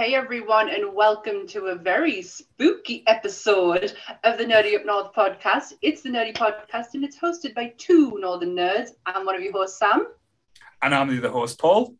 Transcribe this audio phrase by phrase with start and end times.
[0.00, 3.92] Hey everyone, and welcome to a very spooky episode
[4.24, 5.74] of the Nerdy Up North podcast.
[5.82, 8.92] It's the Nerdy Podcast, and it's hosted by two Northern nerds.
[9.04, 10.06] I'm one of your hosts, Sam.
[10.80, 11.94] And I'm the other host, Paul.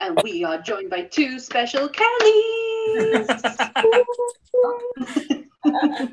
[0.00, 3.28] And we are joined by two special Kellys.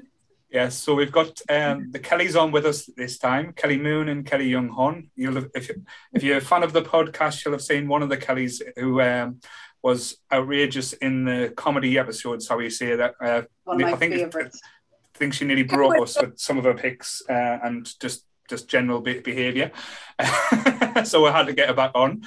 [0.51, 4.25] Yes, so we've got um, the Kellys on with us this time, Kelly Moon and
[4.25, 5.09] Kelly Young Hon.
[5.15, 5.71] You'll have, if,
[6.11, 8.99] if you're a fan of the podcast, you'll have seen one of the Kellys who
[8.99, 9.39] um,
[9.83, 13.13] was outrageous in the comedy episodes, how you say that.
[13.21, 14.59] Uh, One of my I think, favourites.
[15.15, 18.67] I think she nearly broke us with some of her picks uh, and just just
[18.67, 19.71] general be- behaviour.
[21.05, 22.21] so I had to get her back on.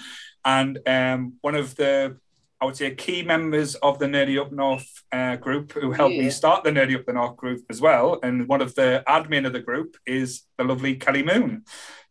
[0.45, 2.17] And um, one of the,
[2.61, 6.23] I would say, key members of the Nerdy Up North uh, group who helped Yeah.
[6.23, 8.21] me start the Nerdy Up the North group as well.
[8.23, 11.65] And one of the admin of the group is the lovely Kelly Moon,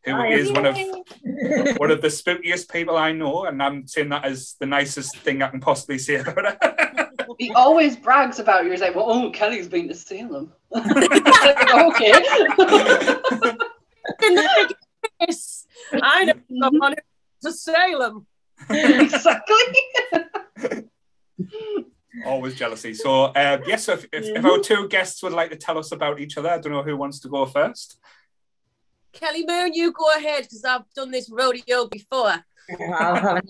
[0.06, 0.76] who is one of
[1.78, 5.42] one of the spookiest people I know, and I'm saying that as the nicest thing
[5.42, 7.10] I can possibly say about her.
[7.40, 8.70] He always brags about you.
[8.70, 10.52] He's like, well, oh, Kelly's been to Salem.
[10.76, 12.14] okay.
[15.20, 16.94] Yes, I know someone
[17.42, 18.28] who's to Salem.
[18.70, 19.56] exactly.
[22.24, 22.94] Always jealousy.
[22.94, 25.92] So, uh, yes, so if, if, if our two guests would like to tell us
[25.92, 27.98] about each other, I don't know who wants to go first.
[29.14, 32.44] Kelly Moon, you go ahead because I've done this rodeo before.
[32.98, 33.46] I'll have it.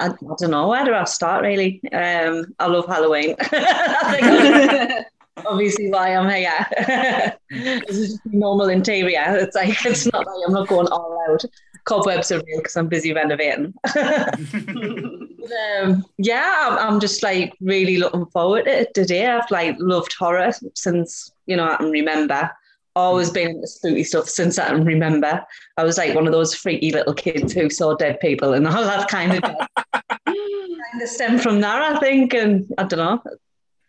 [0.00, 1.80] I, I don't know where do I start really.
[1.92, 3.36] Um, I love Halloween.
[3.40, 5.10] I think that's
[5.46, 7.36] obviously why I'm here.
[7.50, 9.36] this is just normal interior.
[9.36, 11.44] It's like it's not like I'm not going all out.
[11.84, 13.74] Cobwebs are real because I'm busy renovating.
[13.96, 19.26] um, yeah, I'm, I'm just like really looking forward to it today.
[19.26, 22.50] I've like loved horror since you know I can remember.
[22.96, 25.44] Always been into spooky stuff since I can remember.
[25.76, 28.82] I was like one of those freaky little kids who saw dead people and all
[28.82, 32.34] that kind of kind of stemmed from that, I think.
[32.34, 33.22] And I don't know.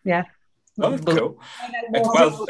[0.04, 0.24] Yeah.
[0.80, 1.40] Oh, that's cool.
[1.94, 2.46] It's, well,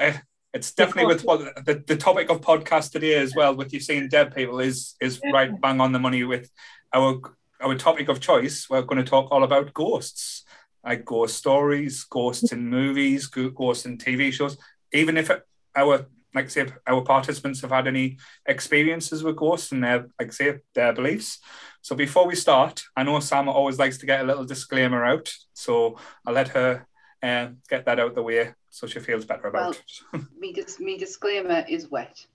[0.53, 4.09] it's definitely with what the, the topic of podcast today as well, with you seeing
[4.09, 6.49] dead people, is is right bang on the money with
[6.93, 7.21] our
[7.61, 8.69] our topic of choice.
[8.69, 10.43] We're going to talk all about ghosts,
[10.83, 14.57] like ghost stories, ghosts in movies, ghosts in TV shows.
[14.91, 15.41] Even if it,
[15.75, 20.59] our like say our participants have had any experiences with ghosts and their like say
[20.73, 21.39] their beliefs.
[21.81, 25.33] So before we start, I know Sam always likes to get a little disclaimer out,
[25.53, 26.85] so I'll let her
[27.23, 29.75] uh, get that out the way so she feels better about
[30.13, 30.21] it.
[30.39, 32.25] me, dis- me disclaimer is wet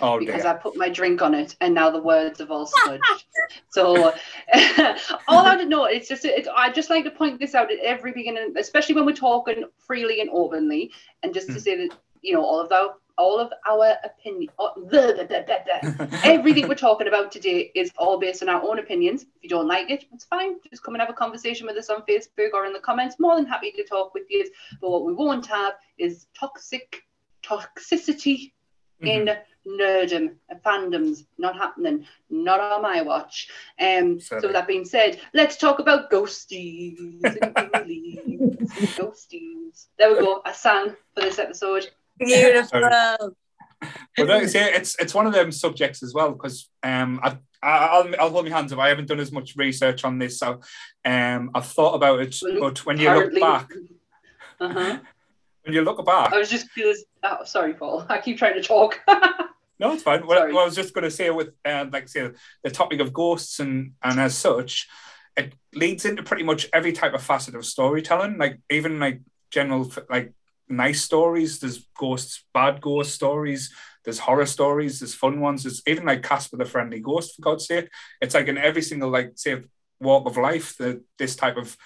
[0.00, 0.46] Oh because dear.
[0.46, 3.24] I put my drink on it and now the words have all smudged.
[3.70, 4.12] so
[5.28, 8.12] all I know, it's just it, I just like to point this out at every
[8.12, 10.92] beginning, especially when we're talking freely and openly,
[11.22, 11.58] and just to Hmm.
[11.58, 14.72] say that you know all of our all of our opinion, oh,
[16.24, 19.22] everything we're talking about today is all based on our own opinions.
[19.22, 20.56] If you don't like it, it's fine.
[20.70, 23.16] Just come and have a conversation with us on Facebook or in the comments.
[23.18, 24.50] More than happy to talk with you.
[24.80, 27.02] But what we won't have is toxic
[27.42, 28.52] toxicity
[29.00, 29.36] in
[29.66, 31.24] nerdom and fandoms.
[31.38, 32.06] Not happening.
[32.30, 33.48] Not on my watch.
[33.80, 34.52] Um, so Certainly.
[34.52, 38.58] that being said, let's talk about ghosties and ghoulies and
[38.98, 39.86] ghosties.
[39.98, 40.42] There we go.
[40.44, 41.90] I sang for this episode.
[42.24, 43.34] Beautiful.
[44.16, 47.36] But like I say, it's it's one of them subjects as well because um I,
[47.62, 48.78] I I'll I'll hold my hands up.
[48.78, 50.60] I haven't done as much research on this, so
[51.04, 52.36] um I've thought about it.
[52.60, 53.72] But when you look back,
[54.60, 54.98] Uh-huh.
[55.64, 56.68] when you look back, I was just.
[57.24, 58.06] Oh, sorry, Paul.
[58.08, 59.00] I keep trying to talk.
[59.80, 60.24] No, it's fine.
[60.28, 60.52] What, Sorry.
[60.52, 62.30] what I was just going to say with, uh, like, say,
[62.62, 64.86] the topic of ghosts and and as such,
[65.36, 68.38] it leads into pretty much every type of facet of storytelling.
[68.38, 70.32] Like even like general like
[70.72, 71.60] nice stories.
[71.60, 73.72] There's ghosts, bad ghost stories.
[74.04, 74.98] There's horror stories.
[74.98, 75.62] There's fun ones.
[75.62, 77.36] There's even like Casper the Friendly Ghost.
[77.36, 77.88] For God's sake,
[78.20, 79.62] it's like in every single like say
[80.00, 81.76] walk of life that this type of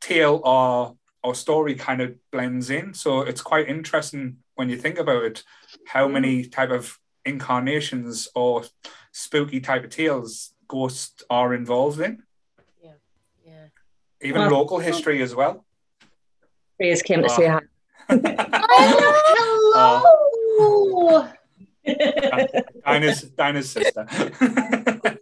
[0.00, 2.94] tale or or story kind of blends in.
[2.94, 5.42] So it's quite interesting when you think about it,
[5.88, 6.12] how mm.
[6.12, 8.62] many type of incarnations or
[9.12, 12.22] spooky type of tales ghosts are involved in.
[12.82, 12.92] Yeah.
[13.44, 13.66] Yeah.
[14.22, 15.64] Even Well- local history as well.
[16.76, 17.36] Praise came to Oh.
[17.36, 17.60] say hi.
[18.08, 20.02] Hello.
[22.84, 24.06] Dinah's, Dinah's sister.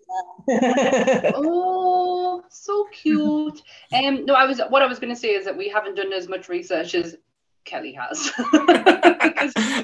[1.34, 3.60] oh, so cute.
[3.92, 6.12] Um, no, I was what I was going to say is that we haven't done
[6.12, 7.16] as much research as
[7.64, 8.30] Kelly has.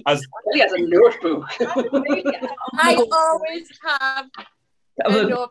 [0.06, 1.44] As Kelly has a notebook.
[2.75, 4.31] I always have
[5.05, 5.50] a notebook.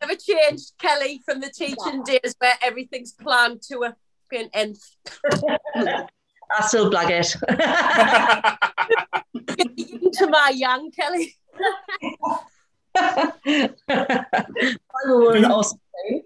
[0.00, 3.94] Never changed, Kelly, from the teaching days where everything's planned to a
[4.30, 4.82] fucking nth.
[5.74, 7.36] I still blag it.
[9.76, 11.34] Yin to my young, Kelly.
[12.96, 13.32] I
[15.04, 15.52] will worry One Moon?
[15.52, 16.22] or something.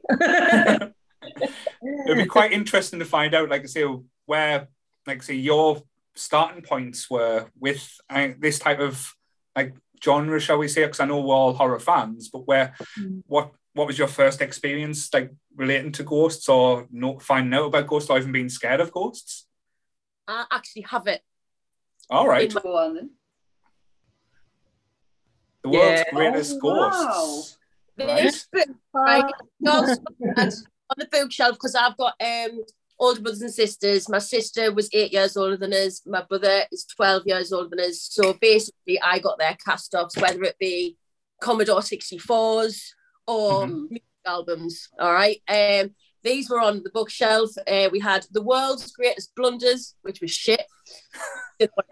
[2.07, 3.85] It'd be quite interesting to find out, like I say,
[4.27, 4.69] where,
[5.07, 5.83] like say, your
[6.15, 9.15] starting points were with uh, this type of
[9.57, 10.85] like genre, shall we say?
[10.85, 13.23] Because I know we're all horror fans, but where, Mm.
[13.27, 17.87] what, what was your first experience like relating to ghosts, or not finding out about
[17.87, 19.47] ghosts, or even being scared of ghosts?
[20.27, 21.21] I actually have it.
[22.09, 23.11] All right, In Go on then.
[25.63, 26.11] the world's Yeah.
[26.15, 26.91] greatest Oh, wow.
[26.91, 27.59] ghosts.
[27.99, 28.47] Right.
[28.53, 32.65] Book, right, on the bookshelf because I've got um
[32.99, 34.09] older brothers and sisters.
[34.09, 36.03] My sister was eight years older than us.
[36.07, 38.03] My brother is 12 years older than us.
[38.11, 40.97] So basically, I got their cast offs, whether it be
[41.41, 42.95] Commodore 64s
[43.27, 43.91] or Mhm.
[43.91, 44.89] music albums.
[44.99, 45.41] All right.
[45.49, 47.51] Um, these were on the bookshelf.
[47.67, 50.65] Uh, we had The World's Greatest Blunders, which was shit.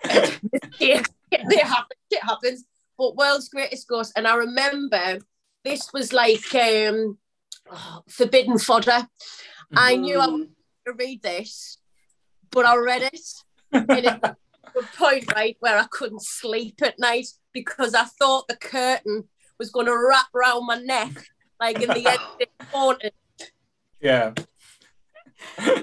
[0.08, 2.64] Mistakes, they happen, shit happens.
[2.98, 4.12] But World's Greatest Ghost.
[4.16, 5.18] And I remember
[5.64, 7.18] this was like um,
[7.70, 9.06] oh, forbidden fodder.
[9.74, 10.48] I knew I Mm.
[10.86, 11.78] to read this,
[12.50, 13.20] but I read it.
[13.72, 14.20] And it
[14.74, 19.28] was a point, right, where I couldn't sleep at night because I thought the curtain
[19.62, 21.12] was going to wrap around my neck,
[21.60, 23.12] like in the end of it haunted.
[24.00, 24.32] Yeah.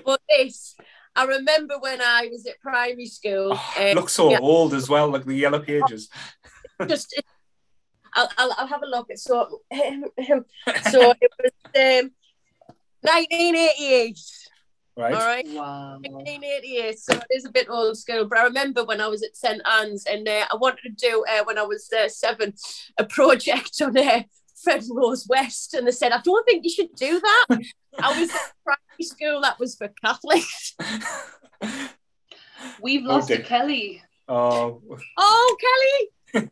[0.06, 0.76] But this,
[1.16, 3.54] I remember when I was at primary school.
[3.54, 4.40] Oh, um, looks so yeah.
[4.42, 6.10] old as well, like the yellow pages.
[6.88, 7.22] just
[8.14, 9.08] I'll, I'll, I'll have a look.
[9.16, 12.12] So, so it was um,
[13.02, 14.20] 1988.
[15.00, 15.14] Right.
[15.14, 15.48] All right.
[15.48, 15.94] Wow.
[16.02, 18.26] 1988, so it is a bit old school.
[18.26, 21.24] But I remember when I was at St Anne's and uh, I wanted to do,
[21.30, 22.54] uh, when I was uh, seven,
[22.98, 24.24] a project on uh,
[24.62, 25.74] Fred Rose West.
[25.74, 27.46] And they said, I don't think you should do that.
[28.00, 30.76] I was at primary school, that was for Catholics.
[32.82, 33.40] We've Oh, lost dear.
[33.40, 34.04] a Kelly.
[34.28, 34.82] Oh,
[35.18, 35.58] Oh,
[36.34, 36.50] Kelly!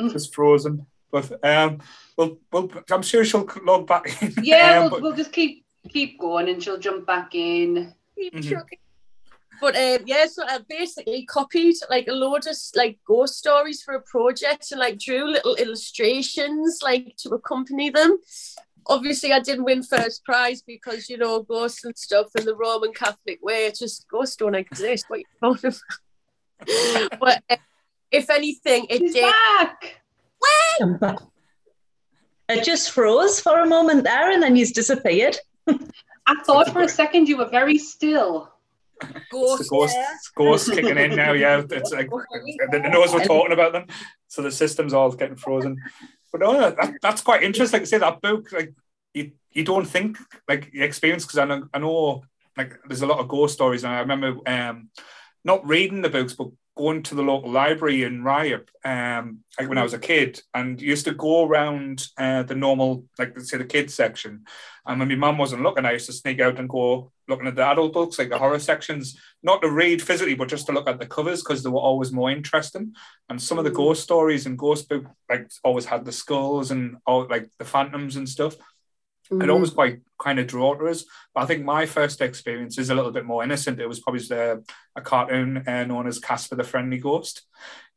[0.10, 0.86] just frozen.
[1.12, 1.78] But um,
[2.16, 4.34] well, well, I'm sure she'll log back in.
[4.42, 7.94] Yeah, Um, we'll, but- we'll just keep keep going and she'll jump back in.
[8.16, 8.48] Keep Mhm.
[8.50, 8.78] trucking.
[9.60, 13.92] But um, yeah, so I basically copied like a load of like ghost stories for
[13.94, 18.18] a project and like drew little illustrations like to accompany them.
[18.86, 22.94] Obviously, I didn't win first prize because you know ghosts and stuff in the Roman
[22.94, 23.66] Catholic way.
[23.66, 25.04] It's just ghosts don't exist.
[25.08, 25.74] What you talking
[26.60, 27.10] about?
[27.20, 27.56] but uh,
[28.10, 29.30] if anything, it She's did.
[29.58, 30.00] back.
[32.48, 35.36] It just froze for a moment there and then he's disappeared.
[35.68, 38.52] I thought for a second you were very still.
[39.02, 40.14] It's ghost, yeah.
[40.36, 41.32] ghost kicking in now.
[41.32, 43.86] Yeah, it's like the knows we're talking about them,
[44.28, 45.80] so the system's all getting frozen.
[46.32, 47.78] But no, that, that's quite interesting.
[47.78, 48.74] Like I say, that book, like
[49.14, 50.18] you, you don't think
[50.48, 52.24] like your experience because I know, I know
[52.56, 54.90] like there's a lot of ghost stories, and I remember um
[55.44, 59.78] not reading the books, but going to the local library in Ryhope, um, like when
[59.78, 63.58] I was a kid, and used to go around uh, the normal, like let's say
[63.58, 64.44] the kids section.
[64.90, 67.54] And when my mum wasn't looking, I used to sneak out and go looking at
[67.54, 70.88] the adult books, like the horror sections, not to read physically, but just to look
[70.88, 72.96] at the covers because they were always more interesting.
[73.28, 73.76] And some of the Mm.
[73.76, 78.16] ghost stories and ghost book, like always had the skulls and all like the phantoms
[78.16, 78.56] and stuff.
[79.30, 79.44] Mm.
[79.44, 81.04] It always quite kind of draw to us.
[81.32, 83.78] But I think my first experience is a little bit more innocent.
[83.78, 84.64] It was probably the,
[84.96, 87.42] a cartoon uh, known as Casper the Friendly Ghost,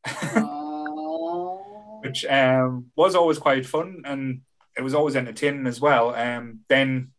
[2.02, 4.42] which um, was always quite fun and
[4.76, 6.14] it was always entertaining as well.
[6.14, 7.12] Um, then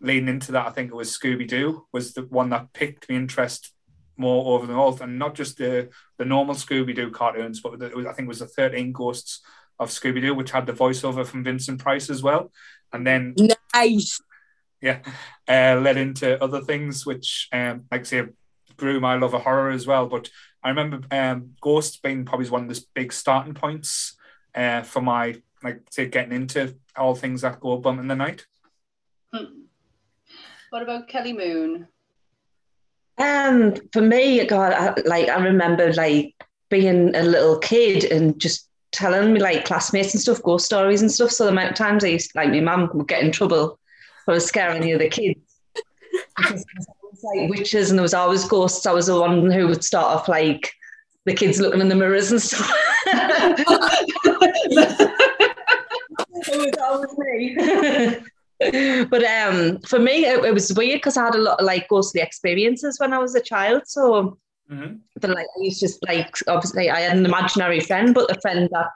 [0.00, 3.16] leading into that, I think it was Scooby Doo was the one that picked me
[3.16, 3.72] interest
[4.16, 7.86] more over than all, and not just the the normal Scooby Doo cartoons, but the,
[7.86, 9.40] it was, I think it was the Thirteen Ghosts
[9.78, 12.50] of Scooby Doo, which had the voiceover from Vincent Price as well,
[12.92, 13.34] and then
[13.74, 14.20] nice.
[14.80, 15.00] yeah,
[15.48, 18.22] uh, led into other things, which, um, like I say,
[18.76, 20.06] grew my love of horror as well.
[20.06, 20.30] But
[20.62, 24.16] I remember um, Ghosts being probably one of the big starting points
[24.54, 28.46] uh, for my, like, say, getting into all things that go bump in the night.
[29.32, 29.66] Hmm.
[30.70, 31.88] What about Kelly Moon?
[33.18, 36.34] Um, for me, God, I, like I remember like
[36.68, 41.10] being a little kid and just telling me like classmates and stuff ghost stories and
[41.10, 41.30] stuff.
[41.30, 43.78] So the amount of times I used like my mum would get in trouble
[44.24, 45.40] for scaring the other kids.
[46.36, 48.86] Because there was like witches and there was always ghosts.
[48.86, 50.72] I was the one who would start off like
[51.24, 52.70] the kids looking in the mirrors and stuff.
[56.60, 59.04] it was always me.
[59.10, 61.88] but um, for me, it, it was weird because I had a lot of like
[61.88, 63.82] ghostly experiences when I was a child.
[63.86, 64.38] So,
[64.70, 64.98] Mhm.
[65.20, 68.68] but like I used to like obviously I had an imaginary friend, but the friend
[68.72, 68.88] that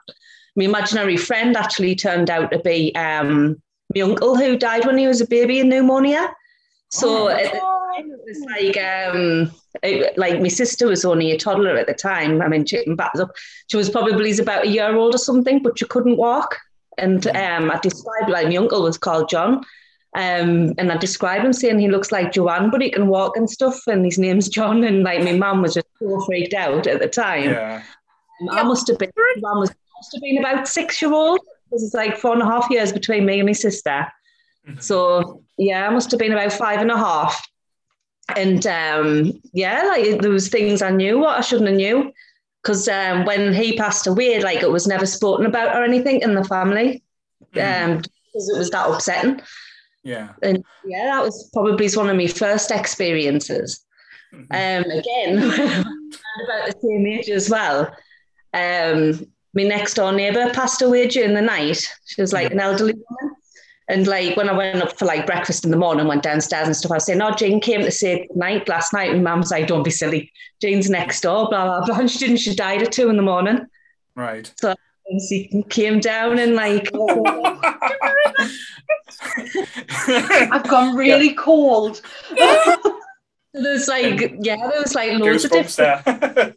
[0.57, 3.55] my imaginary friend actually turned out to be um
[3.95, 6.29] my uncle who died when he was a baby in pneumonia.
[6.89, 7.27] So Oh.
[7.29, 9.51] at the time it was like um
[9.81, 12.41] it- like my sister was only a toddler at the time.
[12.41, 13.31] I mean, she, back up,
[13.69, 16.57] she was probably about a year old or something, but she couldn't walk.
[17.01, 19.63] And um, I described like my uncle was called John.
[20.15, 23.49] Um, and I described him saying he looks like Joanne, but he can walk and
[23.49, 24.83] stuff, and his name's John.
[24.83, 27.51] And like my mum was just so freaked out at the time.
[27.51, 27.81] Yeah.
[28.41, 31.39] Um, I must have been, mum was must have been about six year old.
[31.69, 34.07] because it's like four and a half years between me and my sister.
[34.79, 37.47] So yeah, I must have been about five and a half.
[38.35, 42.11] And um, yeah, like there was things I knew what I shouldn't have knew.
[42.61, 46.35] Because um, when he passed away, like it was never spoken about or anything in
[46.35, 47.03] the family.
[47.59, 49.41] Um, because it was that upsetting.
[50.03, 50.29] Yeah.
[50.41, 53.85] And yeah, that was probably one of my first experiences.
[54.33, 57.93] Um, again, about the same age as well.
[58.53, 61.85] Um, my next door neighbour passed away during the night.
[62.05, 63.30] She was like an elderly woman.
[63.91, 66.75] And like when I went up for like breakfast in the morning, went downstairs and
[66.75, 69.11] stuff, I was saying, Oh, Jane came to say good night last night.
[69.11, 70.31] And mum's like, Don't be silly.
[70.61, 71.97] Jane's next door, blah, blah, blah.
[71.99, 73.67] And she didn't, she died at two in the morning.
[74.15, 74.49] Right.
[74.61, 74.75] So
[75.27, 76.89] she came down and like,
[80.07, 82.01] I've gone really cold.
[83.53, 86.55] there's like, yeah, there was like loads of Goosebumps different there.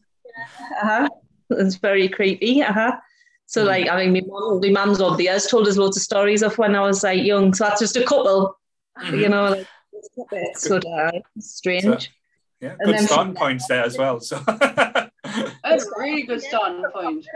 [0.82, 1.08] uh-huh.
[1.50, 2.62] It's very creepy.
[2.62, 2.92] Uh-huh.
[3.46, 3.66] So Mm.
[3.66, 6.42] like, I mean, my mum, my mum's over the years told us loads of stories
[6.42, 7.52] of when I was like young.
[7.54, 8.56] So that's just a couple,
[9.00, 9.20] Mhm.
[9.20, 9.66] you know, like
[10.32, 12.10] it's good, uh, strange.
[12.60, 12.70] yeah.
[12.70, 14.20] and Good then starting points there as well.
[14.20, 14.38] So
[15.64, 17.26] That's a really good starting point.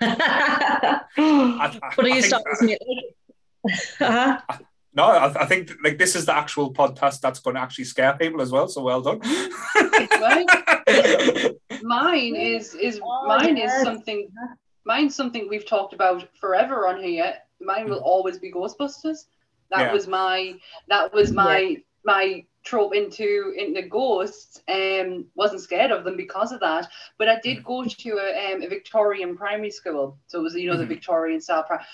[0.00, 2.78] I, I, what are you think- stories,
[4.00, 4.38] uh-huh.
[4.94, 8.14] No, I, I think like this is the actual podcast that's going to actually scare
[8.16, 8.66] people as well.
[8.68, 9.20] So well done.
[11.82, 13.78] Mine is is Oh, mine yes.
[13.78, 14.28] is something
[14.86, 17.34] mine's something we've talked about forever on here.
[17.60, 19.26] Mine will always be Ghostbusters.
[19.70, 19.92] That Yeah.
[19.92, 24.62] was my that was my my trope into into ghosts.
[24.68, 26.88] Um, wasn't scared of them because of that.
[27.18, 30.70] But I did go to a, um, a Victorian primary school, so it was you
[30.70, 30.96] know the Mhm.
[30.96, 31.64] Victorian style.
[31.64, 31.84] Pri-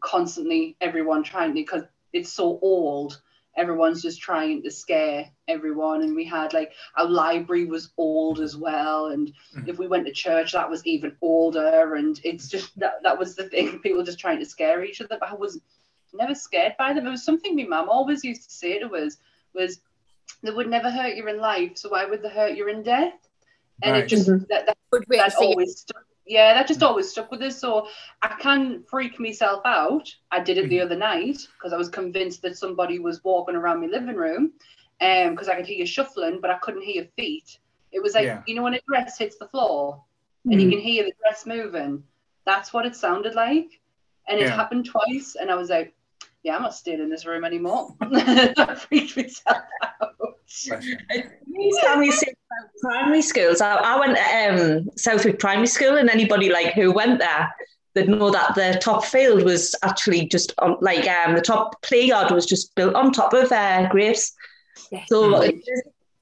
[0.00, 3.22] constantly, everyone trying to because it's so old.
[3.56, 8.56] Everyone's just trying to scare everyone, and we had like our library was old as
[8.56, 9.68] well, and Mhm.
[9.68, 13.34] if we went to church, that was even older, and it's just that that was
[13.36, 13.78] the thing.
[13.82, 15.60] People just trying to scare each other, but I was
[16.14, 17.06] never scared by them.
[17.06, 19.18] It was something my mum always used to say to us
[19.54, 19.80] was
[20.42, 23.14] they would never hurt you in life, so why would they hurt you in death?
[23.82, 24.04] And Right.
[24.04, 24.46] it just Mhm.
[24.48, 26.04] that, that Good way to that always stuck.
[26.26, 26.86] Yeah, that just mm.
[26.86, 27.58] always stuck with us.
[27.60, 27.88] So
[28.22, 30.14] I can freak myself out.
[30.30, 30.86] I did it the mm-hmm.
[30.86, 34.52] other night because I was convinced that somebody was walking around my living room,
[35.00, 37.58] um, because I could hear shuffling, but I couldn't hear feet.
[37.90, 38.42] It was like Yeah.
[38.46, 40.02] you know when a dress hits the floor
[40.44, 40.72] and you mm.
[40.72, 42.02] can hear the dress moving.
[42.44, 43.80] That's what it sounded like,
[44.28, 44.56] and it Yeah.
[44.56, 45.36] happened twice.
[45.38, 45.94] And I was like,
[46.42, 50.31] "Yeah, I'm not staying in this room anymore." I freaked myself out.
[50.68, 50.84] Bless.
[51.46, 53.60] Please tell me something about primary schools.
[53.60, 57.54] I, I went to um, Southwick Primary School, and anybody like who went there,
[57.94, 62.06] they'd know that the top field was actually just on, like um, the top play
[62.06, 64.32] yard was just built on top of uh, graves.
[65.06, 65.60] So Mhm.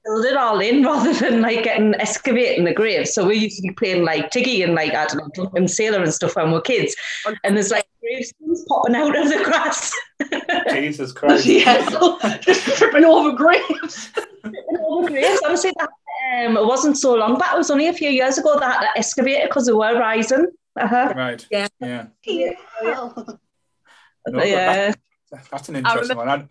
[0.03, 3.13] It just filled it all in rather than like getting excavating the graves.
[3.13, 6.01] So we used to be playing like Tiggy and like I don't know, Drunken Sailor
[6.03, 6.95] and stuff when we were kids.
[7.43, 9.91] And there's like gravestones popping out of the grass.
[10.71, 11.45] Jesus Christ.
[11.45, 14.09] yeah, just tripping over graves.
[14.79, 15.41] all the graves.
[15.45, 15.89] Honestly, that,
[16.47, 17.53] um, it wasn't so long back.
[17.53, 19.73] It was only a few years ago that I had to excavate it because they
[19.73, 20.45] were rising.
[20.79, 21.13] Uh-huh.
[21.15, 21.45] Right.
[21.51, 21.67] Yeah.
[21.79, 22.07] Yeah.
[22.81, 23.39] Hell.
[24.27, 24.91] No, yeah.
[24.91, 24.97] that-
[25.49, 26.29] that's an interesting one.
[26.29, 26.47] I-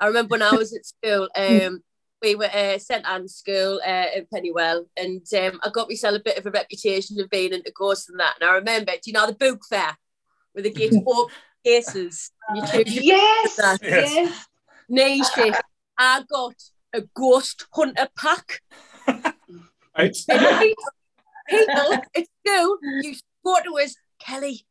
[0.00, 1.82] I remember when I was at school, um,
[2.22, 6.22] we were uh, St Anne's School uh, in Pennywell, and um, I got myself a
[6.22, 8.34] bit of a reputation of being into ghosts and that.
[8.40, 9.96] And I remember, do you know the book fair
[10.54, 11.26] with the give four
[11.64, 12.30] cases?
[12.48, 13.78] And you choose your Yes, Yes.
[13.82, 14.46] yes.
[14.88, 15.54] nation.
[15.96, 16.54] I got
[16.94, 18.60] a ghost hunter pack.
[19.96, 20.16] Right.
[20.28, 20.84] And people,
[21.48, 24.64] people at school used to go to us, Kelly,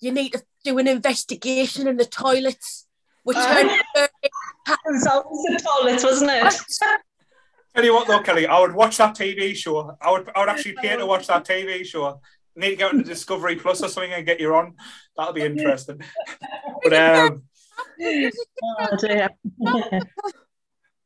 [0.00, 2.88] you need to do an investigation in the toilets.
[3.24, 4.30] We turned It
[4.86, 6.54] was always the toilets, wasn't it?
[7.74, 9.96] Tell you what though, Kelly, I would watch that TV show.
[10.00, 12.20] I would I would actually pay to watch that TV show.
[12.54, 14.74] Need to get into Discovery Plus or something and get you on.
[15.16, 16.00] That'll be interesting.
[16.84, 17.42] But um
[18.00, 19.28] Oh, dear.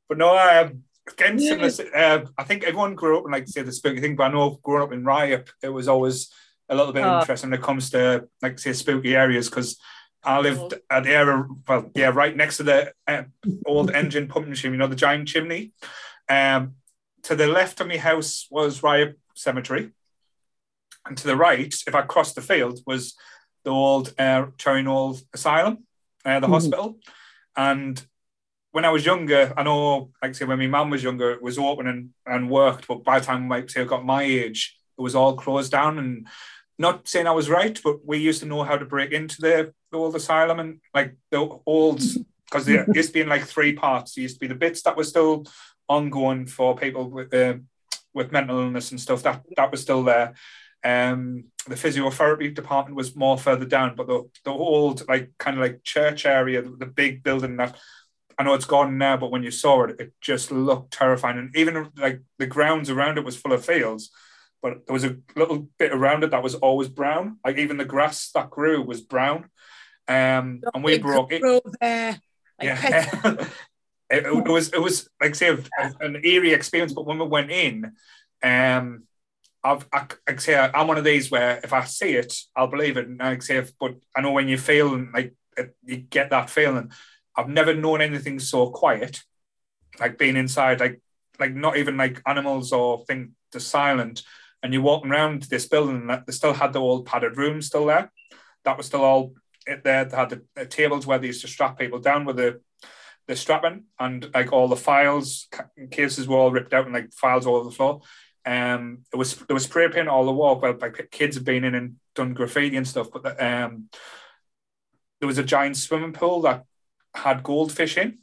[0.08, 3.70] but no, um again, similar, uh, I think everyone grew up and like say the
[3.72, 6.32] spooky thing, but I know growing up in Ryhope, it was always
[6.68, 7.20] a little bit Oh.
[7.20, 9.78] interesting when it comes to like say spooky areas because
[10.26, 13.22] I lived at the area, well, yeah, right next to the uh,
[13.64, 15.72] old engine pumping machine, you know, the giant chimney.
[16.28, 16.74] Um,
[17.22, 19.92] to the left of my house was Ryhope Cemetery,
[21.06, 23.14] and to the right, if I crossed the field, was
[23.64, 25.84] the old uh, Cherry Knowle Asylum,
[26.24, 26.50] uh, the Mhm.
[26.50, 26.98] hospital.
[27.56, 28.04] And
[28.72, 31.42] when I was younger, I know, like I say, when my mum was younger, it
[31.42, 32.88] was open and, and worked.
[32.88, 35.98] But by the time, like say, I got my age, it was all closed down.
[35.98, 36.26] And
[36.78, 39.72] not saying I was right, but we used to know how to break into the
[39.96, 42.02] the old asylum and like the old
[42.44, 44.14] because there used to be in like three parts.
[44.14, 45.46] There used to be the bits that were still
[45.88, 47.54] ongoing for people with uh,
[48.14, 49.22] with mental illness and stuff.
[49.22, 50.34] That that was still there.
[50.84, 55.62] Um, the physiotherapy department was more further down, but the the old like kind of
[55.62, 57.76] like church area, the, the big building that
[58.38, 61.38] I know it's gone now, but when you saw it, it just looked terrifying.
[61.38, 64.10] And even like the grounds around it was full of fields,
[64.62, 67.38] but there was a little bit around it that was always brown.
[67.44, 69.48] Like even the grass that grew was brown.
[70.08, 71.42] Um, and we broke it.
[71.80, 72.20] There.
[72.58, 73.34] Like Yeah.
[74.10, 75.56] it, it was it was like say
[76.00, 77.92] an eerie experience, but when we went in,
[78.42, 79.04] um,
[79.64, 82.96] I've I, like say I'm one of these where if I see it, I'll believe
[82.96, 83.08] it.
[83.08, 86.50] And like say, if, but I know when you feel like it, you get that
[86.50, 86.92] feeling.
[87.36, 89.22] I've never known anything so quiet,
[89.98, 91.00] like being inside, like
[91.38, 94.22] like not even like animals or thing just silent.
[94.62, 97.86] And you're walking around this building that they still had the old padded room still
[97.86, 98.10] there.
[98.64, 99.34] That was still all
[99.66, 100.04] it there.
[100.04, 102.60] They had the, the tables where they used to strap people down with the
[103.26, 105.48] the strapping and like all the files
[105.90, 108.00] cases were all ripped out and like files all over the floor.
[108.44, 110.60] Um, it was there was spray paint all the wall.
[110.60, 113.88] Well, like kids have been in and done graffiti and stuff, but the, um,
[115.20, 116.64] there was a giant swimming pool that
[117.14, 118.18] had goldfish in,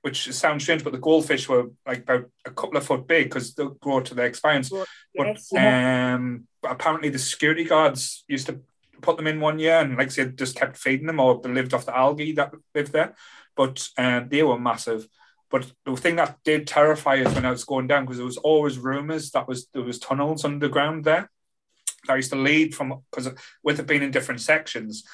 [0.00, 3.54] which sounds strange, but the goldfish were like about a couple of foot big because
[3.54, 4.72] they'll grow to their experience.
[4.72, 5.48] Yes.
[5.52, 8.60] But um, but apparently the security guards used to
[9.00, 11.74] put them in one year and like I said, just kept feeding them or lived
[11.74, 13.14] off the algae that lived there.
[13.56, 15.08] But um, they were massive.
[15.50, 18.36] But the thing that did terrify us when I was going down because there was
[18.36, 21.30] always rumours that was there was tunnels underground there
[22.06, 23.28] that used to lead from because
[23.62, 25.04] with it being in different sections.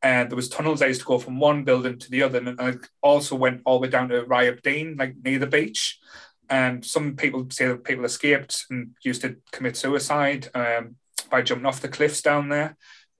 [0.00, 2.60] And there was tunnels I used to go from one building to the other, and
[2.60, 5.98] it also went all the way down to Ryhope Dene, like near the beach.
[6.48, 10.96] And some people say that people escaped and used to commit suicide um,
[11.30, 12.76] by jumping off the cliffs down there.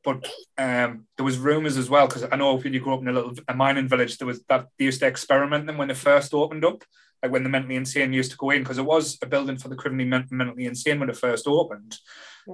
[0.08, 3.08] But um, there was rumours as well because I know when you grew up in
[3.08, 5.94] a little a mining village, there was that they used to experiment them when they
[5.94, 6.82] first opened up,
[7.22, 9.68] like when the mentally insane used to go in because it was a building for
[9.68, 11.98] the criminally men- mentally insane when it first opened.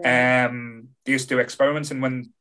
[0.04, 2.32] Um, they used to do experiments, and when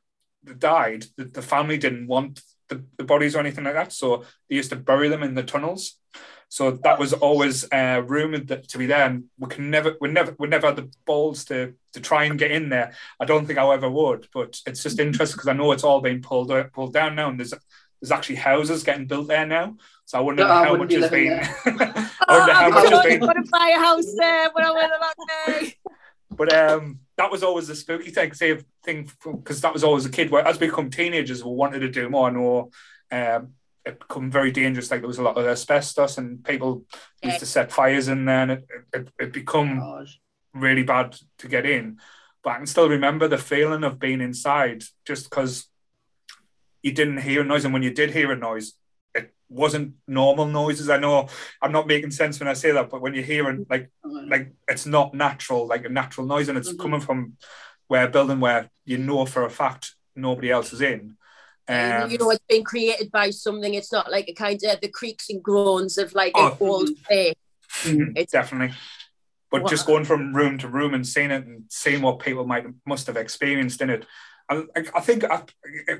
[0.41, 4.23] they died, the, the family didn't want the, the bodies or anything like that, so
[4.49, 5.99] they used to bury them in the tunnels.
[6.54, 10.08] So that was always uh, rumored that to be there, and we can never, we
[10.10, 12.94] never, we never had the balls to to try and get in there.
[13.20, 16.00] I don't think I ever would, but it's just interesting because I know it's all
[16.00, 17.56] being pulled out, pulled down now, and there's
[18.00, 19.78] there's actually houses getting built there now.
[20.06, 21.32] So I wonder No, how wouldn't much has been.
[21.66, 24.72] I wonder how oh, much has I'm been to buy a house there when I
[24.74, 25.80] win a lottery.
[26.30, 28.32] But um, that was always the spooky thing,
[28.84, 30.30] thing because that was always a kid.
[30.30, 32.28] Where as we become teenagers, we wanted to do more.
[32.28, 32.72] I know
[33.12, 33.54] um,
[33.86, 34.89] it become very dangerous.
[34.91, 36.86] Like there was a lot of asbestos, and people
[37.22, 40.08] used to set fires in there, and it it, it become God.
[40.54, 42.00] really bad to get in.
[42.43, 45.69] But I can still remember the feeling of being inside, just because
[46.82, 48.74] you didn't hear a noise, and when you did hear a noise,
[49.15, 50.89] it wasn't normal noises.
[50.89, 51.28] I know
[51.62, 53.89] I'm not making sense when I say that, but when you're hearing like
[54.30, 56.80] like it's not natural, like a natural noise, and it's Mhm.
[56.80, 57.38] coming from
[57.88, 61.17] where a building where you know for a fact nobody else is in.
[61.67, 63.73] And Um, you know, it's been created by something.
[63.73, 66.58] It's not like a kind of the creaks and groans of like an Oh.
[66.60, 67.34] old place.
[67.84, 68.76] mhm, it's- definitely.
[69.49, 69.67] But Wow.
[69.69, 73.08] just going from room to room and seeing it and seeing what people might must
[73.08, 74.06] have experienced in it.
[74.49, 75.43] I, I- think I,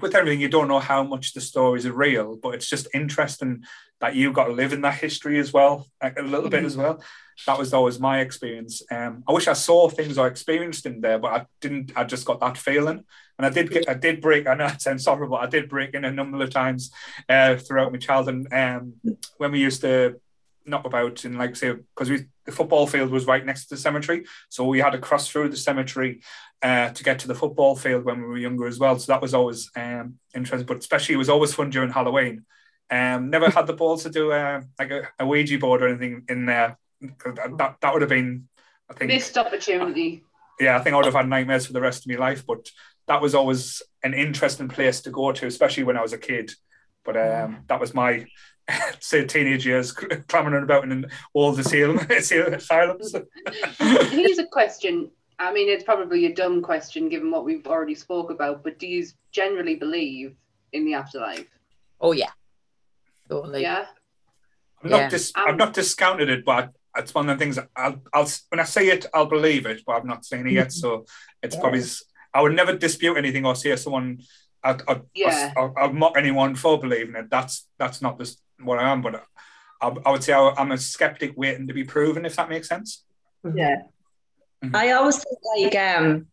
[0.02, 3.64] with everything, you don't know how much the stories are real, but it's just interesting
[4.02, 6.76] that you got to live in that history as well, like, a little bit as
[6.76, 7.02] well.
[7.48, 8.82] That was always my experience.
[8.92, 11.92] Um, I wish I saw things I experienced in there, but I didn't.
[11.96, 13.04] I just got that feeling,
[13.38, 13.90] and I did get.
[13.90, 14.46] I did break.
[14.46, 15.38] I know it sounds horrible.
[15.38, 16.92] I did break in a number of times
[17.28, 18.46] uh, throughout my childhood.
[18.52, 18.94] Um,
[19.38, 20.20] when we used to
[20.66, 23.82] knock about and like say because we the football field was right next to the
[23.82, 26.22] cemetery, so we had to cross through the cemetery
[26.62, 28.98] uh, to get to the football field when we were younger as well.
[29.00, 32.46] So that was always um, interesting, but especially it was always fun during Halloween.
[32.90, 36.24] Um, never had the balls to do uh, like a, a Ouija board or anything
[36.30, 36.78] in there.
[37.02, 38.48] That, that, that would have been,
[38.90, 40.24] I think, Missed opportunity.
[40.60, 42.46] yeah, I think I would have had nightmares for the rest of my life.
[42.46, 42.70] But
[43.08, 46.52] that was always an interesting place to go to, especially when I was a kid.
[47.04, 48.26] But um, that was my
[49.00, 53.16] say teenage years clamoring about in all the asylum, asylums.
[54.12, 55.10] Here's a question.
[55.40, 58.88] I mean, it's probably a dumb question given what we've already spoke about, but do
[58.88, 60.36] you generally believe
[60.72, 61.48] in the afterlife?
[62.00, 62.30] Oh yeah.
[63.30, 63.64] Totally.
[63.64, 63.86] Yeah.
[64.84, 65.10] I'm not Yeah.
[65.10, 68.60] dis- Um, I've not discounted it, but it's one of the things I'll, I'll when
[68.60, 70.72] I say it, I'll believe it, but I've not seen it yet.
[70.72, 71.06] So
[71.42, 71.82] it's probably
[72.34, 74.20] I would never dispute anything or say someone
[74.64, 75.52] I'd, I'd, Yeah.
[75.58, 77.30] I'd, I'd mock anyone for believing it.
[77.30, 79.24] That's that's not this what I am, but
[79.82, 82.68] I, I would say I, I'm a skeptic waiting to be proven, if that makes
[82.68, 83.04] sense.
[83.44, 83.76] Yeah.
[84.64, 84.76] Mhm.
[84.76, 86.28] I always think like um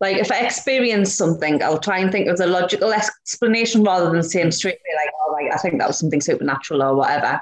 [0.00, 4.22] like if I experience something, I'll try and think of the logical explanation rather than
[4.22, 7.40] saying straight away like, oh, like I think that was something supernatural or whatever.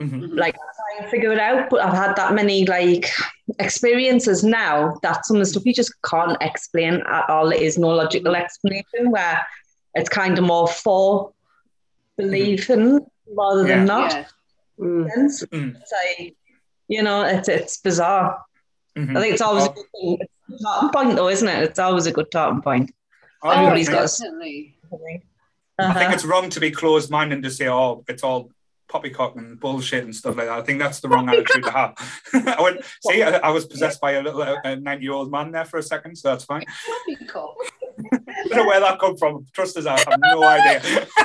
[0.00, 0.36] Mhm.
[0.36, 3.10] Like I try and figure it out, but I've had that many like
[3.58, 7.50] experiences now that some of the stuff you just can't explain at all.
[7.50, 9.44] There is no logical explanation where
[9.94, 11.32] it's kind of more for
[12.16, 13.00] believing
[13.36, 13.84] rather than Yeah.
[13.84, 14.12] not.
[14.12, 14.24] Yeah.
[14.80, 15.10] Mm.
[15.10, 15.44] Sense.
[15.46, 15.74] Mm.
[15.86, 15.96] So,
[16.88, 18.42] you know, it's it's bizarre.
[18.96, 19.16] Mhm.
[19.16, 19.70] I think it's always Oh.
[19.70, 20.18] a good thing.
[20.20, 21.62] It's a starting point, though, isn't it?
[21.62, 22.92] It's always a good starting point.
[23.42, 24.76] Oh, Everybody's I got think- a- Definitely.
[25.78, 26.10] I think Uh-huh.
[26.14, 28.50] it's wrong to be closed-minded and to say, "Oh, it's all
[28.88, 31.94] poppycock and bullshit and stuff like that." I think that's the wrong attitude to have.
[32.58, 35.78] I went, see, I, I was possessed by a little uh, ninety-year-old man there for
[35.78, 36.64] a second, so that's fine.
[37.08, 37.54] Poppycock.
[38.12, 39.46] I don't know where that come from.
[39.54, 41.06] Trust us, I have no idea.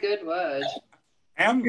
[0.00, 0.64] Good word.
[1.38, 1.62] um,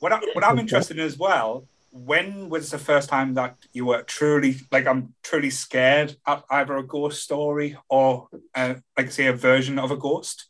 [0.00, 1.66] what, I, what I'm interested in as well.
[1.90, 6.76] When was the first time that you were truly, like, I'm truly scared at either
[6.76, 10.46] a ghost story or, uh, like, say, a version of a ghost?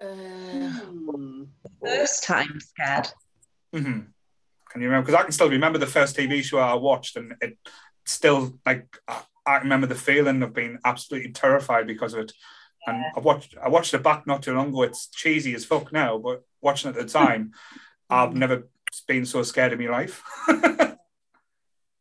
[0.00, 0.78] Uh,
[1.18, 1.44] Hmm.
[1.82, 3.08] First time scared.
[3.74, 4.00] Mm-hmm.
[4.70, 5.06] Can you remember?
[5.06, 7.58] Because I can still remember the first TV show I watched, and it
[8.04, 12.32] still like I, I remember the feeling of being absolutely terrified because of it.
[12.88, 14.82] And I watched I watched it back not too long ago.
[14.82, 17.52] It's cheesy as fuck now, but watching it at the time,
[18.10, 18.68] I've never
[19.06, 20.22] been so scared in my life.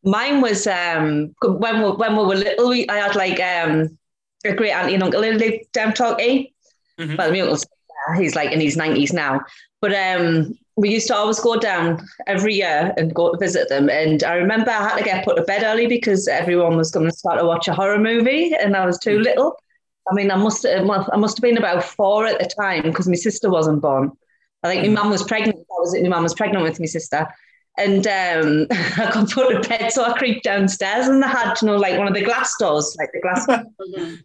[0.03, 2.69] Mine was um when we, when we were little.
[2.69, 3.97] We, I had like um
[4.45, 6.53] a great auntie and uncle who lived down Torquay.
[6.99, 7.17] Mhm.
[7.17, 7.65] Well, my uncle's
[8.17, 9.41] he's like in his nineties now,
[9.81, 13.89] but um we used to always go down every year and go to visit them.
[13.89, 17.07] And I remember I had to get put to bed early because everyone was going
[17.09, 19.57] to start to watch a horror movie, and I was too little.
[20.09, 20.81] I mean, I must I
[21.17, 24.11] must have been about four at the time because my sister wasn't born.
[24.63, 25.57] I think my mum was pregnant.
[25.57, 25.95] That was.
[26.01, 27.27] My mum was pregnant with my sister.
[27.77, 31.67] And um, I got put to bed, so I creeped downstairs, and they had, you
[31.67, 33.47] know, like one of the glass doors, like the glass.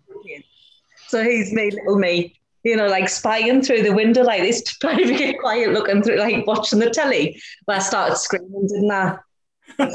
[1.09, 5.07] So he's made little me, you know, like spying through the window like this, trying
[5.07, 7.39] to get quiet, looking through, like watching the telly.
[7.67, 9.19] But I started screaming, didn't I,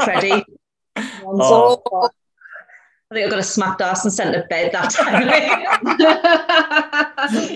[0.06, 0.45] Freddie?
[1.26, 2.12] Oh.
[3.09, 5.29] So, I think I got a smacked ass and sent to bed that time.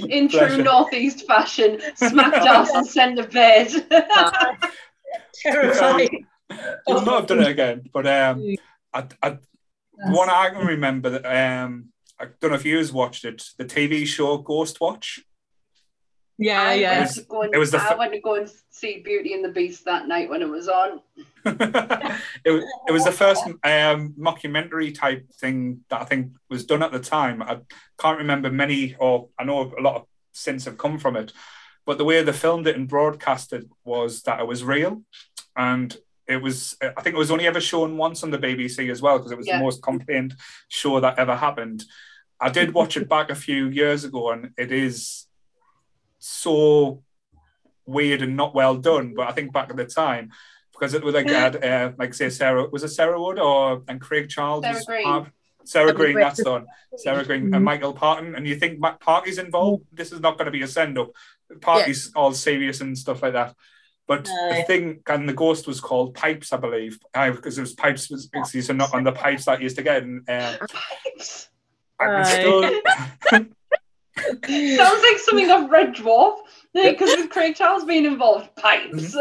[0.10, 0.64] In true Pleasure.
[0.64, 3.70] northeast fashion, smacked ass and sent to bed.
[5.34, 6.26] Terrifying.
[6.50, 8.56] I would not have done it again, but um,
[8.94, 9.38] I, I,
[9.92, 13.66] one I can remember that um, I don't know if you have watched it, the
[13.66, 15.20] TV show Ghostwatch.
[16.38, 17.00] Yeah, I yeah.
[17.00, 19.34] went to go and, It was the I f- went to go and see Beauty
[19.34, 21.02] and the Beast that night when it was on.
[21.46, 26.84] it, was, it was the first um, mockumentary type thing that I think was done
[26.84, 27.42] at the time.
[27.42, 27.60] I
[28.00, 31.32] can't remember many, or I know a lot of since have come from it,
[31.86, 35.04] but the way they filmed it and broadcasted was that it was real,
[35.56, 35.96] and
[36.28, 36.78] it was.
[36.82, 39.38] I think it was only ever shown once on the BBC as well because it
[39.38, 39.58] was Yeah.
[39.58, 40.36] the most complained
[40.70, 41.84] show that ever happened.
[42.40, 45.28] I did watch it back a few years ago, and it is
[46.22, 47.04] so
[47.86, 49.14] weird and not well done.
[49.16, 50.32] But I think back at the time,
[50.72, 54.00] because it was like had uh, like say Sarah was it Sarah Wood or and
[54.00, 55.04] Craig Charles Sarah was Green.
[55.04, 55.32] part-
[55.64, 56.24] Sarah Greene, great.
[56.24, 56.66] that's the one.
[56.98, 59.84] Sarah Greene and Michael Parkinson, and you think Matt Party's involved?
[59.94, 61.12] This is not going to be a send up.
[61.62, 63.56] Party's all serious and stuff like that.
[64.08, 64.64] But the Aye.
[64.66, 68.26] thing, and the ghost was called Pipes, I believe, uh, because it was Pipes was
[68.26, 70.02] because he used to on the pipes that used to get.
[70.02, 70.58] And uh,
[72.00, 72.82] I can still,
[74.18, 76.38] Sounds like something of Red Dwarf.
[76.74, 79.16] Because with Craig Charles being involved, pipes.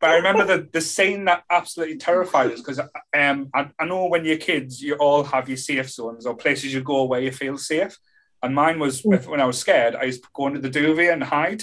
[0.00, 4.06] But I remember the, the scene that absolutely terrified us because um, I, I know
[4.06, 7.32] when you're kids, you all have your safe zones or places you go where you
[7.32, 7.96] feel safe.
[8.42, 11.10] And mine was if, when I was scared, I used to go into the duvet
[11.10, 11.62] and hide.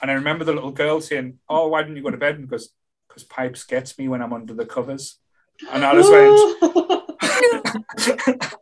[0.00, 2.36] And I remember the little girl saying, Oh, why didn't you go to bed?
[2.36, 2.72] And because
[3.08, 5.18] because pipes gets me when I'm under the covers.
[5.70, 6.97] And I just went,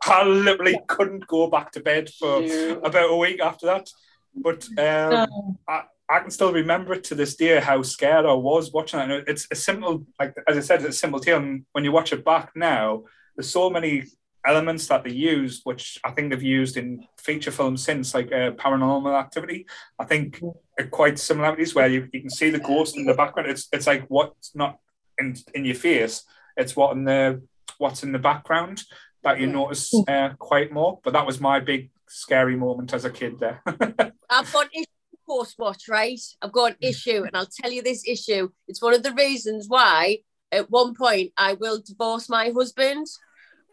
[0.03, 2.81] I literally couldn't go back to bed for No.
[2.83, 3.89] about a week after that.
[4.35, 8.71] But um, I, I can still remember it to this day how scared I was
[8.71, 9.03] watching it.
[9.03, 11.37] And it's a simple, like as I said, it's a simple tale.
[11.37, 13.03] And when you watch it back now,
[13.35, 14.03] there's so many
[14.45, 18.51] elements that they used, which I think they've used in feature films since, like uh,
[18.51, 19.65] Paranormal Activity.
[19.99, 20.41] I think
[20.79, 23.49] are quite similarities where you, you can see the ghost in the background.
[23.49, 24.77] It's it's like what's not
[25.19, 26.23] in in your face.
[26.55, 27.41] It's what in the
[27.77, 28.83] what's in the background
[29.23, 29.53] that you Yeah.
[29.53, 30.99] notice uh, quite more.
[31.03, 33.61] But that was my big scary moment as a kid there.
[34.29, 36.19] I've got issue with Ghostwatch, right?
[36.41, 38.49] I've got an issue, and I'll tell you this issue.
[38.67, 40.19] It's one of the reasons why
[40.51, 43.05] at one point I will divorce my husband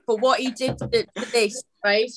[0.06, 2.10] for what he did to, to this, right?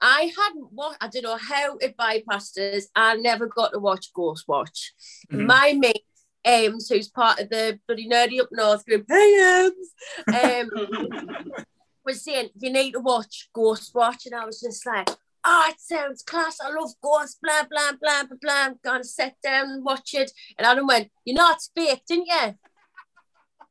[0.00, 2.86] I hadn't what I don't know how it bypassed us.
[2.94, 4.92] I never got to watch Ghostwatch.
[5.32, 5.46] Mhm.
[5.46, 6.04] My mate
[6.44, 11.52] Ames, who's part of the bloody nerdy up north group, hey Ames, um,
[12.04, 15.10] was saying you need to watch Ghostwatch, and I was just like,
[15.44, 16.58] oh, it sounds class.
[16.60, 18.52] I love Ghost, blah blah blah blah blah.
[18.52, 22.26] I'm gonna sit down and watch it, and Adam went, you know it's fake, didn't
[22.26, 22.54] you?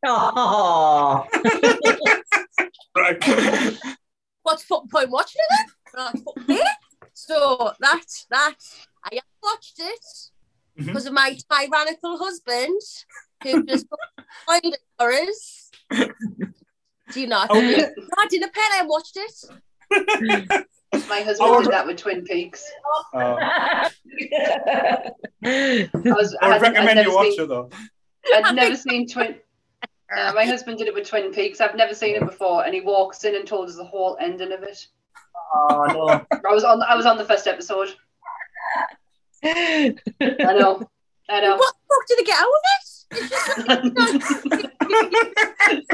[0.06, 1.26] Oh.
[2.96, 3.24] Right.
[4.44, 6.12] What's the fucking point watching it then?
[6.14, 6.68] It's fucking fake.
[7.14, 8.56] So that's that.
[9.04, 10.06] I have watched it
[10.80, 10.86] Mhm.
[10.88, 12.80] because of my tyrannical husband
[13.44, 13.88] who just
[14.46, 15.72] find it for us.
[17.12, 17.48] Do you not?
[17.50, 17.88] Oh, yeah.
[18.18, 18.62] I didn't pay.
[18.74, 19.34] I watched it.
[21.10, 22.64] My husband Oh, did that with Twin Peaks.
[23.14, 23.90] Oh, I
[26.04, 26.36] was.
[26.42, 27.70] I would I recommend you watch seen, it though.
[28.34, 29.36] I'd never seen Twin.
[30.16, 31.60] Uh, my husband did it with Twin Peaks.
[31.62, 34.52] I've never seen it before, and he walks in and told us the whole ending
[34.54, 34.88] of it.
[35.54, 36.26] oh no.
[36.50, 36.82] I was on.
[36.84, 37.94] I was on the first episode.
[39.44, 40.88] I know.
[41.30, 41.58] I know.
[41.58, 42.78] What the fuck did I get out of it?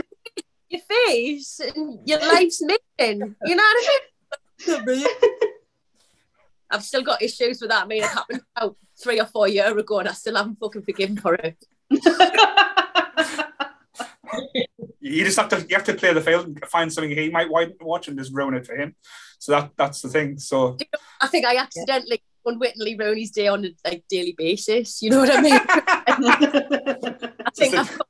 [0.69, 3.35] Your face and your life's missing.
[3.45, 3.87] You know what
[4.67, 5.05] I mean?
[6.71, 7.83] I've still got issues with that.
[7.83, 10.81] I mean, it happened about three or four years ago, and I still haven't fucking
[10.81, 11.63] forgiven for it.
[14.99, 17.67] You just have to you have to play the film, find something he might wa-
[17.81, 18.95] watch, and just ruin it for him.
[19.37, 20.39] So that that's the thing.
[20.39, 20.75] So
[21.21, 25.01] I think I accidentally unwittingly ruin his day on a like daily basis.
[25.01, 25.53] You know what I mean?
[27.45, 28.07] I think I've got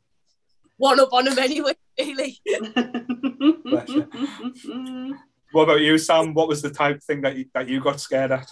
[0.77, 1.73] one up on him anyway.
[1.99, 2.39] Really.
[5.53, 6.33] What about you, Sam?
[6.33, 8.49] What was the type thing that you, that you got scared at?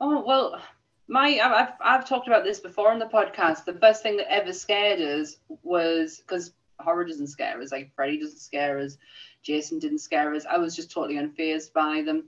[0.00, 0.60] Oh well,
[1.06, 3.64] my I've I've- I've talked about this before on the podcast.
[3.64, 7.70] The first thing that ever scared us was because horror doesn't scare us.
[7.70, 8.98] Like Freddy doesn't scare us.
[9.44, 10.44] Jason didn't scare us.
[10.44, 12.24] I was just totally unfazed by them.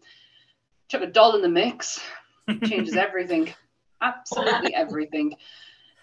[0.89, 2.01] Chuck a doll in the mix
[2.65, 3.53] changes everything.
[4.03, 5.35] Absolutely everything.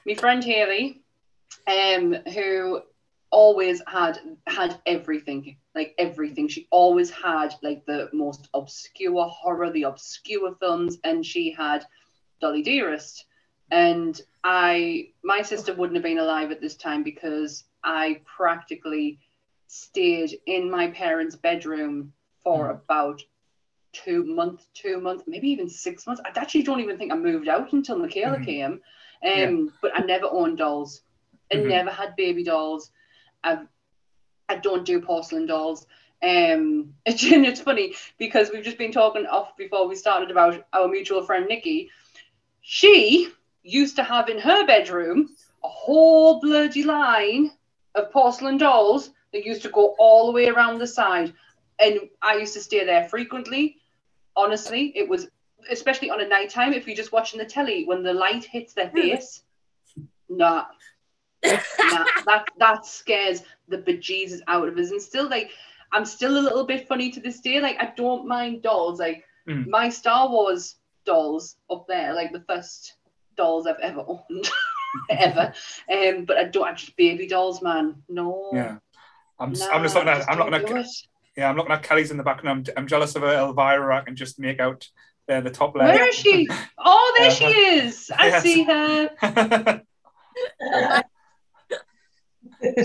[0.05, 1.01] My friend Haley,
[1.67, 2.81] um, who
[3.31, 6.47] always had had everything, like everything.
[6.47, 11.85] She always had like the most obscure horror, the obscure films, and she had
[12.41, 13.25] Dolly Dearest.
[13.71, 19.19] And I, my sister wouldn't have been alive at this time because I practically
[19.67, 22.81] stayed in my parents' bedroom for Mm.
[22.83, 23.21] about
[23.93, 26.21] two months, two months, maybe even six months.
[26.25, 28.45] I actually don't even think I moved out until Michaela Mhm.
[28.45, 28.71] came.
[28.73, 28.81] Um,
[29.23, 29.71] Yeah.
[29.81, 31.03] but I never owned dolls.
[31.51, 31.67] I Mhm.
[31.67, 32.91] never had baby dolls.
[33.43, 33.67] I've,
[34.49, 35.87] I don't do porcelain dolls.
[36.21, 41.23] Um, it's funny because we've just been talking off before we started about our mutual
[41.23, 41.89] friend Nikki.
[42.61, 43.29] She
[43.63, 45.29] used to have in her bedroom
[45.63, 47.51] a whole bloody line
[47.95, 51.33] of porcelain dolls that used to go all the way around the side.
[51.79, 53.77] And I used to stay there frequently.
[54.35, 55.27] Honestly, it was
[55.69, 58.89] especially on a nighttime if you're just watching the telly when the light hits their
[58.89, 59.43] face.
[60.29, 60.65] Nah.
[61.45, 64.91] nah, that that scares the bejesus out of us.
[64.91, 65.51] And still like
[65.91, 67.59] I'm still a little bit funny to this day.
[67.59, 68.99] Like I don't mind dolls.
[68.99, 69.67] Like Mm.
[69.67, 72.95] my Star Wars dolls up there, like the first
[73.35, 74.49] dolls I've ever owned.
[75.09, 75.53] ever.
[75.91, 78.01] Um, but I don't actually baby dolls, man.
[78.07, 78.51] No.
[78.53, 78.77] Yeah,
[79.39, 81.07] I'm Nah, I'm just looking at I'm don't looking do at it.
[81.37, 83.97] Yeah I'm looking at Kelly's in the back and I'm I'm jealous of her Elvira.
[83.97, 84.87] I can just make out
[85.27, 85.95] there the top leg.
[85.95, 86.49] Where is she?
[86.85, 87.85] Oh, there she Uh-huh.
[87.85, 88.11] is.
[88.17, 88.43] I Yes.
[88.43, 89.09] see her.
[89.21, 89.81] I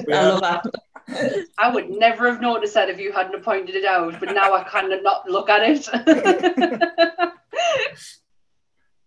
[0.06, 0.64] love that.
[1.58, 4.62] I would never have noticed that if you hadn't pointed it out, but now I
[4.64, 5.88] kind of not look at it.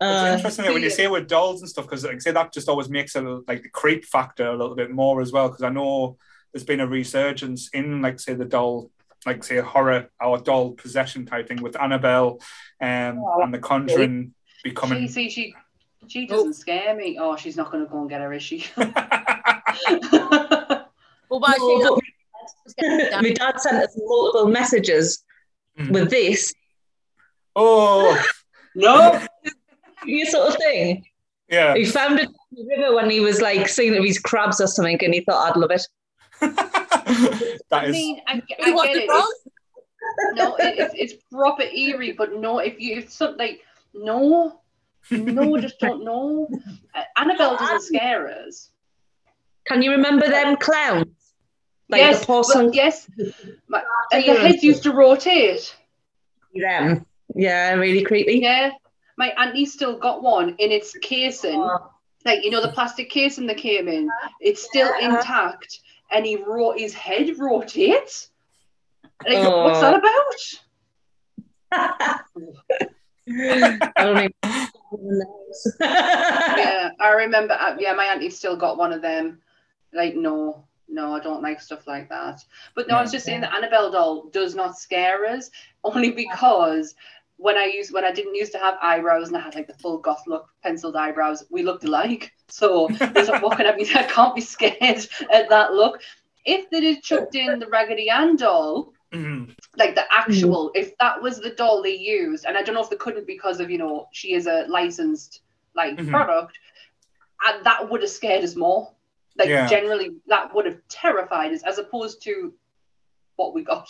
[0.04, 2.32] It's Uh, interesting that when you say with dolls and stuff, because like I say
[2.32, 5.47] that just always makes it like the creep factor a little bit more as well.
[5.47, 6.17] Because I know
[6.51, 8.89] there's been a resurgence in like say the doll,
[9.25, 12.39] like say a horror or doll possession type thing with Annabelle,
[12.81, 15.07] um, Oh, and The Conjuring she becoming.
[15.07, 15.53] see she
[16.07, 17.17] she doesn't scare me.
[17.19, 18.65] Oh, she's not going to go and get her, is she?
[21.29, 21.97] Well, why No,
[23.21, 25.23] my dad sent us multiple messages
[25.79, 25.91] Mm.
[25.91, 26.53] with this
[27.55, 28.21] oh,
[28.75, 29.25] no.
[30.05, 31.05] you sort of thing.
[31.47, 31.73] yeah.
[31.75, 34.67] He found it in the river when he was like seeing of his crabs or
[34.67, 35.81] something, and he thought I'd love it.
[37.69, 37.93] that I is.
[37.93, 39.07] mean, I, I get it.
[39.07, 39.27] doll?
[39.31, 43.62] It's, no, it, it's, it's proper eerie, but no, if you if something like
[43.93, 44.62] no,
[45.12, 46.49] no, just don't know.
[46.93, 48.69] Uh, Annabelle doesn't scare us.
[49.65, 51.07] Can you remember them clowns?
[51.89, 53.07] Like yes, the porcelain but yes,
[53.67, 55.75] my, and the heads used to rotate.
[56.55, 57.05] them.
[57.36, 58.39] Yeah, really creepy.
[58.39, 58.71] Yeah,
[59.17, 61.91] my auntie still got one in its casing, Oh,
[62.25, 64.10] like you know the plastic casing that came in.
[64.39, 65.10] It's still Yeah.
[65.17, 65.79] intact,
[66.12, 68.30] and he wrote his head rotates.
[69.26, 69.63] Like, Oh.
[69.63, 70.36] what's that about?
[73.30, 74.32] I don't even
[75.80, 79.39] Yeah, I remember, uh, yeah, my auntie still got one of them.
[79.93, 82.43] Like, no, no, I don't like stuff like that.
[82.76, 85.50] But no, I was just saying the Annabelle doll does not scare us
[85.84, 86.95] only because
[87.38, 89.74] when I used when I didn't used to have eyebrows and I had like the
[89.76, 92.32] full goth look, penciled eyebrows, we looked alike.
[92.52, 96.02] So there's like walking at me, I can't be scared at that look.
[96.46, 99.54] If they did chucked in the Raggedy Ann doll, Mhm.
[99.78, 102.90] like the actual, if that was the doll they used, and I don't know if
[102.90, 105.42] they couldn't because of you know she is a licensed
[105.76, 106.10] like Mhm.
[106.10, 106.58] product,
[107.48, 108.94] and that would have scared us more.
[109.38, 109.68] Like Yeah.
[109.68, 112.54] generally, that would have terrified us as opposed to
[113.36, 113.88] what we got.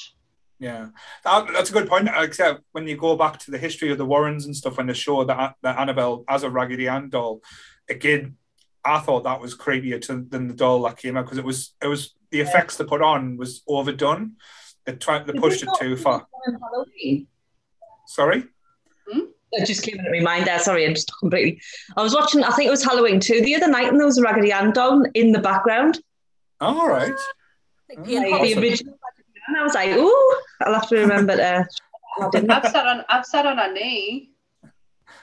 [0.60, 0.90] Yeah,
[1.24, 2.08] that, that's a good point.
[2.16, 4.94] Except when you go back to the history of the Warrens and stuff, when they
[4.94, 7.42] show that that Annabelle as a Raggedy Ann doll,
[7.90, 8.38] again,
[8.84, 11.74] I thought that was creepier to, than the doll that came out because it was
[11.84, 14.34] it was the effects they put on was overdone.
[14.86, 16.26] They tried they pushed it too far.
[16.46, 17.28] Halloween.
[18.08, 18.46] Sorry.
[19.54, 20.60] It just came into my mind there.
[20.60, 21.62] Sorry, I'm just completely.
[21.98, 22.42] I was watching.
[22.44, 24.72] I think it was Halloween too the other night, and there was a Raggedy Ann
[24.72, 26.00] doll in the background,
[26.62, 27.12] All right.
[27.90, 28.06] Like, Mm.
[28.06, 28.94] like yeah, the original.
[29.04, 29.56] Raggedy Ann.
[29.58, 31.68] I was like, ooh, I'll have to remember to.
[32.22, 34.31] uh, I've sat on I've sat on a knee.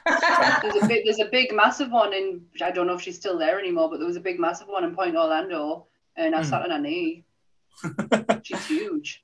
[0.62, 3.38] There's a big there's a big massive one in I don't know if she's still
[3.38, 6.48] there anymore, but there was a big massive one in Point Orlando, and I Hmm.
[6.48, 7.24] sat on her knee.
[8.42, 9.22] She's huge.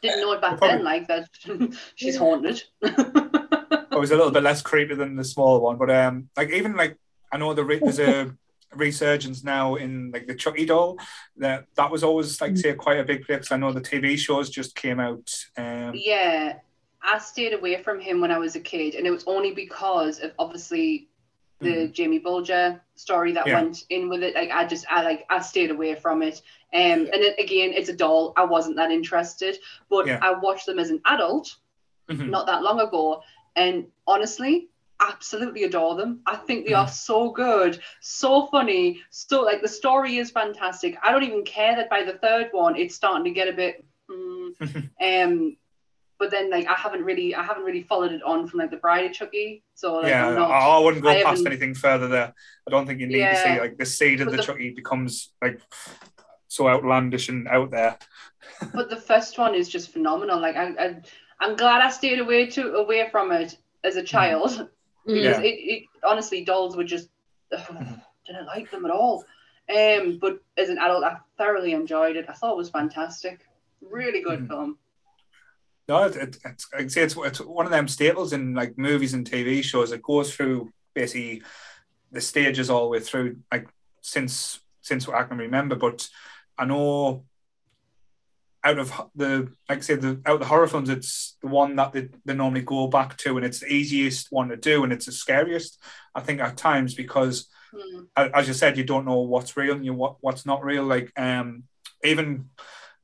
[0.00, 1.28] Didn't know it back Probably- then, like that.
[1.94, 2.62] she's haunted.
[2.82, 6.74] it was a little bit less creepy than the small one, but um, like even
[6.76, 6.96] like
[7.32, 8.34] I know the re- there's a
[8.74, 10.96] resurgence now in like the Chucky doll.
[11.36, 13.52] That that was always like say quite a big place.
[13.52, 15.30] I know the TV shows just came out.
[15.56, 16.54] Um, Yeah,
[17.02, 20.20] I stayed away from him when I was a kid, and it was only because
[20.20, 21.08] of obviously
[21.60, 23.48] the Jamie Bulger story that Mm-hmm.
[23.48, 23.54] Yeah.
[23.54, 24.34] went in with it.
[24.34, 26.42] Like I just, I like, I stayed away from it.
[26.72, 28.32] Um, and again, it's a doll.
[28.36, 29.56] I wasn't that interested,
[29.88, 30.18] but Yeah.
[30.20, 31.56] I watched them as an adult
[32.08, 32.28] mhm.
[32.28, 33.22] not that long ago,
[33.56, 34.68] and honestly.
[35.02, 36.20] Absolutely adore them.
[36.26, 36.92] I think they are Mm-hmm.
[36.92, 40.96] so good, so funny, so like the story is fantastic.
[41.02, 43.84] I don't even care that by the third one it's starting to get a bit.
[44.10, 44.50] mm,
[45.00, 45.56] um,
[46.20, 48.76] but then like I haven't really I haven't really followed it on from like the
[48.76, 49.64] Bride of Chucky.
[49.74, 52.32] So like yeah, I'm not I, I wouldn't go I past anything further there.
[52.68, 55.32] I don't think you need to see like the seed of the the- Chucky becomes
[55.42, 55.60] like
[56.46, 57.98] so outlandish and out there.
[58.74, 60.38] but the first one is just phenomenal.
[60.40, 60.96] Like I, I
[61.40, 64.68] I'm glad I stayed away to away from it as a child Mm.
[65.14, 65.40] because Yeah.
[65.50, 67.08] it, it honestly dolls were just
[67.50, 69.24] didn't like them at all.
[69.74, 72.26] Um, but as an adult, I thoroughly enjoyed it.
[72.28, 73.40] I thought it was fantastic.
[73.80, 74.48] Really good Mhm.
[74.48, 74.78] film.
[75.90, 79.12] No, it, it, it's I'd say it's, it's one of them staples in like movies
[79.12, 79.90] and TV shows.
[79.90, 81.42] It goes through basically
[82.12, 83.66] the stages all the way through, like
[84.00, 85.74] since since what I can remember.
[85.74, 86.08] But
[86.56, 87.24] I know
[88.62, 91.74] out of the like I said, the out of the horror films, it's the one
[91.74, 94.92] that they, they normally go back to, and it's the easiest one to do, and
[94.92, 95.82] it's the scariest.
[96.14, 97.48] I think at times because
[98.16, 100.84] a- as you said, you don't know what's real and you what what's not real.
[100.84, 101.64] Like um,
[102.04, 102.50] even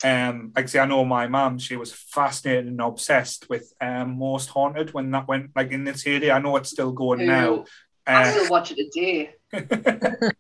[0.05, 4.49] um, like say, I know my mum, she was fascinated and obsessed with um, Most
[4.51, 6.31] Haunted when that went like in its heyday.
[6.31, 7.65] I know it's still going Who- now.
[8.07, 9.35] I Uh, still watch it a day.
[9.53, 10.31] I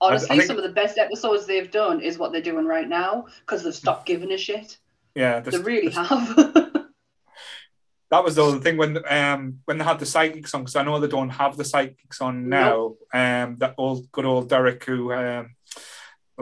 [0.00, 3.26] Honestly, think- some of the best episodes they've done is what they're doing right now
[3.40, 4.78] because they've stopped giving a shit.
[5.14, 6.36] yeah, They really have.
[8.10, 10.82] that was the other thing when um when they had the psychics on because I
[10.82, 12.94] know they don't have the psychics on now.
[13.14, 15.54] Um, that old good old Derek who um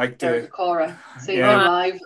[0.00, 1.60] like Derek the Cora, see Yeah.
[1.60, 2.00] him live.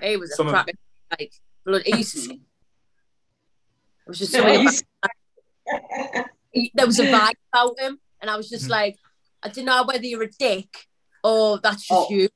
[0.00, 0.76] He was a Some of- Like,
[1.64, 2.40] blood, he used to, it
[4.06, 4.82] was just So so he's-
[6.52, 8.70] he- there was a vibe about him, and I was just Mhm.
[8.70, 8.98] like,
[9.42, 10.88] I don't know whether you're a dick
[11.22, 12.08] or that's just Oh.
[12.10, 12.28] you.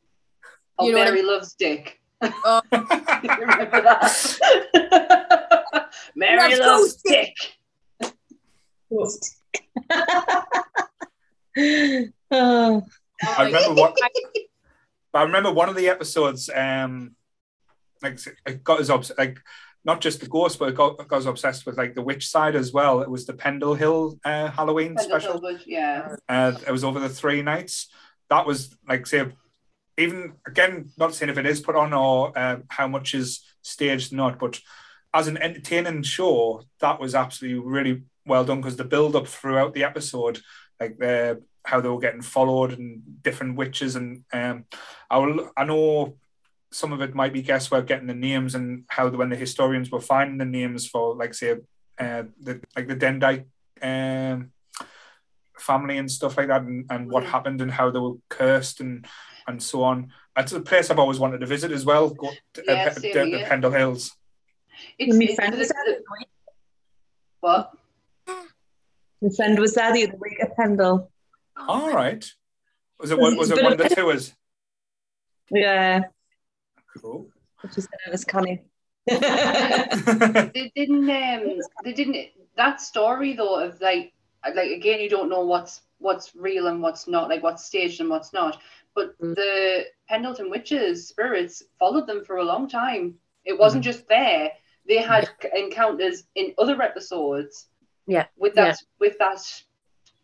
[0.79, 2.01] Oh, You know what I Mary loves Dick.
[2.23, 2.61] Oh.
[2.73, 4.39] Remember that?
[6.15, 7.03] Mary Loves loves
[8.91, 9.37] Ghost
[11.55, 12.13] Dick.
[12.33, 12.83] Oh,
[13.37, 13.97] I remember what
[15.13, 17.15] But I remember one of the episodes, um,
[18.03, 19.39] like it got us obs- like
[19.85, 22.55] not just the ghost, but it got, got us obsessed with like the witch side
[22.55, 23.03] as well.
[23.03, 25.41] It was the Pendle Hill uh, Halloween Pendle special.
[25.41, 26.15] Hill yeah.
[26.29, 27.89] Uh, it was over the three nights.
[28.31, 29.27] That was like say,
[29.99, 34.13] even again, not saying if it is put on or uh, how much is staged,
[34.13, 34.61] not, but
[35.15, 39.75] as an entertaining show, that was absolutely really well done because the build up throughout
[39.75, 40.41] the episode,
[40.81, 44.65] like the how they were getting followed and different witches, and um,
[45.11, 46.17] I will, I know
[46.71, 49.91] some of it might be guesswork getting the names and how the, when the historians
[49.91, 51.53] were finding the names for like say
[51.99, 53.45] uh, the like the Demdike
[53.83, 54.51] um,
[55.59, 57.29] family and stuff like that, and, and what Mhm.
[57.29, 59.07] happened and how they were cursed and
[59.47, 60.13] and so on.
[60.37, 62.09] It's a place I've always wanted to visit as well.
[62.11, 63.45] Go to, Yeah, uh, same the, the.
[63.45, 64.13] Pendle Hills.
[64.99, 66.03] It's, my it's friend the- said the-
[67.41, 67.73] what?
[69.21, 71.12] My friend was there the other week at Pendle.
[71.69, 72.25] All right.
[72.99, 73.37] Was it one?
[73.37, 74.35] Was it one of the tours?
[75.51, 76.03] Yeah,
[77.01, 77.29] Cool.
[77.75, 78.63] she said it was canny.
[79.07, 82.17] they didn't um they didn't
[82.57, 84.13] that story though of like
[84.55, 88.09] like again you don't know what's what's real and what's not like what's staged and
[88.09, 88.61] what's not
[88.95, 89.35] but Mm.
[89.35, 94.53] the pendleton witches spirits followed them for a long time it wasn't just there
[94.87, 97.67] they had encounters in other episodes
[98.07, 98.75] Yeah, with that yeah.
[99.01, 99.41] with that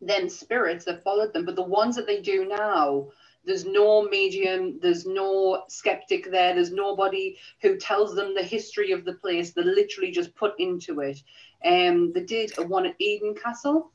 [0.01, 1.45] them spirits that followed them.
[1.45, 3.09] But the ones that they do now
[3.49, 9.05] there's no medium there's no skeptic there there's nobody who tells them the history of
[9.05, 9.53] the place.
[9.53, 11.23] They're literally just put into it.
[11.65, 13.91] Um they did a one at eden castle.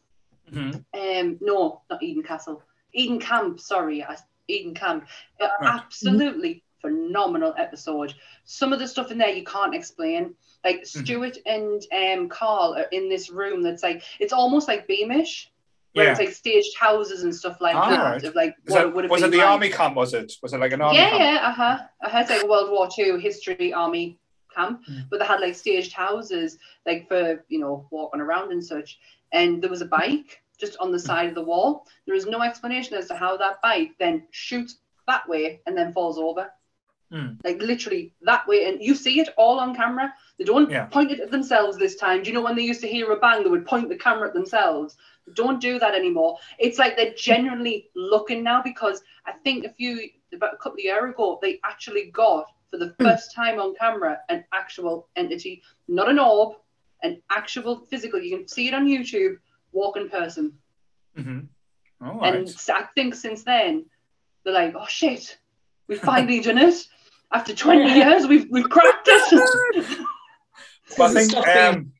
[0.51, 0.83] Mhm.
[0.93, 2.63] um no not eden castle.
[2.93, 4.05] Eden camp sorry
[4.47, 5.07] eden camp.
[5.39, 5.51] Right.
[5.61, 8.13] absolutely phenomenal episode.
[8.43, 10.35] Some of the stuff in there you can't explain.
[10.65, 15.51] Like stuart and um carl are in this room that's like it's almost like beamish
[15.93, 16.11] where Yeah.
[16.11, 18.23] it's like staged houses and stuff like Ah, that right.
[18.23, 19.47] of like Was what it, it would have was been it the like.
[19.47, 19.95] army camp?
[19.95, 20.33] Was it?
[20.41, 21.21] Was it like an army yeah, camp?
[21.21, 21.77] yeah, uh huh.
[22.01, 24.19] I heard like a World War Two history army
[24.55, 25.05] camp, Mm.
[25.09, 28.99] but they had like staged houses, like for you know walking around and such.
[29.31, 31.87] And there was a bike just on the side of the wall.
[32.05, 34.77] There is no explanation as to how that bike then shoots
[35.07, 36.51] that way and then falls over.
[37.11, 37.37] Mm.
[37.43, 40.13] Like literally that way, and you see it all on camera.
[40.39, 40.85] They don't Yeah.
[40.85, 42.23] point it at themselves this time.
[42.23, 44.27] Do you know when they used to hear a bang, they would point the camera
[44.29, 44.95] at themselves?
[45.35, 46.37] Don't do that anymore.
[46.59, 50.83] It's like they're genuinely looking now because I think a few about a couple of
[50.83, 56.09] years ago they actually got for the first time on camera an actual entity, not
[56.09, 56.57] an orb,
[57.03, 58.19] an actual physical.
[58.21, 59.37] You can see it on YouTube,
[59.71, 60.53] walking person.
[61.15, 61.39] hmm
[62.03, 62.35] All right.
[62.35, 63.85] And I think since then
[64.43, 65.37] they're like, oh shit,
[65.87, 66.75] we've finally done it.
[67.31, 69.97] After 20 years, we've we've cracked it.
[70.97, 71.91] But I think Stop being- um,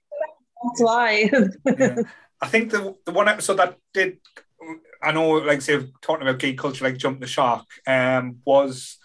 [0.64, 1.30] That's why.
[1.66, 1.96] yeah.
[2.44, 4.18] I think the the one episode that did,
[5.02, 8.98] I know, like say, talking about geek culture, like Jump the Shark, um, was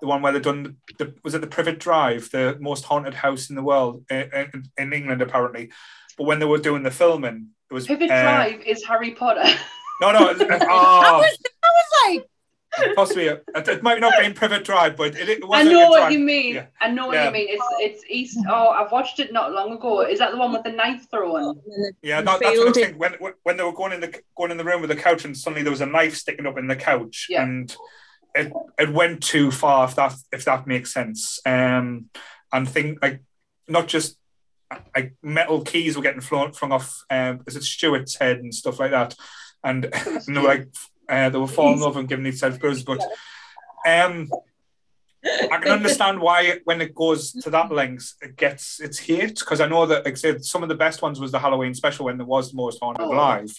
[0.00, 3.50] the one where they done the was it the Privet Drive, the most haunted house
[3.50, 5.72] in the world in, in, in England apparently.
[6.16, 9.44] But when they were doing the filming, it was Privet uh, Drive is Harry Potter.
[10.00, 12.28] No, no, it- That oh, was, that was like,
[12.96, 15.58] possibly it, it might not be in Privet Drive, but it, it was.
[15.58, 16.12] I a- know what drive.
[16.12, 16.54] you mean.
[16.56, 16.66] Yeah.
[16.80, 17.26] I know what Yeah.
[17.26, 17.46] you mean.
[17.50, 18.38] It's it's East.
[18.48, 20.00] Oh, I've watched it not long ago.
[20.02, 21.60] Is that the one with the knife throwing?
[22.02, 22.98] Yeah, that, that's what I think.
[23.00, 25.36] When when they were going in the going in the room with the couch, and
[25.36, 27.42] suddenly there was a knife sticking up in the couch, Yeah.
[27.42, 27.74] and
[28.34, 29.86] it it went too far.
[29.88, 32.06] If that if that makes sense, um,
[32.52, 33.22] and think like
[33.68, 34.18] not just
[34.96, 37.04] like metal keys were getting flown flung off.
[37.08, 39.14] Um, is it Stuart's head and stuff like that,
[39.62, 40.68] and, and they were like
[41.08, 43.04] uh, they were falling over and giving themselves bruises, but.
[43.86, 44.30] Um,
[45.50, 49.60] I can understand why when it goes to that length, it gets its hate because
[49.60, 52.04] I know that like I said, some of the best ones was the Halloween special
[52.06, 53.10] when there was the most haunted Oh.
[53.10, 53.50] live,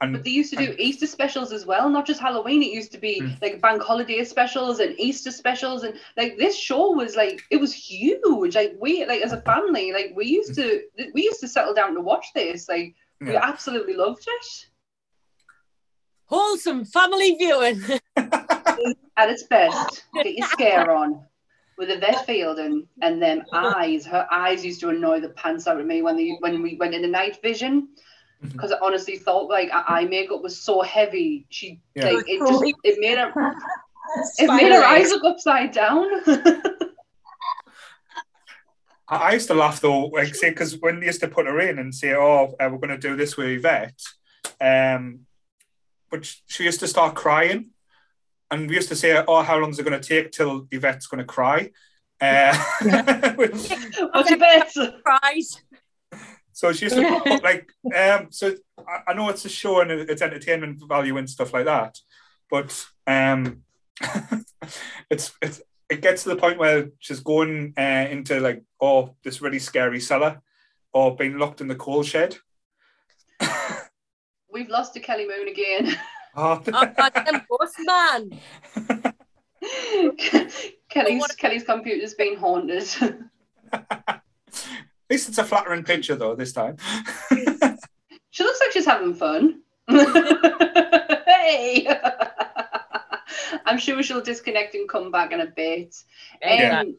[0.00, 2.62] But they used to do Easter specials as well, not just Halloween.
[2.62, 3.40] It used to be Mm.
[3.42, 7.72] like bank holiday specials and Easter specials, and like this show was like it was
[7.72, 8.54] huge.
[8.54, 10.82] Like we like as a family, like we used to
[11.14, 12.68] we used to settle down to watch this.
[12.68, 13.40] Like we Yeah.
[13.42, 14.46] absolutely loved it
[16.26, 17.82] wholesome family viewing.
[19.16, 20.04] at its best.
[20.14, 21.22] Get your scare on.
[21.76, 25.86] With Yvette Fielding and them eyes, her eyes used to annoy the pants out of
[25.86, 27.88] me when they when we went in the night vision.
[28.42, 31.46] Because I honestly thought like her eye makeup was so heavy.
[31.48, 32.10] She Yeah.
[32.10, 33.32] like it just it made her
[34.38, 36.06] it made her eyes look upside down.
[39.08, 41.60] I I used to laugh though, like say because when they used to put her
[41.60, 44.00] in and say, "Oh, uh, we're going to do this with Yvette,"
[44.60, 45.26] um,
[46.14, 47.70] but she used to start crying,
[48.48, 51.08] and we used to say, "Oh, how long is it going to take till Yvette's
[51.08, 51.72] going to cry?"
[52.20, 52.56] Uh,
[54.36, 54.70] bet?
[54.70, 55.60] Surprise.
[56.52, 59.90] So she used to put, like um so I, I know it's a show and
[59.90, 61.98] it's entertainment value and stuff like that,
[62.48, 62.70] but
[63.08, 63.64] um
[65.10, 69.42] it's it's it gets to the point where she's going uh, into like oh this
[69.42, 70.40] really scary cellar
[70.92, 72.36] or being locked in the coal shed.
[74.54, 75.96] We've lost to Kelly Moon again.
[76.36, 78.30] oh, Oh, goddamn ghost man.
[80.88, 82.86] Kelly's Kelly's computer's been haunted.
[83.72, 84.22] At
[85.10, 86.76] least it's a flattering picture though this time.
[88.30, 89.62] She looks like she's having fun.
[89.88, 91.88] hey!
[93.66, 95.96] I'm sure she'll disconnect and come back in a bit.
[96.40, 96.80] Yeah.
[96.80, 96.96] Um,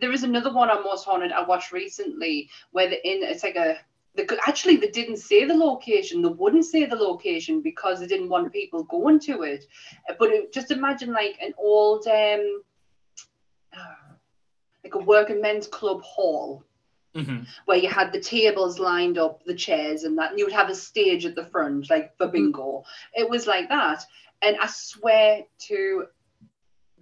[0.00, 3.56] there is another one on Most Haunted I watched recently where the in it's like
[3.56, 3.78] a
[4.16, 8.28] the, actually they didn't say the location they wouldn't say the location because they didn't
[8.28, 9.64] want people going to it
[10.18, 12.62] but it, just imagine like an old um
[14.84, 16.64] like a working men's club hall
[17.14, 20.54] hmm where you had the tables lined up, the chairs and that, and you would
[20.54, 22.84] have a stage at the front, like for bingo.
[23.14, 24.04] It was like that.
[24.42, 26.06] And I swear to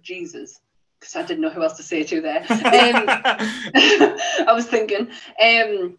[0.01, 0.59] Jesus,
[0.99, 2.45] because I didn't know who else to say to there.
[2.49, 3.09] Um,
[4.47, 5.09] I was thinking,
[5.41, 5.97] um,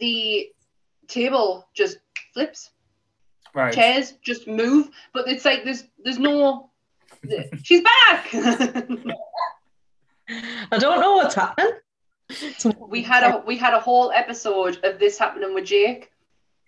[0.00, 0.48] the
[1.08, 1.98] table just
[2.34, 2.70] flips,
[3.54, 3.72] right.
[3.72, 6.70] chairs just move, but it's like there's there's no.
[7.62, 8.28] She's back.
[8.32, 8.86] I
[10.78, 11.72] don't know what's happening.
[12.88, 16.10] we had a we had a whole episode of this happening with Jake,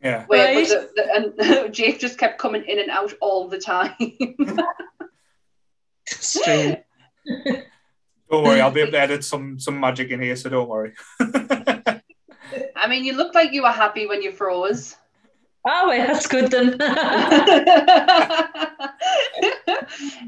[0.02, 0.24] Yeah.
[0.26, 0.68] where Right.
[0.68, 1.34] the, the, and
[1.78, 3.94] Jake just kept coming in and out all the time.
[6.06, 6.78] Strange.
[8.30, 10.92] Don't worry, I'll be able to edit some some magic in here, so don't worry.
[12.76, 14.96] I mean, you looked like you were happy when you froze.
[15.64, 16.72] Oh, wait, that's good then.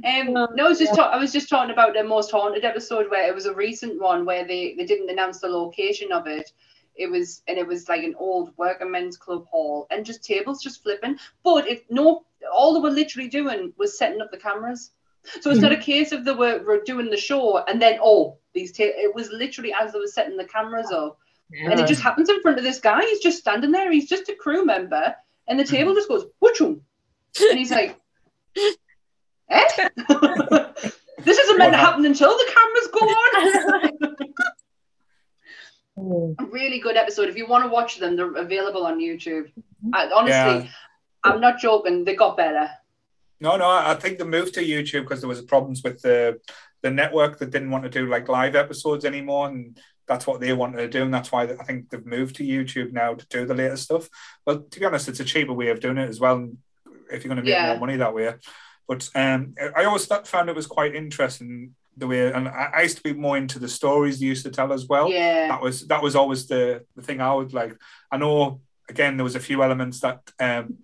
[0.04, 3.10] um, no, I was just ta- I was just talking about the most haunted episode
[3.10, 6.52] where it was a recent one where they they didn't announce the location of it.
[6.94, 10.62] It was and it was like an old working men's club hall and just tables
[10.62, 11.18] just flipping.
[11.42, 14.92] But if no, all they were literally doing was setting up the cameras.
[15.40, 18.36] So it's not a case of they were, were doing the show and then oh
[18.52, 21.18] these ta- it was literally as they were setting the cameras up
[21.52, 23.02] and it just happens in front of this guy.
[23.02, 23.90] He's just standing there.
[23.92, 25.14] He's just a crew member,
[25.46, 26.80] and the table just goes whoochum,
[27.40, 28.00] and he's like,
[28.56, 28.68] "Eh,
[31.18, 34.16] this isn't meant to happen until the cameras go on."
[35.96, 37.28] A really good episode.
[37.28, 39.52] If you want to watch them, they're available on YouTube.
[39.92, 40.66] I, honestly, Yeah.
[41.22, 42.04] I'm not joking.
[42.04, 42.68] They got better.
[43.40, 46.40] No, no, I I think they moved to YouTube because there was problems with the
[46.82, 50.52] the network that didn't want to do like live episodes anymore, and that's what they
[50.52, 53.46] wanted to do, and that's why I think they've moved to YouTube now to do
[53.46, 54.08] the later stuff.
[54.44, 56.50] But to be honest, it's a cheaper way of doing it as well.
[57.10, 57.68] If you're going to make Yeah.
[57.68, 58.34] more money that way,
[58.88, 62.96] but um, I always found it was quite interesting the way, and I, I used
[62.96, 65.86] to be more into the stories they used to tell as well yeah, that was
[65.86, 67.76] that was always the the thing I would like.
[68.10, 70.78] I know again there was a few elements that um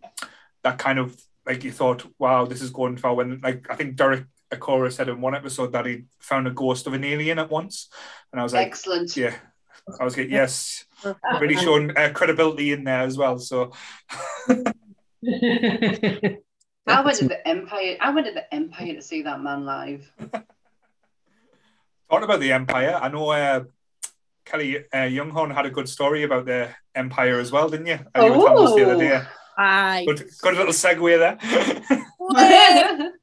[0.63, 1.17] that kind of
[1.47, 3.15] like you thought, wow, this is going far.
[3.15, 6.87] When like I think Derek Acorah said in one episode that he found a ghost
[6.87, 7.89] of an alien at once,
[8.33, 9.17] and I was like, excellent.
[9.17, 9.37] yeah,
[9.99, 10.85] I was like, yes,
[11.41, 13.39] really showing uh, credibility in there as well.
[13.39, 13.73] So
[14.47, 14.73] I
[17.05, 17.97] went to the Empire.
[18.01, 20.11] I went to the Empire to see that man live.
[22.09, 23.31] talking about the Empire, I know.
[23.31, 23.65] Uh,
[24.45, 28.01] Kelly uh, Younghorn had a good story about the Empire as well, didn't you?
[28.17, 29.23] Uh, you were telling us the other day.
[29.57, 30.05] Aye.
[30.07, 33.11] Good, good little segue there.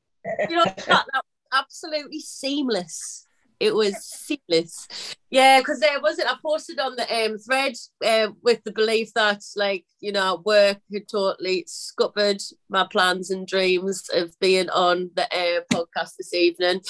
[0.49, 1.05] You know, that,
[1.53, 3.25] absolutely seamless.
[3.59, 4.88] It was seamless.
[5.32, 6.30] Yeah, because there wasn't.
[6.30, 7.73] I posted on the um, thread
[8.05, 13.47] uh, with the belief that, like, you know, work had totally scuppered my plans and
[13.47, 16.82] dreams of being on the uh, podcast this evening.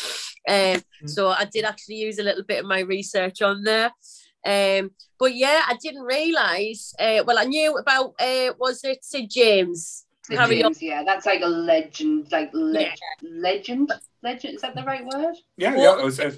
[0.49, 3.91] Um, so I did actually use a little bit of my research on there.
[4.45, 6.93] Um, but yeah, I didn't realise.
[6.99, 10.05] Uh, well, I knew about uh, was it Sid James?
[10.27, 13.91] Sid Harry James, yeah, that's like a legend, like le- legend,
[14.23, 14.55] legend.
[14.55, 15.35] Is that the right word?
[15.57, 16.19] Yeah, yeah, it was.
[16.19, 16.31] Uh,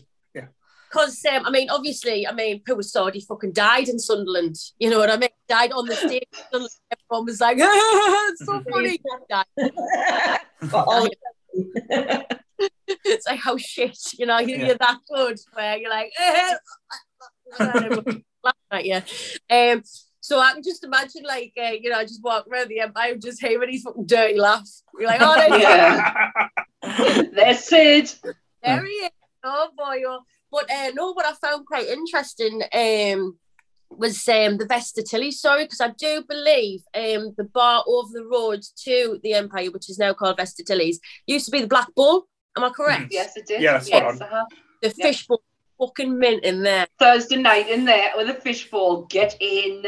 [0.92, 4.56] Because um, I mean, obviously, I mean, Pooh Sard, he fucking died in Sunderland.
[4.80, 5.30] You know what I mean?
[5.48, 6.24] Died on the stage.
[6.52, 6.72] Sunderland.
[6.92, 9.46] Everyone was like, "It's so funny." He died.
[10.62, 11.08] But all-
[13.06, 14.66] It's like, how shit, you know, you- Yeah.
[14.68, 16.56] you're that good where you're like, eh.
[17.60, 18.24] laughing
[18.72, 18.96] at you.
[19.50, 19.84] Um,
[20.30, 23.16] so I can just imagine, like, uh, you know, I just walk around the empire,
[23.16, 24.70] just hearing his fucking dirty laugh.
[25.00, 26.48] You're like, oh, there, Yeah.
[27.34, 28.14] There's Sid.
[28.62, 29.10] there he is.
[29.44, 30.20] Oh boy, oh.
[30.52, 33.40] but uh, no, what I found quite interesting um,
[33.90, 38.26] was um, the Vesta Tilley story because I do believe um, the bar over the
[38.32, 41.88] road to the Empire, which is now called Vesta Tilley's, used to be the Black
[41.96, 42.28] Bull.
[42.56, 43.08] Am I correct?
[43.10, 43.64] Yes, it did.
[43.64, 44.28] Yeah, that's spot yes, on.
[44.28, 44.46] uh-huh.
[44.84, 45.06] The Yeah.
[45.08, 45.42] fishbowl
[45.80, 46.86] fucking mint in there.
[47.00, 49.06] Thursday night in there with a fishbowl.
[49.06, 49.84] Get in.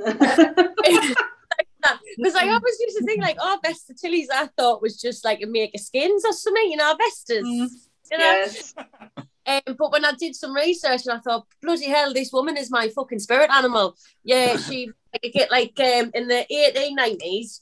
[2.16, 5.42] Because I always used to think like, oh, Vesta Tilley's, I thought was just like
[5.42, 7.46] a make of skins or something, you know, Vestas.
[7.46, 7.68] Mm.
[8.12, 8.24] You know?
[8.24, 8.74] yes.
[9.46, 12.70] Um, but when I did some research and I thought, bloody hell, this woman is
[12.70, 13.96] my fucking spirit animal.
[14.22, 17.60] Yeah, she like, get like um, in the 1890s,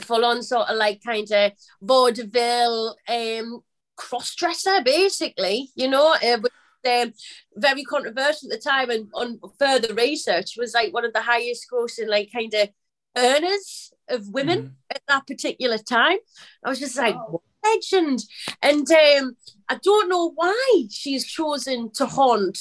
[0.00, 3.60] full on sort of like kind of vaudeville um,
[3.94, 6.52] cross dresser, basically, you know, uh, with,
[6.86, 7.12] um,
[7.56, 8.90] very controversial at the time.
[8.90, 12.68] And on further research, was like one of the highest grossing, like kind of
[13.16, 14.72] earners of women Mhm.
[14.94, 16.18] at that particular time.
[16.64, 17.42] I was just like, Wow.
[17.64, 18.24] legend.
[18.62, 19.36] And um,
[19.68, 22.58] I don't know why she's chosen to haunt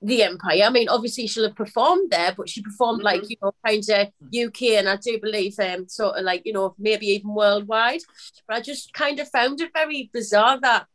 [0.00, 0.62] the Empire.
[0.64, 4.08] I mean, obviously she'll have performed there, but she performed like, you know, kind of
[4.32, 8.02] UK and I do believe um sort of like, you know, maybe even worldwide.
[8.46, 10.86] But I just kind of found it very bizarre that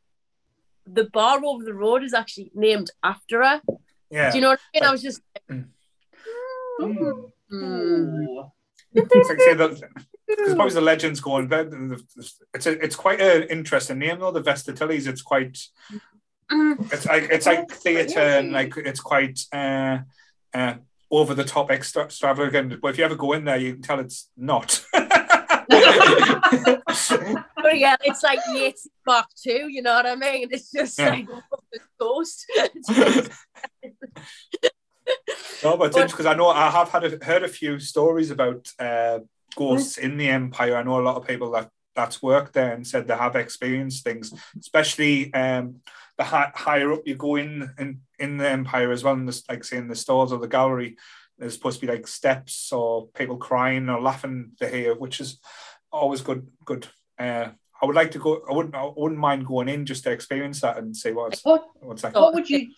[0.85, 3.61] the bar over the road is actually named after her.
[4.09, 4.31] Yeah.
[4.31, 4.87] Do you know what I mean?
[4.87, 5.21] I was just.
[5.49, 5.65] Mm.
[6.79, 7.07] Mm.
[7.53, 8.43] Ooh.
[8.95, 11.47] Like because probably the legends going.
[11.47, 14.31] but the- the- It's a, it's quite an interesting name though.
[14.31, 15.07] The Vesta Tilley's.
[15.07, 15.57] It's quite.
[16.51, 16.91] Mm.
[16.93, 19.99] It's like it's like theatre and like it's quite uh,
[20.53, 20.75] uh,
[21.09, 22.79] over the top extra extravagant.
[22.81, 24.83] But if you ever go in there, you can tell it's not.
[27.55, 29.67] But yeah, it's like Yates Mark Two.
[29.69, 30.49] You know what I mean?
[30.51, 31.09] It's just Yeah.
[31.09, 31.27] like
[31.71, 32.45] the ghost.
[35.63, 38.69] No, but But- because I know I have had a, heard a few stories about
[38.79, 39.19] uh,
[39.55, 40.75] ghosts in the Empire.
[40.75, 44.03] I know a lot of people that that's worked there and said they have experienced
[44.03, 45.75] things, especially um,
[46.17, 49.13] the hi- higher up you go in, in in the Empire as well.
[49.13, 50.97] In the, like say in the stores or the gallery,
[51.37, 55.39] there's supposed to be like steps or people crying or laughing to hear, which is
[55.93, 56.47] always good.
[56.65, 56.87] Good.
[57.17, 57.49] Uh,
[57.81, 58.41] I would like to go.
[58.49, 58.75] I wouldn't.
[58.75, 62.15] I wouldn't mind going in just to experience that and see what's What what's like.
[62.15, 62.69] what would you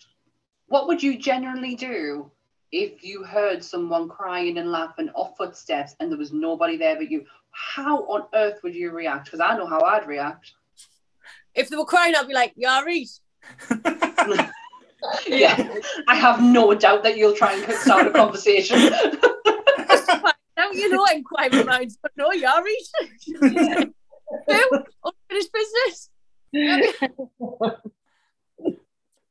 [0.66, 2.30] what would you generally do
[2.72, 7.10] if you heard someone crying and laughing off footsteps and there was nobody there but
[7.10, 7.24] you?
[7.52, 9.26] How on earth would you react?
[9.26, 10.52] Because I know how I'd react.
[11.54, 13.08] if they were crying, I'd be like, "Yeah, right."
[15.28, 15.72] Yeah,
[16.08, 18.76] I have no doubt that you'll try and start a conversation.
[20.66, 22.82] Now you know inquiry minds, but no, you're right.
[24.48, 24.62] Who?
[25.04, 26.10] Unfinished business.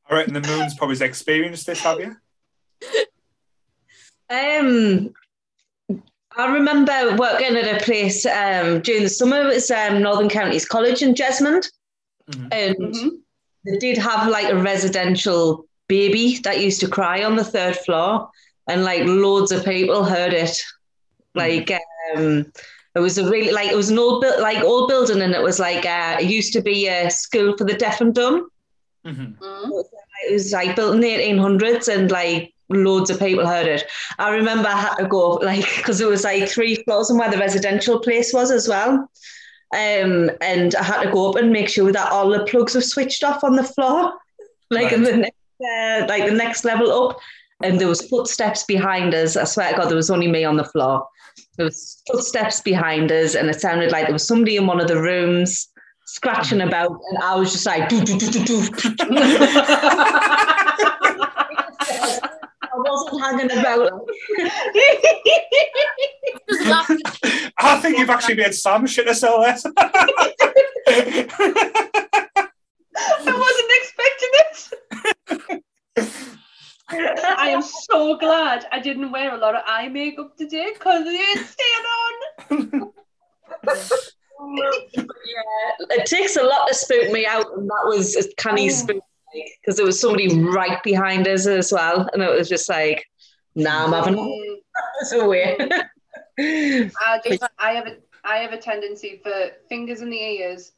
[0.08, 2.16] I reckon the moon's probably experienced this, have you?
[4.30, 5.12] Um,
[6.36, 9.42] I remember working at a place um, during the summer.
[9.42, 11.68] It was um, Northern Counties College in Jesmond,
[12.30, 12.48] Mhm.
[12.52, 13.10] and Mhm.
[13.64, 18.30] they did have like a residential baby that used to cry on the third floor,
[18.68, 20.56] and like loads of people heard it.
[21.36, 21.70] Like
[22.16, 22.52] um,
[22.94, 25.42] it was a really like it was an old built like old building, and it
[25.42, 28.48] was like uh, it used to be a school for the deaf and dumb.
[29.06, 29.36] Mhm.
[29.38, 29.84] Mhm.
[30.28, 33.84] It was like built in the 1800s and like loads of people heard it.
[34.18, 37.30] I remember I had to go like because it was like three floors and where
[37.30, 39.08] the residential place was as well.
[39.74, 42.80] Um, and I had to go up and make sure that all the plugs were
[42.80, 44.12] switched off on the floor,
[44.70, 47.18] like in the next, uh, like the next level up.
[47.62, 49.36] And there was footsteps behind us.
[49.36, 51.06] I swear to God, there was only me on the floor.
[51.56, 54.88] There was footsteps behind us, and it sounded like there was somebody in one of
[54.88, 55.68] the rooms
[56.06, 56.68] scratching mm.
[56.68, 58.68] about, and I was just like, "Doo, doo, doo, doo, doo."
[62.76, 63.90] I wasn't hanging about.
[67.58, 69.62] I think you've actually made Sam shit herself.
[69.66, 71.26] there.
[72.96, 75.62] I wasn't expecting it.
[76.88, 81.50] I am so glad I didn't wear a lot of eye makeup today because it's
[81.50, 82.92] staying on.
[84.38, 89.02] yeah, It takes a lot to spook me out, and that was a canny spook
[89.60, 93.04] because there was somebody right behind us as well, and it was just like,
[93.54, 94.56] nah, I'm having Mm,
[95.00, 95.56] this away.
[96.38, 100.72] I just I have a I have a tendency for fingers in the ears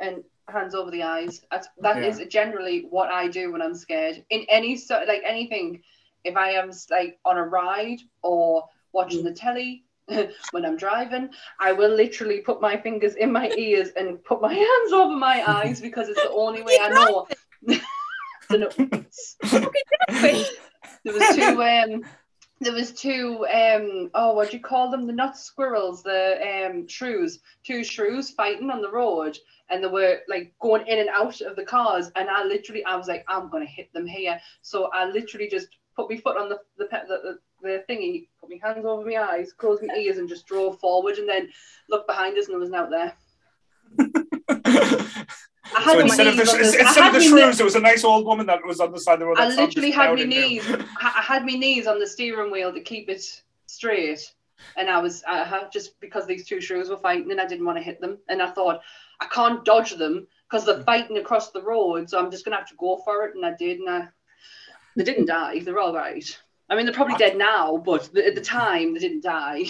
[0.00, 1.40] and hands over the eyes.
[1.50, 2.08] That's that Yeah.
[2.08, 4.24] is generally what I do when I'm scared.
[4.30, 5.82] In any sort like anything,
[6.24, 9.84] if I am like on a ride or watching the telly.
[10.50, 11.30] when I'm driving,
[11.60, 15.48] I will literally put my fingers in my ears and put my hands over my
[15.48, 17.28] eyes because it's the only way I know.
[18.50, 18.68] to know.
[21.04, 22.02] There was two um
[22.62, 25.06] there was two um oh what do you call them?
[25.06, 29.38] The not squirrels, the um shrews, two shrews fighting on the road
[29.70, 32.96] and they were like going in and out of the cars and I literally I
[32.96, 34.40] was like, I'm gonna hit them here.
[34.62, 38.58] So I literally just put my foot on the the, the, the thingy, put my
[38.62, 41.48] hands over my eyes, closed my ears and just drove forward and then
[41.88, 43.14] looked behind us and there was not out
[43.98, 45.26] there.
[45.64, 48.04] I had so instead of the, I instead of the shrews, there was a nice
[48.04, 49.38] old woman that was on the side of the road.
[49.38, 50.68] I literally had my knees.
[50.68, 53.24] I I had my knees on the steering wheel to keep it
[53.66, 54.20] straight,
[54.76, 57.64] and I was I had just because these two shrews were fighting, and I didn't
[57.64, 58.80] want to hit them, and I thought
[59.20, 62.68] I can't dodge them because they're fighting across the road, so I'm just gonna have
[62.68, 64.08] to go for it, and I did, and I,
[64.96, 65.60] they didn't die.
[65.60, 66.24] They're all right.
[66.68, 69.64] I mean, they're probably dead now, but at the time they didn't die.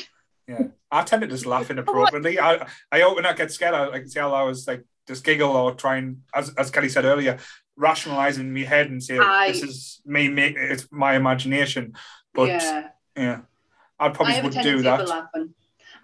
[0.48, 2.40] Yeah, I tend to just laugh inappropriately.
[2.40, 3.74] I I often I get scared.
[3.74, 6.88] I like see how I was like just giggle or try and as as Kelly
[6.88, 7.38] said earlier,
[7.76, 10.28] rationalize in my head and say I- this is me.
[10.28, 11.94] Make it's my imagination.
[12.34, 13.40] But yeah, yeah.
[13.98, 15.08] I I probably a would do that.
[15.08, 15.54] laughing.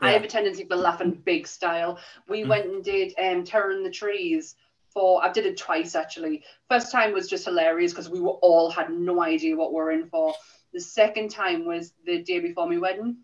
[0.01, 1.99] I have a tendency for laughing big style.
[2.29, 2.49] We Mm.
[2.49, 4.55] went and did um, Terror in the Trees
[4.95, 6.45] for, I did it twice actually.
[6.71, 10.09] First time was just hilarious because we were all had no idea what we're in
[10.09, 10.35] for.
[10.73, 13.17] The second time was the day before my wedding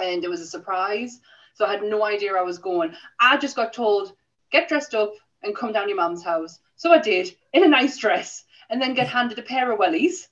[0.00, 1.18] and it was a surprise.
[1.54, 2.94] So I had no idea I was going.
[3.18, 4.12] I just got told,
[4.50, 6.58] get dressed up and come down your mum's house.
[6.76, 10.28] So I did in a nice dress and then get handed a pair of wellies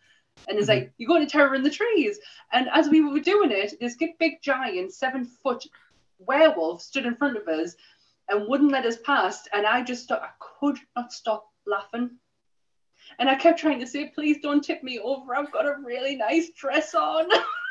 [0.49, 2.19] And it's like, you're going to terror in the trees.
[2.53, 5.67] And as we were doing it, this big giant seven foot
[6.19, 7.75] werewolf stood in front of us
[8.29, 9.49] and wouldn't let us past.
[9.53, 12.13] And I just, I could not stop laughing.
[13.19, 15.35] And I kept trying to say, please don't tip me over.
[15.35, 17.29] I've got a really nice dress on.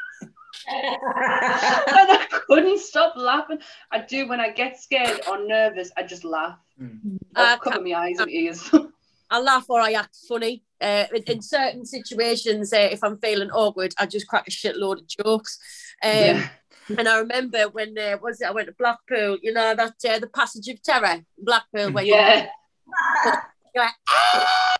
[0.68, 3.60] and I couldn't stop laughing.
[3.92, 6.58] I do when I get scared or nervous, I just laugh.
[6.82, 7.18] Mm.
[7.36, 8.70] Uh, cover my eyes and ears.
[9.30, 10.64] I laugh or I act funny.
[10.80, 15.00] Uh, in, in, certain situations, uh, if I'm feeling awkward, I just crack a shitload
[15.00, 15.60] of jokes.
[16.04, 16.50] Um, yeah.
[16.98, 18.48] And I remember when uh, was it?
[18.48, 19.38] I went to Blackpool.
[19.42, 22.48] You know that uh, the Passage of Terror, Blackpool, where yeah.
[23.26, 23.32] you,
[23.76, 24.76] you're like, ah!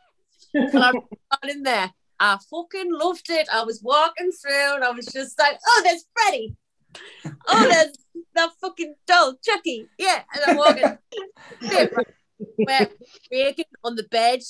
[0.56, 1.92] I'm in there.
[2.20, 3.48] I fucking loved it.
[3.52, 6.56] I was walking through and I was just like, oh, there's Freddy.
[7.48, 7.96] Oh, there's
[8.36, 9.88] that fucking doll, Chucky.
[9.98, 10.24] Yeah.
[10.34, 10.98] And I'm walking.
[12.58, 12.90] We're
[13.32, 14.42] waking on the bed.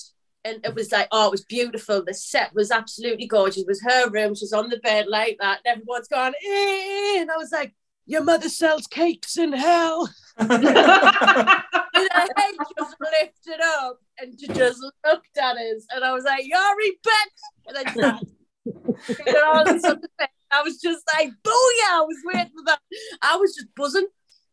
[0.46, 2.04] And it was like, oh, it was beautiful.
[2.04, 3.64] The set was absolutely gorgeous.
[3.64, 4.34] It was her room.
[4.34, 5.60] She's on the bed like that.
[5.66, 7.20] And everyone's gone, eh.
[7.20, 7.74] And I was like,
[8.08, 10.10] your mother sells cakes in hell.
[10.38, 10.68] and her
[12.04, 15.86] head just lifted up and she just looked at us.
[15.94, 17.40] And I was like, Yari, bitch.
[17.68, 18.20] And then
[20.52, 21.92] I was just like, booyah.
[21.92, 22.80] I was waiting for that.
[23.22, 24.08] I was just buzzing.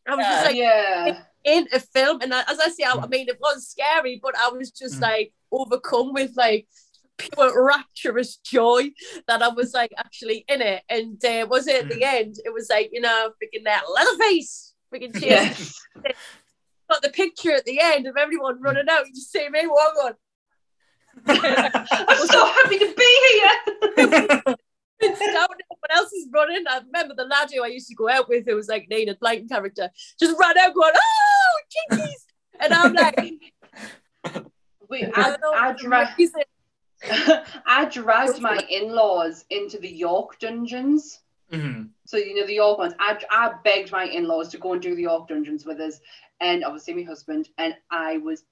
[0.07, 1.23] I was just like, yeah.
[1.45, 2.21] in a film.
[2.21, 5.01] And as I say, I, I mean, it was scary, but I was just mm.
[5.01, 6.67] like overcome with like
[7.17, 8.91] pure rapturous joy
[9.27, 10.83] that I was like actually in it.
[10.89, 12.13] And uh, was it at the mm.
[12.13, 12.35] end?
[12.45, 15.79] It was like, you know, freaking that Leatherface, freaking cheers.
[16.03, 16.15] Yes.
[16.89, 19.07] Got the picture at the end of everyone running out.
[19.07, 20.13] You just see me walk on.
[21.27, 24.55] I'm so happy to be here.
[24.97, 25.49] When everyone
[25.91, 26.63] else is running.
[26.69, 29.15] I remember the lad who I used to go out with, who was like Nina
[29.15, 31.59] Blyton character, just ran out going, "Oh,
[31.91, 32.25] jinkies!"
[32.59, 33.19] And I'm like,
[34.89, 36.15] "Wait, I, I, I,
[37.65, 41.19] I dragged my in-laws into the York dungeons.
[41.51, 41.83] Mm-hmm.
[42.05, 42.93] So you know the York ones.
[42.99, 45.99] I, I begged my in-laws to go and do the York dungeons with us,
[46.41, 47.49] and obviously my husband.
[47.57, 48.43] And I was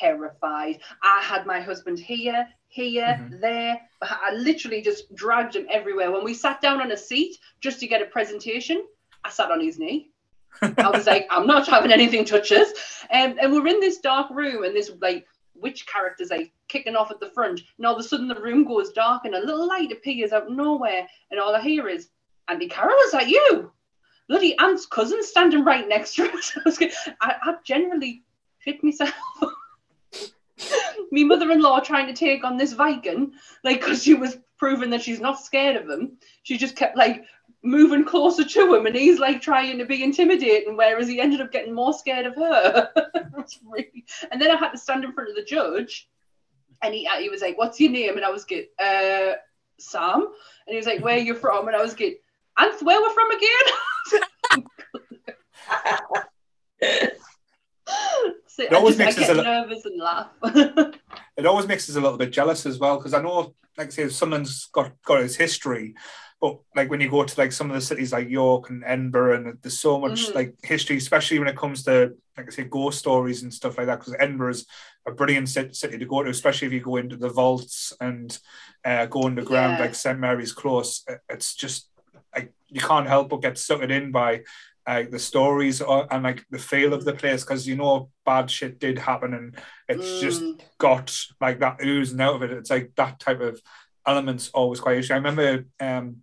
[0.00, 0.80] terrified.
[1.02, 3.40] I had my husband here, here, mm-hmm.
[3.40, 3.80] there.
[4.02, 6.10] I literally just dragged him everywhere.
[6.10, 8.84] When we sat down on a seat just to get a presentation,
[9.24, 10.10] I sat on his knee.
[10.62, 12.68] I was like, I'm not having anything touch us.
[13.12, 15.26] Um, and we're in this dark room, and this like
[15.60, 17.60] witch characters like kicking off at the front.
[17.78, 20.46] And all of a sudden the room goes dark and a little light appears out
[20.46, 21.06] of nowhere.
[21.30, 22.08] And all I hear is,
[22.48, 23.70] Andy Carroll, is that you?
[24.28, 26.52] Bloody aunt's cousin standing right next to us.
[27.20, 28.22] I, I generally
[28.60, 29.12] shit myself.
[31.12, 33.32] Me mother-in-law trying to take on this Viking,
[33.64, 36.18] like because she was proving that she's not scared of him.
[36.42, 37.24] She just kept like
[37.62, 41.52] moving closer to him and he's like trying to be intimidating whereas he ended up
[41.52, 42.90] getting more scared of her.
[43.64, 44.04] Really...
[44.30, 46.08] and then i had to stand in front of the judge
[46.82, 48.16] and he, he was like what's your name?
[48.16, 49.32] And i was get uh
[49.78, 50.20] sam.
[50.20, 51.66] And he was like where are you from?
[51.66, 52.22] And i was get
[52.58, 53.66] and where we're from again?
[58.46, 60.28] So it always just, makes us a nervous and laugh.
[61.36, 63.90] It always makes us a little bit jealous as well because i know like I
[63.90, 65.94] say someone's got got his history
[66.40, 69.36] but like when you go to like some of the cities like York and Edinburgh,
[69.36, 70.34] and there's so much mm.
[70.34, 73.86] like history, especially when it comes to like I say ghost stories and stuff like
[73.86, 73.98] that.
[73.98, 74.66] Because Edinburgh is
[75.06, 78.38] a brilliant city to go to, especially if you go into the vaults and
[78.84, 79.80] uh, go underground yeah.
[79.80, 81.04] like St Mary's Close.
[81.28, 81.88] It's just
[82.34, 84.42] like you can't help but get sucked in by
[84.86, 88.50] uh, the stories or, and like the feel of the place because you know bad
[88.50, 89.56] shit did happen and
[89.88, 90.20] it's mm.
[90.20, 90.42] just
[90.78, 92.50] got like that oozing out of it.
[92.52, 93.60] It's like that type of
[94.06, 95.14] elements always quite interesting.
[95.14, 96.22] I remember um,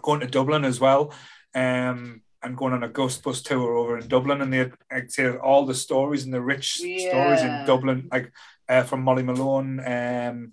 [0.00, 1.12] going to Dublin as well.
[1.54, 4.70] Um, and going on a ghost bus tour over in Dublin, and they
[5.08, 7.08] say all the stories and the rich yeah.
[7.08, 8.32] stories in Dublin, like
[8.68, 9.80] uh, from Molly Malone.
[9.80, 10.52] Um,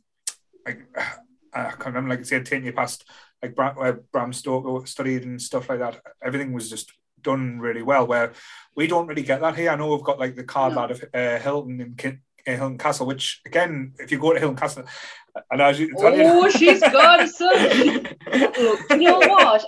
[0.65, 0.85] like
[1.53, 3.05] I can't remember, like I said, ten you past
[3.41, 5.99] like Bram, uh, Bram Stoker studied and stuff like that.
[6.21, 8.05] Everything was just done really well.
[8.05, 8.33] Where
[8.75, 9.71] we don't really get that here.
[9.71, 10.81] I know we've got like the card no.
[10.81, 12.21] out of uh, Hilton and Kin-
[12.53, 14.85] uh, Hilton Castle, which again, if you go to Hilton Castle,
[15.51, 17.53] and as you, oh, she's got some.
[18.91, 19.65] you know what?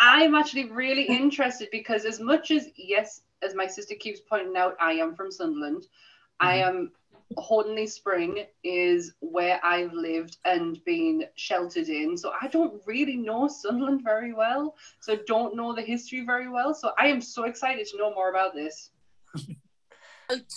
[0.00, 4.76] I'm actually really interested because as much as yes, as my sister keeps pointing out,
[4.80, 5.82] I am from Sunderland.
[5.82, 6.46] Mm-hmm.
[6.46, 6.92] I am
[7.38, 12.16] Houghton-le-Spring is where I've lived and been sheltered in.
[12.16, 14.76] So I don't really know Sunderland very well.
[15.00, 16.74] So don't know the history very well.
[16.74, 18.90] So I am so excited to know more about this.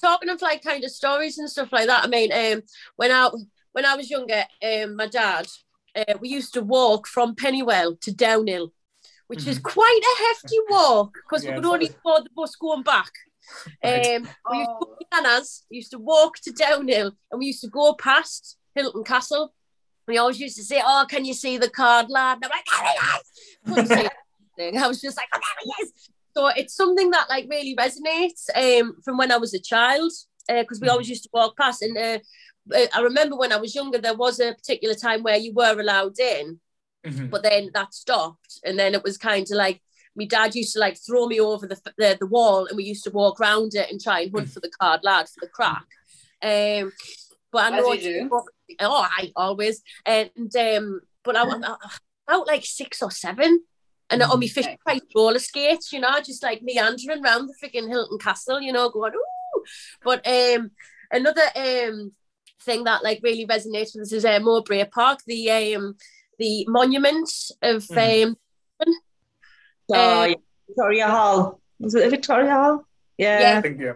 [0.02, 2.64] Talking of like kind of stories and stuff like that, I mean, um,
[2.96, 3.30] when I
[3.74, 5.48] when I was younger, um, my dad,
[5.96, 8.74] uh, we used to walk from Pennywell to Downhill,
[9.28, 9.50] which mm-hmm.
[9.50, 13.12] is quite a hefty walk because yeah, we could only afford the bus going back.
[13.84, 14.16] Right.
[14.16, 17.48] Um, we used to go to Nana's, we used to walk to Downhill, and we
[17.48, 19.54] used to go past Hilton Castle.
[20.08, 22.66] we always used to say, "Oh, can you see the Cauld, lad?" And I'm like,
[22.66, 23.26] "There he is!"
[23.66, 24.10] Couldn't see
[24.58, 24.82] anything.
[24.84, 28.48] I was just like, "Oh, there he is!" So it's something that like really resonates
[28.56, 30.12] um, from when I was a child
[30.48, 31.82] because uh, we always used to walk past.
[31.82, 32.20] And uh,
[32.94, 36.20] I remember when I was younger, there was a particular time where you were allowed
[36.20, 36.60] in,
[37.06, 37.32] Mhm.
[37.32, 39.82] but then that stopped, and then it was kind of like.
[40.16, 43.04] My dad used to like throw me over the, the the wall, and we used
[43.06, 45.86] to walk around it and try and hunt for the Cauld Lad for the crack.
[46.42, 46.92] Um,
[47.52, 48.30] but I As know you do.
[48.80, 51.62] oh, I always and um, but I was
[52.28, 53.52] about like six or seven,
[54.10, 54.78] and on my fish Okay.
[54.86, 58.90] price roller skates, you know, just like meandering around the freaking Hilton Castle, you know,
[58.90, 59.64] going ooh.
[60.04, 60.72] But um,
[61.12, 62.12] another um
[62.64, 65.96] thing that like really resonates with us is uh, Mowbray Park, the um
[66.40, 67.30] the monument
[67.62, 68.24] of Mhm.
[68.26, 68.38] um
[69.90, 70.36] Oh, yeah.
[70.68, 71.62] Victoria Hall.
[71.80, 72.86] Was it the Victoria Hall?
[73.18, 73.40] Yeah.
[73.40, 73.58] Yeah.
[73.58, 73.92] I think yeah.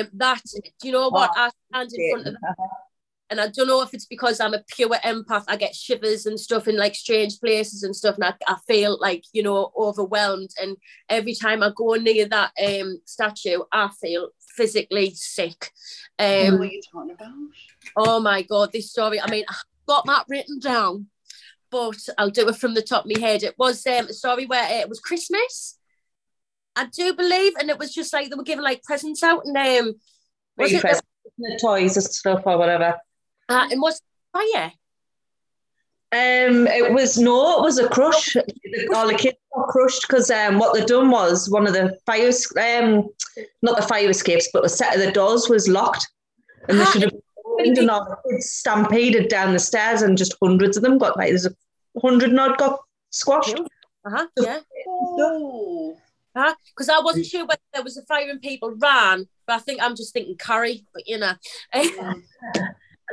[0.00, 0.42] um that
[0.80, 2.34] do you know what I stand in front of
[3.28, 5.44] and I don't know if it's because I'm a pure empath.
[5.48, 8.98] I get shivers and stuff in like strange places and stuff, and I, I feel
[9.00, 10.50] like you know overwhelmed.
[10.60, 10.76] And
[11.08, 15.72] every time I go near that um statue, I feel physically sick.
[16.18, 17.32] I Um, what you're talking about.
[17.96, 19.20] oh my god, this story!
[19.20, 21.06] I mean, I've got that written down,
[21.70, 23.42] but I'll do it from the top of my head.
[23.42, 25.78] It was um, a story where it was Christmas,
[26.76, 29.56] I do believe, and it was just like they were giving like presents out, and
[29.56, 29.94] um,
[30.56, 31.04] was it present,
[31.60, 32.96] toys and stuff or whatever.
[33.48, 34.00] Uh, it was
[34.32, 34.72] fire.
[36.12, 38.36] Um, it was no, it was a crush.
[38.94, 42.28] All the kids got crushed because um, what they'd done was one of the fire,
[42.28, 43.08] es- um,
[43.62, 46.06] not the fire escapes, but a set of the doors was locked,
[46.68, 47.12] and they Ah, should have.
[47.58, 51.28] And all the kids stampeded down the stairs, and just hundreds of them got like
[51.30, 51.54] there's a
[52.00, 52.78] hundred and odd got
[53.10, 53.58] squashed.
[54.04, 54.60] Uh-huh, yeah.
[54.86, 55.96] Oh.
[56.34, 59.82] Because I wasn't sure whether there was a fire and people ran, but I think
[59.82, 61.32] I'm just thinking curry, but you know.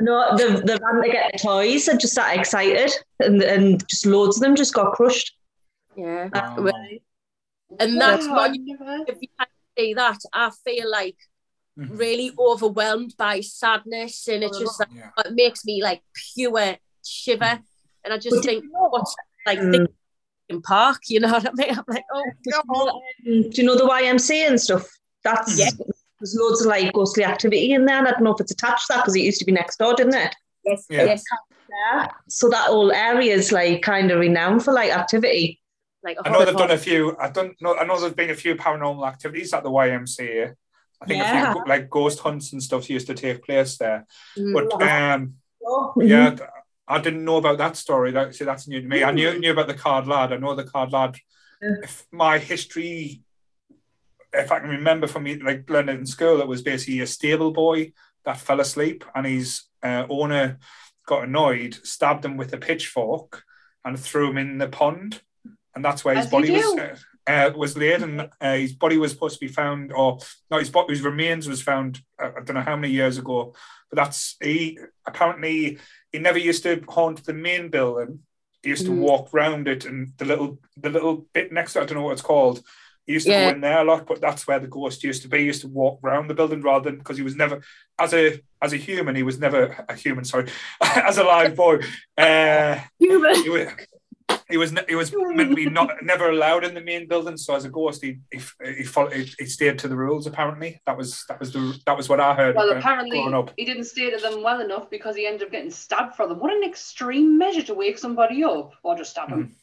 [0.00, 2.90] No, the they ran to get the toys and just got excited,
[3.20, 5.32] and and just loads of them just got crushed.
[5.96, 6.28] yeah.
[6.34, 6.70] Wow.
[7.80, 9.08] And that's Wow, what I've you, never heard.
[9.08, 11.16] every time I see that, I feel like
[11.78, 11.98] Mhm.
[11.98, 15.10] really overwhelmed by sadness, and it's just like, Yeah.
[15.24, 16.02] it makes me like
[16.34, 17.60] pure shiver.
[18.04, 19.14] And I just But think, you know- what's
[19.46, 19.88] like Mm.
[20.50, 21.68] in park, you know what I mean?
[21.78, 22.88] I'm like, oh god.
[22.88, 24.86] Um, do you know the YMCA and stuff?
[25.24, 25.70] That's Yeah.
[26.24, 27.98] There's loads of like ghostly activity in there.
[27.98, 29.76] And I don't know if it's attached to that because it used to be next
[29.78, 30.34] door, didn't it?
[30.64, 31.04] Yes, Yeah.
[31.04, 31.22] yes.
[31.70, 32.08] Yeah.
[32.28, 35.60] So that whole area is like kind of renowned for like activity.
[36.02, 37.14] Like I know they've done a few.
[37.20, 37.76] I don't know.
[37.76, 40.54] I know there's been a few paranormal activities at the YMCA.
[41.02, 44.06] I think a few like ghost hunts and stuff used to take place there.
[44.38, 44.54] Mm.
[44.54, 45.34] But um,
[45.66, 46.02] Mm-hmm.
[46.02, 46.36] yeah,
[46.86, 48.10] I didn't know about that story.
[48.12, 49.02] That, see, that's new to me.
[49.02, 50.32] I knew knew about the Cauld Lad.
[50.32, 51.16] I know the Cauld Lad.
[51.62, 51.76] Yeah.
[51.82, 53.22] If my history,
[54.34, 57.92] if I can remember from like learning in school, it was basically a stable boy
[58.24, 60.58] that fell asleep, and his uh, owner
[61.06, 63.42] got annoyed, stabbed him with a pitchfork,
[63.84, 65.20] and threw him in the pond,
[65.74, 66.78] and that's where his As body was.
[66.78, 70.18] Uh, uh, was laid and uh, his body was supposed to be found, or
[70.50, 72.00] no, his, body, his remains was found.
[72.22, 73.54] Uh, I don't know how many years ago,
[73.90, 75.78] but that's he apparently
[76.12, 78.20] he never used to haunt the main building.
[78.62, 78.98] He used to Mm.
[78.98, 82.04] walk round it and the little the little bit next to it, I don't know
[82.04, 82.62] what it's called.
[83.06, 83.50] He used to Yeah.
[83.50, 85.38] go in there a lot, but that's where the ghost used to be.
[85.40, 87.60] He used to walk around the building rather than because he was never
[87.98, 90.48] as a as a human, he was never a human, sorry,
[90.80, 91.80] as a live boy.
[92.16, 93.34] Uh, Human.
[93.42, 93.68] he was
[94.48, 97.36] he was ne- he was meant to be not never allowed in the main building.
[97.36, 98.40] So as a ghost, he he
[98.78, 100.26] he, followed, he, he stayed to the rules.
[100.26, 102.56] Apparently, that was that was the that was what I heard.
[102.56, 103.50] Well, apparently growing up.
[103.58, 106.38] he didn't stay to them well enough because he ended up getting stabbed for them.
[106.40, 109.48] What an extreme measure to wake somebody up or just stab them.
[109.48, 109.54] Mm.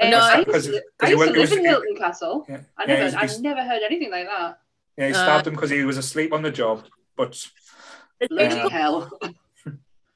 [0.00, 1.96] Um, No, I used because- to, because I used was- to live was- in Hilton
[1.96, 2.46] Castle.
[2.48, 4.58] Yeah, I never, he's- I he's- never heard anything like that.
[4.98, 6.84] yeah, he Uh, stabbed him because he was asleep on the job.
[7.16, 7.46] But
[8.18, 9.10] There's Bloody a hell!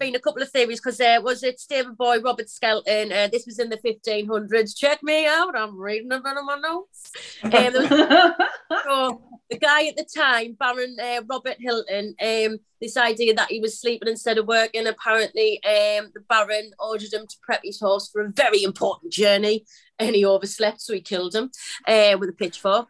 [0.00, 3.12] been a couple of theories because there was it stable boy Robert Skelton.
[3.12, 4.76] Uh, this was in the 1500s.
[4.76, 5.56] Check me out.
[5.56, 7.12] I'm reading a bit of my notes.
[7.44, 8.50] Um, was
[8.84, 13.60] So the guy at the time, Baron uh, Robert Hilton, um, this idea that he
[13.60, 14.86] was sleeping instead of working.
[14.86, 19.66] Apparently, um, the Baron ordered him to prep his horse for a very important journey,
[19.98, 21.50] and he overslept, so he killed him
[21.86, 22.88] uh, with a pitchfork.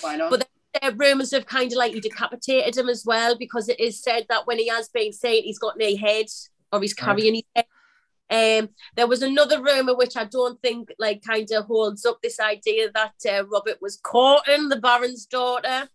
[0.00, 0.30] Why not?
[0.30, 0.48] But
[0.82, 4.26] Uh, rumors of kind of like he decapitated him as well, because it is said
[4.28, 6.26] that when he has been seen, he's got no head
[6.72, 7.04] or he's Right.
[7.04, 7.66] carrying his head.
[8.30, 12.40] Um, there was another rumor which I don't think like kind of holds up this
[12.40, 15.88] idea that uh, Robert was courting the Baron's daughter.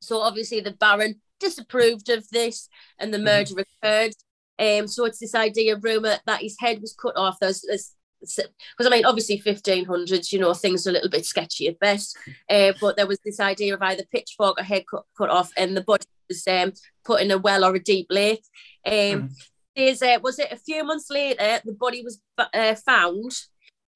[0.00, 2.68] So obviously the Baron disapproved of this,
[2.98, 4.12] and the merger occurred.
[4.58, 7.38] Um, so it's this idea rumor that his head was cut off.
[7.40, 7.92] There's, there's
[8.26, 12.16] because I mean, obviously, 1500s, you know, things are a little bit sketchy at best.
[12.50, 15.76] Uh, but there was this idea of either pitchfork or head cut, cut off, and
[15.76, 16.72] the body was um,
[17.04, 18.44] put in a well or a deep lake.
[18.86, 19.30] Um, Mhm.
[19.76, 23.32] there's uh, was it a few months later the body was uh, found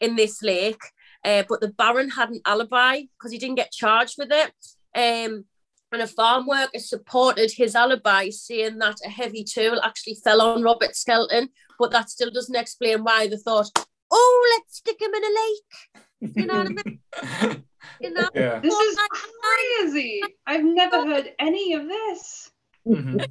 [0.01, 0.81] in this lake,
[1.25, 4.53] uh, but the Baron had an alibi because he didn't get charged with it.
[4.95, 5.45] Um,
[5.91, 10.63] and a farm worker supported his alibi, saying that a heavy tool actually fell on
[10.63, 11.49] Robert Skelton,
[11.79, 13.71] but that still doesn't explain why they thought,
[14.11, 16.37] oh, let's stick him in a lake.
[16.37, 17.65] You know what I mean?
[18.01, 18.29] You know?
[18.35, 18.59] Yeah.
[18.59, 20.21] This is crazy.
[20.47, 22.51] I've never heard any of this.
[22.87, 23.25] Mhm.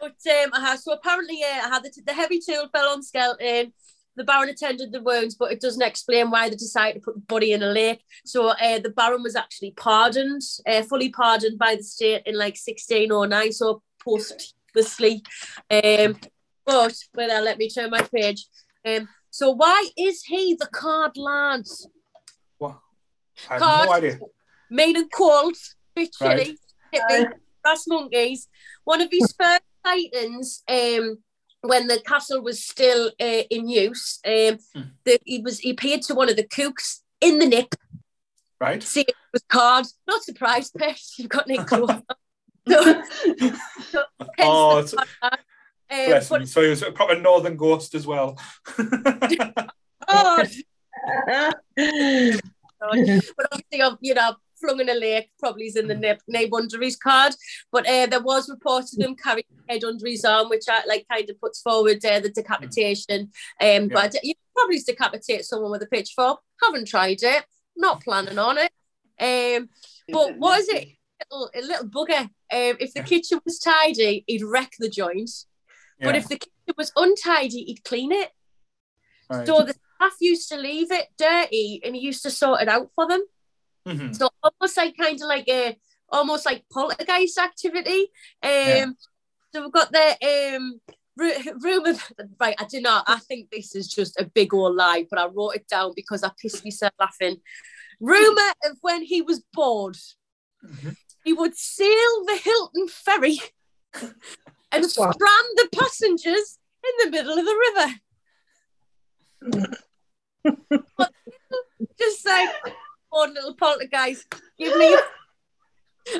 [0.00, 3.72] But um, uh, so apparently, yeah, I had the, the heavy tool fell on Skelton.
[4.16, 7.20] The Baron attended the wounds, but it doesn't explain why they decided to put the
[7.20, 8.02] body in a lake.
[8.26, 12.58] So uh, the Baron was actually pardoned, uh, fully pardoned by the state in like
[12.58, 15.22] 1609, so posthumously.
[15.70, 16.16] Um,
[16.66, 18.46] but well, let me turn my page.
[18.84, 21.64] Um, so why is he the Cauld Lad?
[22.58, 22.78] What?
[23.50, 23.86] I have Card.
[23.88, 24.18] no idea.
[24.70, 25.56] Made and called,
[25.96, 26.58] literally,
[26.92, 27.00] Right.
[27.10, 28.46] hippie, brass monkeys.
[28.84, 31.18] One of his first sightings, um,
[31.62, 34.88] when the castle was still uh, in use, um, Hmm.
[35.04, 37.74] the, he was he appeared to one of the cooks in the nip,
[38.60, 38.82] Right?
[38.82, 39.86] see it was card.
[40.06, 41.00] Not surprised, Pet.
[41.16, 41.90] You've got any clothes.
[41.90, 42.02] on.
[42.68, 43.02] so,
[43.90, 44.02] so,
[44.38, 44.86] hence Oh,
[45.96, 46.40] the it's- Cauld Lad.
[46.40, 46.48] Um, but.
[46.48, 48.38] So he was a proper northern ghost as well.
[50.08, 50.44] oh,
[51.76, 56.54] but obviously, I've, you know, flung in a lake, probably is in the nib, nib
[56.54, 57.34] under his card.
[57.70, 60.84] But uh, there was reports of him carrying a head under his arm, which I,
[60.86, 63.30] like kind of puts forward uh, the decapitation.
[63.60, 66.40] Um, But you probably decapitate someone with a pitchfork.
[66.62, 67.44] Haven't tried it.
[67.76, 68.72] Not planning on it.
[69.20, 69.68] Um,
[70.08, 70.88] but what is it?
[71.30, 72.22] Little, a little bugger.
[72.22, 75.30] Um, if the kitchen was tidy, he'd wreck the joint.
[76.06, 78.30] But if the kitchen was untidy, he'd clean it.
[79.30, 79.46] right.
[79.46, 82.90] So the staff used to leave it dirty, and he used to sort it out
[82.94, 83.22] for them.
[83.86, 84.14] Mhm.
[84.16, 85.76] So almost like kind of like a
[86.08, 88.02] almost like poltergeist activity.
[88.42, 88.86] Um Yeah.
[89.52, 90.08] so we've got the
[90.56, 90.80] um
[91.16, 91.94] ru- rumor
[92.38, 95.26] right, I do not I think this is just a big old lie, but I
[95.26, 97.40] wrote it down because I pissed myself laughing.
[98.00, 99.96] Rumor of when he was bored.
[100.64, 100.96] Mhm.
[101.24, 103.38] He would sail the Hylton ferry
[104.72, 105.12] and Wow.
[105.12, 107.94] strand the passengers in the middle of the river.
[111.98, 112.48] Just like
[113.10, 114.26] one little poltergeist,
[114.58, 114.96] give me.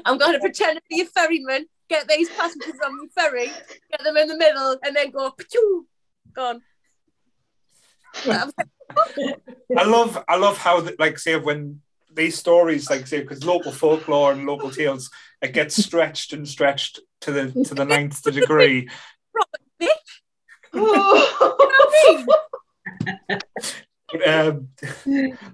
[0.04, 3.56] I'm going to pretend to be a ferryman, get these passengers on the ferry,
[3.90, 5.86] get them in the middle, and then go, "Pachoo,"
[6.34, 6.62] gone.
[9.76, 11.80] I love I love how the, like say when
[12.14, 15.10] these stories like say because local folklore and local tales
[15.42, 18.88] it gets stretched and stretched to the to the ninth degree.
[20.72, 21.56] Oh.
[24.12, 24.68] But, um,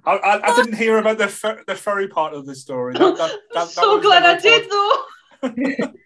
[0.05, 2.95] I, I, I didn't hear about the fur, the furry part of the story.
[2.95, 5.93] That, that, that, so glad I did though.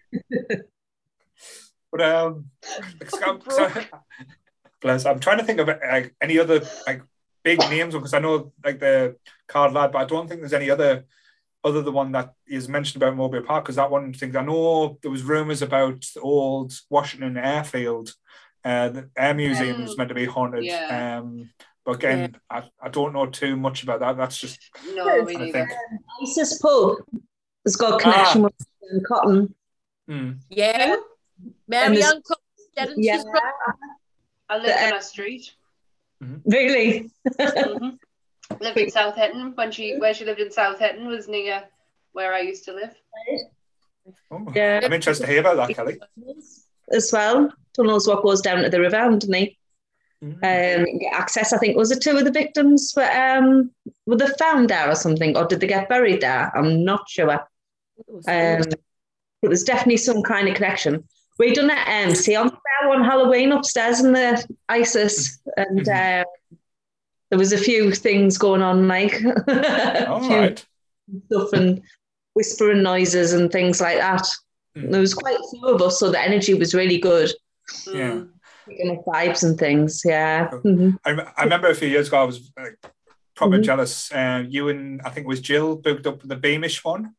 [1.93, 2.45] But um,
[3.23, 3.39] I'm,
[4.81, 5.05] bless.
[5.05, 7.03] I'm trying to think of like, any other like
[7.43, 9.15] big names because I know like the
[9.47, 11.05] Cauld Lad, but I don't think there's any other
[11.63, 14.97] other than one that is mentioned about Mobile Park because that one thing I know
[15.01, 18.13] there was rumors about the old Washington airfield.
[18.65, 20.63] Uh, the air museum was Um, meant to be haunted.
[20.63, 21.19] yeah.
[21.19, 21.49] Um,
[21.85, 24.15] but again, I, I don't know too much about that.
[24.17, 24.59] That's just
[24.93, 25.51] No, me I neither.
[25.51, 25.69] think.
[26.21, 26.95] Isis Pub
[27.65, 28.53] has got a connection with
[29.07, 29.53] Cotton.
[30.07, 30.31] hmm.
[30.49, 30.95] Yeah,
[31.67, 32.13] Mary there's-
[32.77, 33.77] Ann Yeah, brother.
[34.49, 35.53] I live The- on a street.
[36.45, 37.09] really.
[37.39, 37.97] Mhm.
[38.59, 41.63] Lived in South Hetton when she where she lived in South Hetton was near
[42.11, 42.93] where I used to live.
[44.31, 44.81] Oh, Yeah.
[44.83, 45.99] I'm interested to hear about that, Kelly.
[46.91, 47.51] As well.
[47.73, 49.55] tunnels what goes down to the river underneath?
[50.23, 50.79] Mhm.
[50.81, 51.51] Um, access.
[51.53, 53.71] I think was it two of the victims were um
[54.05, 56.51] were they found there or something, or did they get buried there?
[56.55, 57.31] I'm not sure.
[58.27, 61.03] Um, but there's definitely some kind of connection.
[61.39, 61.73] We done a
[62.05, 66.21] um, seance there one Halloween upstairs in the ISIS, and Mhm.
[66.21, 66.25] uh,
[67.33, 69.19] there was a few things going on, Mike.
[70.07, 70.55] All few
[71.25, 71.81] stuff and
[72.35, 74.21] whispering noises and things like that.
[74.77, 74.91] Mm.
[74.91, 77.31] There was quite a few of us, so the energy was really good.
[77.91, 78.25] Yeah.
[78.69, 80.51] Picking vibes and things, yeah.
[80.51, 80.99] Mhm.
[81.03, 82.77] I, I remember a few years ago, I was like,
[83.35, 83.63] proper Mhm.
[83.63, 84.11] jealous.
[84.11, 87.15] Uh, you and I think it was Jill booked up the Beamish one,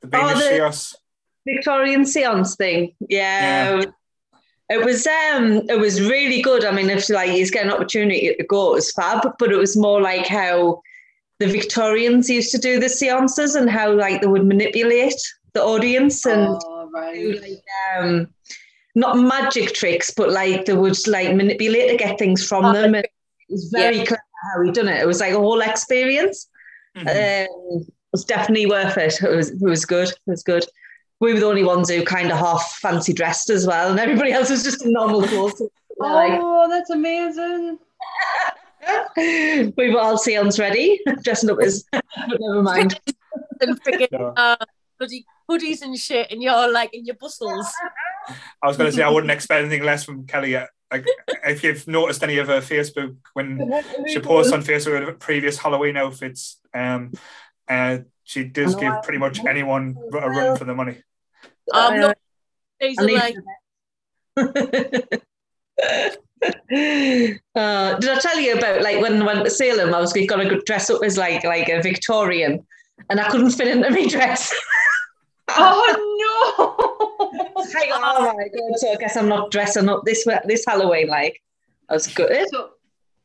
[0.00, 0.94] the Beamish Oh, the- Seance.
[1.46, 2.94] Victorian seance thing.
[3.10, 3.84] Yeah.
[4.70, 6.64] It was um it was really good.
[6.64, 9.56] I mean, if like he's getting an opportunity to go, it was fab, but it
[9.56, 10.82] was more like how
[11.38, 15.20] the Victorians used to do the seances and how like they would manipulate
[15.54, 17.62] the audience and Oh, do like
[17.98, 18.28] um
[18.94, 22.94] not magic tricks, but like they would like manipulate to get things from Oh, them.
[22.94, 23.12] And it
[23.48, 25.00] was very clever how he done it.
[25.00, 26.48] It was like a whole experience.
[26.96, 27.02] Mhm.
[27.02, 27.06] Um,
[27.80, 29.22] it was definitely worth it.
[29.22, 30.08] It was it was good.
[30.08, 30.64] It was good.
[31.20, 34.32] We were the only ones who kind of half fancy dressed as well, and everybody
[34.32, 35.60] else was just in normal clothes.
[36.00, 37.76] Like, Oh, that's amazing.
[39.76, 42.04] we were all seance ready, dressing up as, but
[42.38, 43.00] never mind.
[43.60, 44.32] and freaking No.
[44.36, 44.56] uh,
[44.98, 47.66] bloody hoodies and shit, and you're like in your bustles.
[48.62, 50.54] I was going to say I wouldn't expect anything less from Kelly.
[50.54, 51.04] uh, Like
[51.44, 53.58] if you've noticed any of her Facebook when
[54.06, 57.12] she posts on Facebook with previous Halloween outfits, um,
[57.68, 60.98] uh, she does give pretty much anyone a run for the money.
[61.72, 62.18] I'm not.
[62.80, 63.34] I are like
[64.38, 64.44] uh,
[67.98, 69.92] did I tell you about like when I went to Salem?
[69.94, 72.64] I was going to dress up as like like a Victorian,
[73.10, 74.54] and I couldn't fit into my dress.
[75.50, 75.82] Oh
[76.20, 76.28] no.
[77.74, 78.78] Like, oh my god!
[78.78, 81.08] So I guess I'm not dressing up this this Halloween.
[81.08, 81.42] Like
[81.88, 82.46] I was good.
[82.50, 82.70] So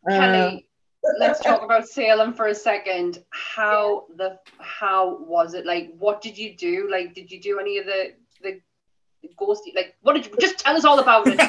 [0.10, 0.68] Uh, Kelly,
[1.20, 3.24] let's talk about Salem for a second.
[3.30, 5.66] How the how was it?
[5.66, 6.90] Like, what did you do?
[6.90, 8.14] Like, did you do any of the
[9.40, 9.76] ghosty?
[9.76, 11.40] Like, what did you just tell us all about it?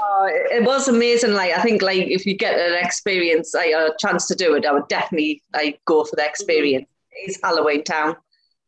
[0.00, 1.34] Oh, it it was amazing.
[1.34, 4.66] Like I think, like if you get an experience, like a chance to do it,
[4.66, 6.84] I would definitely like go for the experience.
[6.84, 7.30] Mm-hmm.
[7.30, 8.16] It's Halloween Town,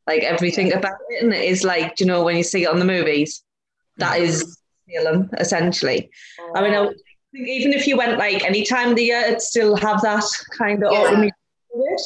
[0.06, 2.78] like everything about it, and it is like you know when you see it on
[2.78, 3.42] the movies,
[3.98, 4.24] that mm-hmm.
[4.24, 4.58] is
[4.88, 6.10] Salem essentially.
[6.54, 6.96] I mean, I would
[7.32, 10.24] think even if you went like any time of the year, it'd still have that
[10.56, 10.98] kind of Yeah.
[10.98, 11.28] autumn to
[11.74, 12.02] it.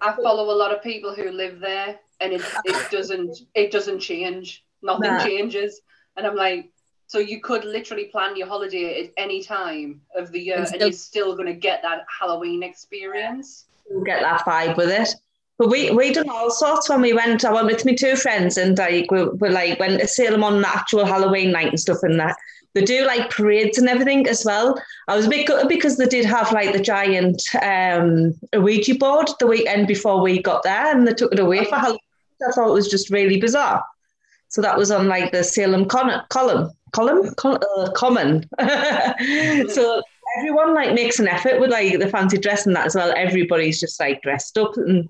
[0.00, 4.00] I follow a lot of people who live there, and it it doesn't it doesn't
[4.00, 4.64] change.
[4.82, 5.24] Nothing Nah.
[5.24, 5.80] changes,
[6.16, 6.70] and I'm like,
[7.08, 10.80] so you could literally plan your holiday at any time of the year, And and,
[10.80, 13.64] you're still gonna get that Halloween experience.
[13.90, 15.08] You'll get that vibe with it.
[15.58, 17.44] But we we done all sorts when we went.
[17.44, 20.60] I went with my two friends and like we, we like went to Salem on
[20.60, 22.36] the actual Halloween night and stuff and that.
[22.74, 24.80] They do like parades and everything as well.
[25.08, 29.30] I was a bit gutted because they did have like the giant um Ouija board
[29.40, 31.98] the weekend before we got there and they took it away for Halloween.
[32.46, 33.84] I thought it was just really bizarre.
[34.48, 38.48] So that was on like the Salem con- column, column, Col- uh, common.
[39.68, 40.02] so
[40.38, 43.12] everyone like makes an effort with like the fancy dress and that as well.
[43.16, 45.08] Everybody's just like dressed up and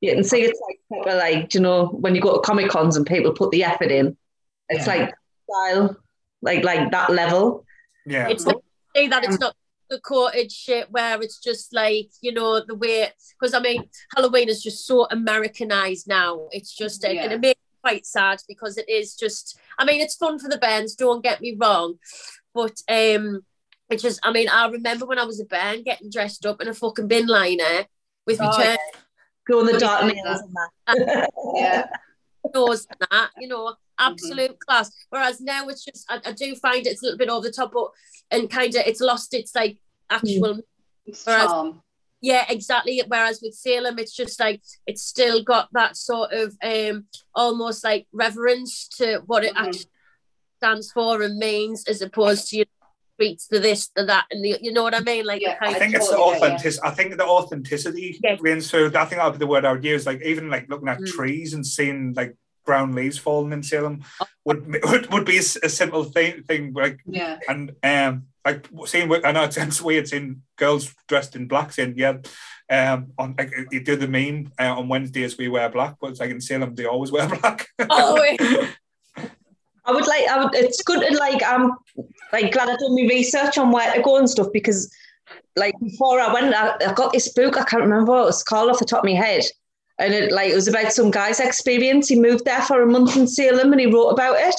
[0.00, 2.96] you can see it's like proper, like you know when you go to comic cons
[2.96, 4.16] and people put the effort in.
[4.68, 4.94] It's Yeah.
[4.94, 5.14] like
[5.50, 5.96] style,
[6.42, 7.64] like like that level.
[8.06, 8.28] yeah.
[8.28, 8.56] it's like
[8.96, 9.54] say that it's not
[9.90, 14.48] the coated shit where it's just like you know the way because I mean Halloween
[14.48, 16.48] is just so Americanized now.
[16.50, 19.58] It's just and it makes me quite sad because it is just.
[19.78, 20.94] I mean, it's fun for the bands.
[20.94, 21.98] Don't get me wrong,
[22.54, 23.42] but um,
[23.88, 24.20] it's just.
[24.22, 27.08] I mean, I remember when I was a band getting dressed up in a fucking
[27.08, 27.86] bin liner
[28.26, 28.76] with my Oh, turn
[29.48, 31.30] Go in the What do you dark think nails and that.
[31.54, 31.86] Yeah,
[32.54, 34.12] nose and that, you know, Mm-hmm.
[34.12, 34.90] absolute class.
[35.10, 37.72] Whereas now it's just, I, I do find it's a little bit over the top,
[37.72, 37.90] but
[38.30, 39.78] and kind of it's lost its like
[40.10, 40.60] actual,
[41.06, 41.82] it's Whereas- charm.
[42.20, 43.02] yeah, exactly.
[43.08, 48.06] Whereas with Salem, it's just like it's still got that sort of um almost like
[48.12, 49.66] reverence to what it Mhm.
[49.66, 49.90] actually
[50.58, 52.64] stands for and means, as opposed to you
[53.20, 55.24] know, to this, to that, and the, you know what I mean?
[55.26, 56.54] Like Yeah, kind I think it's the totally get you.
[56.56, 56.84] authentic.
[56.84, 58.36] I think the authenticity Yeah.
[58.40, 58.92] reigns through.
[58.94, 60.06] I think that would be the word I would use.
[60.06, 61.06] Like even like looking at Mm.
[61.08, 62.36] trees and seeing like
[62.68, 64.04] brown leaves falling in Salem
[64.44, 66.42] would would, would be a simple thing.
[66.42, 69.10] Thing like Yeah, and um like seeing.
[69.24, 71.72] I know it sounds weird seeing girls dressed in black.
[71.72, 72.18] Saying yeah,
[72.70, 76.20] um on like you do the meme uh, on Wednesdays we wear black, but it's
[76.20, 77.66] like in Salem they always wear black.
[77.88, 78.18] Oh.
[79.88, 80.28] I would like.
[80.28, 80.54] I would.
[80.54, 81.42] It's good to like.
[81.42, 81.72] I'm
[82.34, 84.92] like glad I done my research on where to go and stuff because,
[85.56, 87.56] like, before I went, I, I got this book.
[87.56, 89.44] I can't remember what it was called off the top of my head,
[89.98, 92.08] and it like it was about some guy's experience.
[92.08, 94.56] He moved there for a month in Salem, and he wrote about it,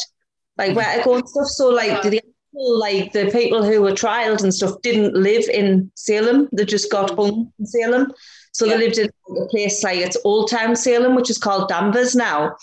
[0.58, 1.48] like where to go and stuff.
[1.48, 5.92] So like the actual, like the people who were trialed and stuff didn't live in
[5.96, 6.50] Salem.
[6.52, 8.14] They just got home in Salem.
[8.52, 8.78] So Yeah.
[8.78, 9.10] they lived in
[9.42, 12.56] a place like it's Old Town Salem, which is called Danvers now.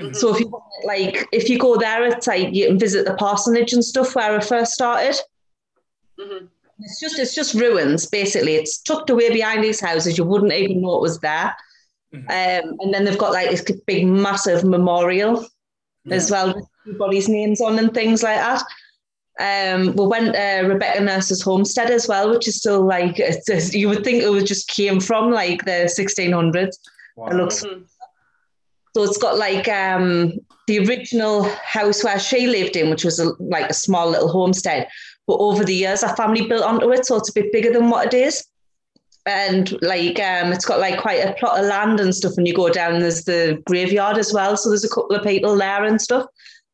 [0.00, 0.14] Mhm.
[0.14, 0.52] So if you
[0.84, 4.36] like if you go there, it's like you can visit the parsonage and stuff where
[4.36, 5.16] I first started.
[6.20, 6.48] Mhm.
[6.80, 8.56] It's just it's just ruins basically.
[8.56, 10.18] It's tucked away behind these houses.
[10.18, 11.54] You wouldn't even know it was there.
[12.14, 12.20] Mhm.
[12.64, 15.46] Um, and then they've got like this big massive memorial
[16.10, 18.62] as well with everybody's names on and things like that.
[19.40, 23.74] Um, we went uh, Rebecca Nurse's homestead as well, which is still like it's, it's-
[23.74, 26.76] you would think it was just came from like the 1600s.
[27.16, 27.26] Wow.
[27.28, 27.84] It looks Mhm.
[28.96, 30.32] so it's got like um,
[30.66, 34.88] the original house where she lived in, which was a, like a small little homestead.
[35.26, 37.90] But over the years, our family built onto it, so it's a bit bigger than
[37.90, 38.46] what it is.
[39.28, 42.32] And like um, it's got like quite a plot of land and stuff.
[42.38, 44.56] And you go down, there's the graveyard as well.
[44.56, 46.26] So there's a couple of people there and stuff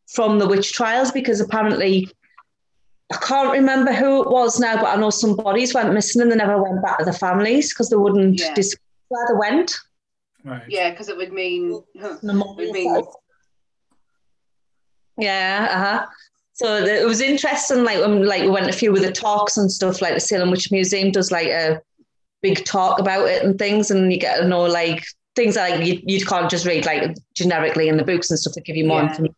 [0.07, 2.09] from the witch trials because apparently
[3.13, 6.31] I can't remember who it was now, but I know some bodies went missing and
[6.31, 8.55] they never went back to the families because they wouldn't Yeah.
[8.55, 9.75] discuss where they went.
[10.45, 10.63] Right.
[10.69, 11.83] Yeah, because it would mean.
[12.01, 13.03] huh, Memorial Would mean-
[15.19, 16.07] Yeah, uh-huh.
[16.53, 19.57] So the- it was interesting, like when like we went a few of the talks
[19.57, 21.81] and stuff, like the Salem Witch Museum does like a
[22.45, 25.03] big talk about it and things, and you get to know like
[25.35, 28.65] things like, you, you can't just read like generically in the books and stuff that
[28.65, 29.09] give you more Yeah.
[29.09, 29.35] information.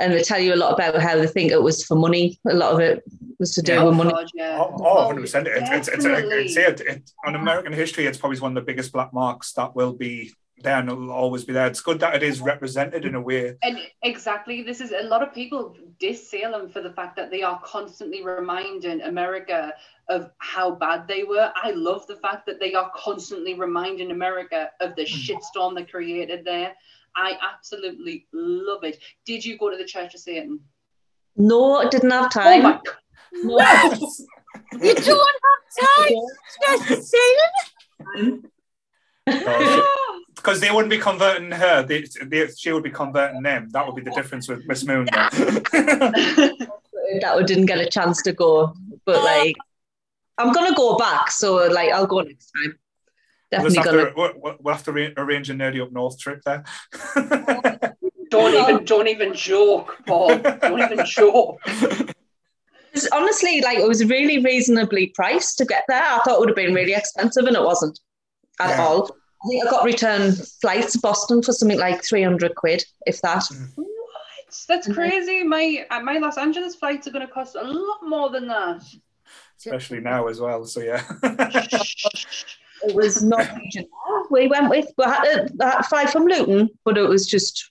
[0.00, 2.38] And they tell you a lot about how they think it was for money.
[2.50, 3.02] A lot of it
[3.38, 3.84] was to do Yeah.
[3.84, 4.10] with money.
[4.10, 4.58] God, yeah.
[4.60, 5.46] Oh, oh, 100%.
[5.46, 6.44] It's, it's, it's, definitely.
[6.44, 9.74] it's, it, it, on American history, it's probably one of the biggest black marks that
[9.76, 10.32] will be
[10.62, 11.66] there and it'll always be there.
[11.66, 13.54] It's good that it is represented in a way.
[13.62, 17.42] And exactly, this is a lot of people diss Salem for the fact that they
[17.42, 19.72] are constantly reminding America
[20.08, 21.52] of how bad they were.
[21.54, 25.14] I love the fact that they are constantly reminding America of the hmm.
[25.16, 26.74] shitstorm they created there.
[27.16, 28.98] I absolutely love it.
[29.24, 30.60] Did you go to the Church of Satan?
[31.36, 32.62] No, I didn't have Oh time.
[32.62, 32.94] my god!
[33.32, 34.10] No.
[34.72, 37.14] You don't have time just
[38.16, 38.42] saying.
[40.34, 43.68] Because they wouldn't be converting her, they, they, she would be converting them.
[43.70, 45.06] That would be the difference with Miss Moon.
[45.12, 45.28] there.
[47.20, 48.74] that I didn't get a chance to go.
[49.04, 49.56] But like,
[50.38, 52.74] I'm gonna go back, so like, I'll go next time.
[53.52, 54.32] We'll, Definitely have gonna.
[54.32, 56.64] to, we'll, we'll have to re- arrange a nerdy up north trip there.
[58.30, 60.36] don't even, don't even joke, Paul.
[60.38, 61.58] Don't even joke.
[63.12, 66.02] Honestly, like, it was really reasonably priced to get there.
[66.02, 67.98] I thought it would have been really expensive, and it wasn't
[68.58, 68.84] at Yeah.
[68.84, 69.10] all.
[69.44, 73.44] I think I got return flights to Boston for something like 300 quid, if that.
[73.76, 73.86] What?
[74.68, 75.42] That's crazy.
[75.44, 78.82] My uh, my Los Angeles flights are going to cost a lot more than that.
[79.58, 80.64] Especially now as well.
[80.64, 81.02] So, yeah.
[82.82, 83.48] It was not
[84.30, 84.92] we went with.
[84.98, 87.70] We had to, we had to from Luton, but it was just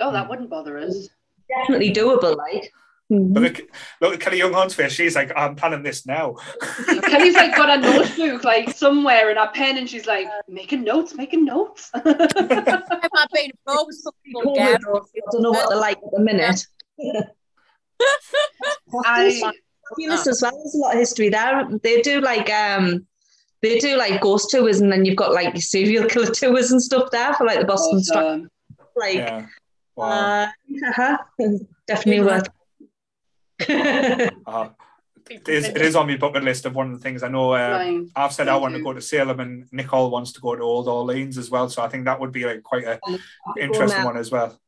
[0.00, 1.08] Oh, that wouldn't bother us.
[1.48, 2.36] definitely doable.
[2.36, 2.72] Like,
[3.08, 3.38] But mm-hmm.
[3.38, 3.60] look,
[4.00, 4.92] look at Kelly Younghorn's face.
[4.92, 6.34] She's like, I'm planning this now.
[7.02, 11.14] Kelly's like got a notebook like somewhere in her pen, and she's like making notes,
[11.14, 11.90] making notes.
[11.94, 14.74] I might be in a row with some people again.
[14.74, 14.78] I
[15.30, 16.66] don't know what they're like at the minute.
[19.04, 19.52] I
[19.90, 20.52] Fabulous as well.
[20.52, 21.68] There's a lot of history there.
[21.82, 23.06] They do like um,
[23.62, 27.10] they do like ghost tours, and then you've got like serial killer tours and stuff
[27.10, 28.24] there for like the Boston Strike.
[28.24, 28.50] awesome.
[28.96, 29.46] Like, Yeah.
[29.96, 30.48] Wow.
[30.98, 31.16] uh,
[31.86, 32.48] definitely worth.
[34.46, 34.68] Uh,
[35.30, 37.52] it, is, it is on my bucket list of one of the things I know.
[37.52, 40.54] Uh, I've said I Thank want to go to Salem, and Nicole wants to go
[40.54, 41.68] to Old Orleans as well.
[41.68, 43.00] So I think that would be like quite a
[43.58, 44.58] interesting one as well.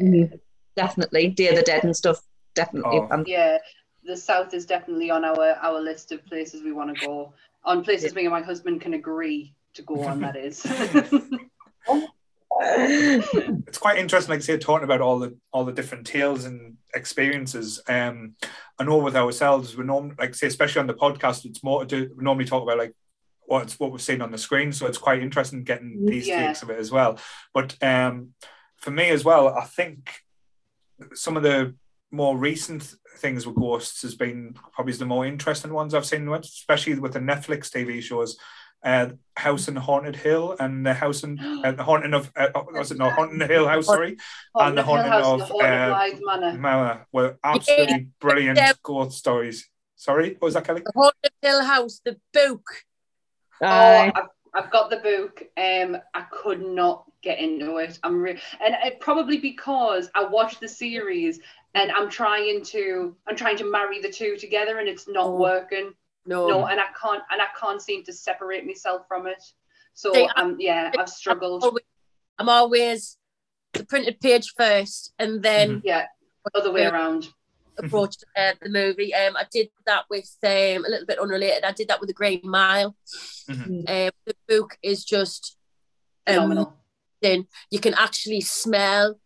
[0.00, 0.38] Mhm.
[0.76, 2.18] Definitely, Day of the Dead and stuff.
[2.54, 3.08] Definitely, Oh.
[3.10, 3.58] um, Yeah,
[4.04, 7.32] the south is definitely on our our list of places we want to go.
[7.64, 10.20] On places me and my husband can agree to go on.
[10.20, 10.66] That is.
[12.64, 16.76] It's quite interesting, like I say, talking about all the all the different tales and
[16.94, 17.80] experiences.
[17.88, 18.34] Um,
[18.78, 21.86] I know with ourselves, we normally, like say, especially on the podcast, it's more to
[21.86, 22.14] do.
[22.16, 22.92] We normally talk about like
[23.46, 26.46] what's what we've seen on the screen, so it's quite interesting getting these Yeah.
[26.48, 27.18] takes of it as well.
[27.54, 28.34] But um,
[28.76, 30.10] for me as well, I think
[31.14, 31.74] some of the
[32.10, 36.98] more recent things with ghosts has been probably the more interesting ones I've seen, especially
[36.98, 38.36] with the Netflix TV shows.
[38.84, 42.90] Uh, House in Haunted Hill and the House in uh, the Haunting of uh, was
[42.90, 43.86] it no Haunting the Hill House?
[43.86, 44.16] Sorry,
[44.56, 45.88] and the Haunting House, of the Haunted uh,
[46.20, 47.06] Bly Manor.
[47.12, 48.72] Were absolutely brilliant Yeah.
[48.82, 49.68] ghost stories.
[49.94, 50.82] Sorry, what was that, Kelly?
[50.84, 52.64] The Haunted Hill House, the book.
[53.60, 54.12] Oh, I've,
[54.52, 55.44] I've got the book.
[55.56, 58.00] Um, I could not get into it.
[58.02, 61.38] I'm re- and it, probably because I watched the series
[61.74, 65.36] and I'm trying to I'm trying to marry the two together and it's not Oh.
[65.36, 65.92] working.
[66.26, 66.48] No.
[66.48, 69.42] No, and I can't and I can't seem to separate myself from it.
[69.94, 71.62] So See, um, yeah, I've struggled.
[71.64, 71.84] always-
[72.38, 73.18] I'm always
[73.72, 76.06] the printed page first and then Yeah,
[76.54, 77.28] other way around.
[77.78, 79.14] approach uh, the movie.
[79.14, 81.64] Um, I did that with um, a little bit unrelated.
[81.64, 82.96] I did that with the Green Mile.
[83.48, 83.88] Mhm.
[83.88, 85.56] Um, the book is just
[86.26, 86.74] um, Phenomenal.
[87.20, 89.18] then you can actually smell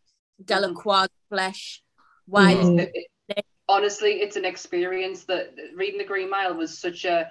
[0.44, 1.82] Delacroix flesh.
[2.26, 2.54] Why?
[2.54, 2.80] Mhm.
[2.80, 2.92] It-
[3.28, 7.30] it- honestly, it's an experience that reading the Green Mile was such a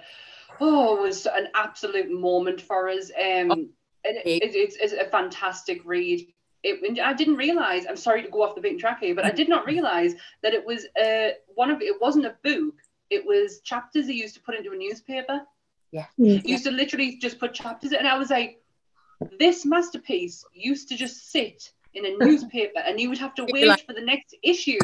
[0.60, 3.10] oh, it was an absolute moment for us.
[3.10, 6.26] Um, and it, it, it's, it's a fantastic read.
[6.62, 7.86] It, I didn't realize.
[7.86, 10.54] I'm sorry to go off the beaten track here, but I did not realize that
[10.54, 12.74] it was uh, one of it wasn't a book.
[13.10, 15.42] It was chapters they used to put into a newspaper.
[15.92, 16.06] Yeah.
[16.16, 18.60] You used to literally just put chapters, in, and I was like,
[19.38, 23.66] this masterpiece used to just sit in a newspaper, and you would have to wait
[23.66, 24.78] like- for the next issue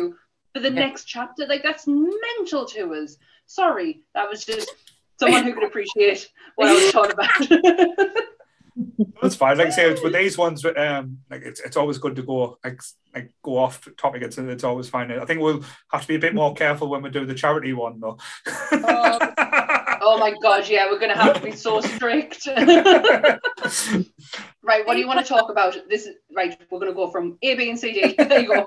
[0.52, 0.80] for the Yeah.
[0.86, 1.46] next chapter.
[1.46, 3.16] Like that's mental to us.
[3.46, 4.70] Sorry, that was just
[5.20, 8.08] someone who could appreciate what I was talking about.
[9.20, 9.58] That's fine.
[9.58, 12.58] Like I say, it's with these ones, um, like it's, it's always good to go
[12.64, 12.80] like
[13.14, 14.22] like go off topic.
[14.22, 15.12] It's it's always fine.
[15.12, 15.62] I think we'll
[15.92, 18.16] have to be a bit more careful when we do the charity one though.
[18.72, 19.31] Oh
[20.22, 22.46] my god, yeah, we're gonna have to be so strict.
[24.62, 25.76] right, what do you want to talk about?
[25.88, 26.56] This is right.
[26.70, 28.14] We're gonna go from A, B, and C, D.
[28.18, 28.66] There you go.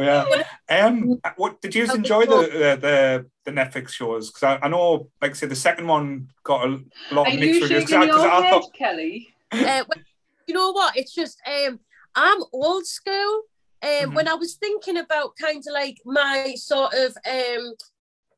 [0.00, 0.24] yeah.
[0.70, 1.20] Um.
[1.36, 4.30] What did you enjoy the the the, the Netflix shows?
[4.30, 6.68] Because I, I know, like I said, the second one got a
[7.10, 7.82] lot Are of you mixed reviews.
[7.82, 9.28] shaking 'cause I, your 'cause I thought, Kelly?
[9.52, 10.04] Uh, well,
[10.46, 10.96] you know what?
[10.96, 11.80] It's just um,
[12.14, 13.42] I'm old school.
[13.82, 14.14] Um, Mhm.
[14.14, 17.72] when I was thinking about kind of like my sort of um,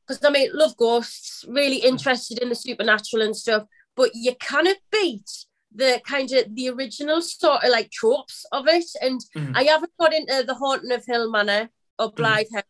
[0.06, 3.64] because I mean, love ghosts, really interested in the supernatural and stuff,
[3.96, 5.30] but you cannot beat
[5.74, 8.84] the kind of the original sort of like tropes of it.
[9.00, 9.56] And Mhm.
[9.56, 12.64] I haven't got into the haunting of Hill Manor or Blythe House.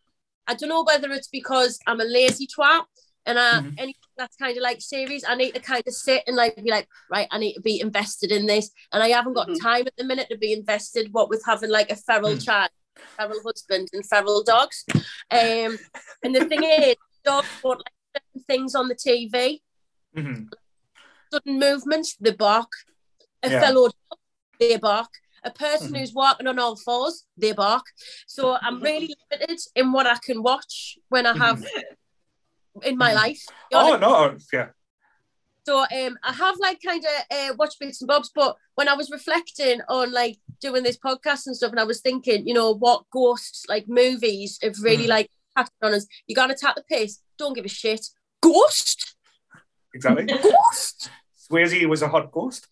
[0.47, 2.85] I don't know whether it's because I'm a lazy twat
[3.27, 3.75] and I, Mhm.
[3.79, 6.71] anything that's kind of like series, I need to kind of sit and like be
[6.71, 8.71] like, right, I need to be invested in this.
[8.93, 9.61] And I haven't got Mhm.
[9.61, 12.45] time at the minute to be invested, what with having like a feral Mhm.
[12.45, 12.71] child,
[13.17, 14.85] feral husband, and feral dogs.
[15.31, 15.79] Um,
[16.23, 19.63] and the thing is, dogs want like certain things on the TV,
[20.17, 20.49] Mhm.
[21.33, 22.71] sudden movements, they bark.
[23.43, 23.61] A Yeah.
[23.61, 24.19] fellow dog,
[24.59, 25.09] they bark.
[25.45, 25.99] A person Mhm.
[25.99, 27.85] who's walking on all fours, they bark.
[28.27, 31.65] So I'm really limited in what I can watch when I have
[32.83, 33.15] in my Mhm.
[33.17, 33.43] life.
[33.75, 34.71] Oh no, yeah.
[35.65, 38.95] So um, I have like kind of uh, watched bits and bobs, but when I
[38.95, 42.73] was reflecting on like doing this podcast and stuff, and I was thinking, you know,
[42.73, 45.11] what ghosts like movies have really Mm.
[45.17, 46.07] like impacted on us.
[46.27, 47.21] You gotta tap the pace.
[47.39, 48.07] Don't give a shit.
[48.41, 49.15] Ghost,
[49.95, 50.25] Exactly.
[50.43, 51.11] ghost.
[51.51, 52.67] Swayze was a hot ghost.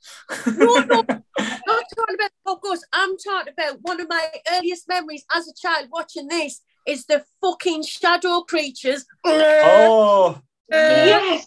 [0.47, 1.05] No, no.
[1.39, 2.85] I'm not talking about hot ghosts.
[2.93, 7.24] I'm talking about one of my earliest memories as a child watching this is the
[7.43, 9.05] fucking shadow creatures.
[9.24, 10.40] oh,
[10.70, 11.47] Yes.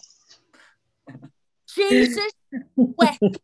[1.74, 2.30] Jesus
[2.76, 3.38] wept.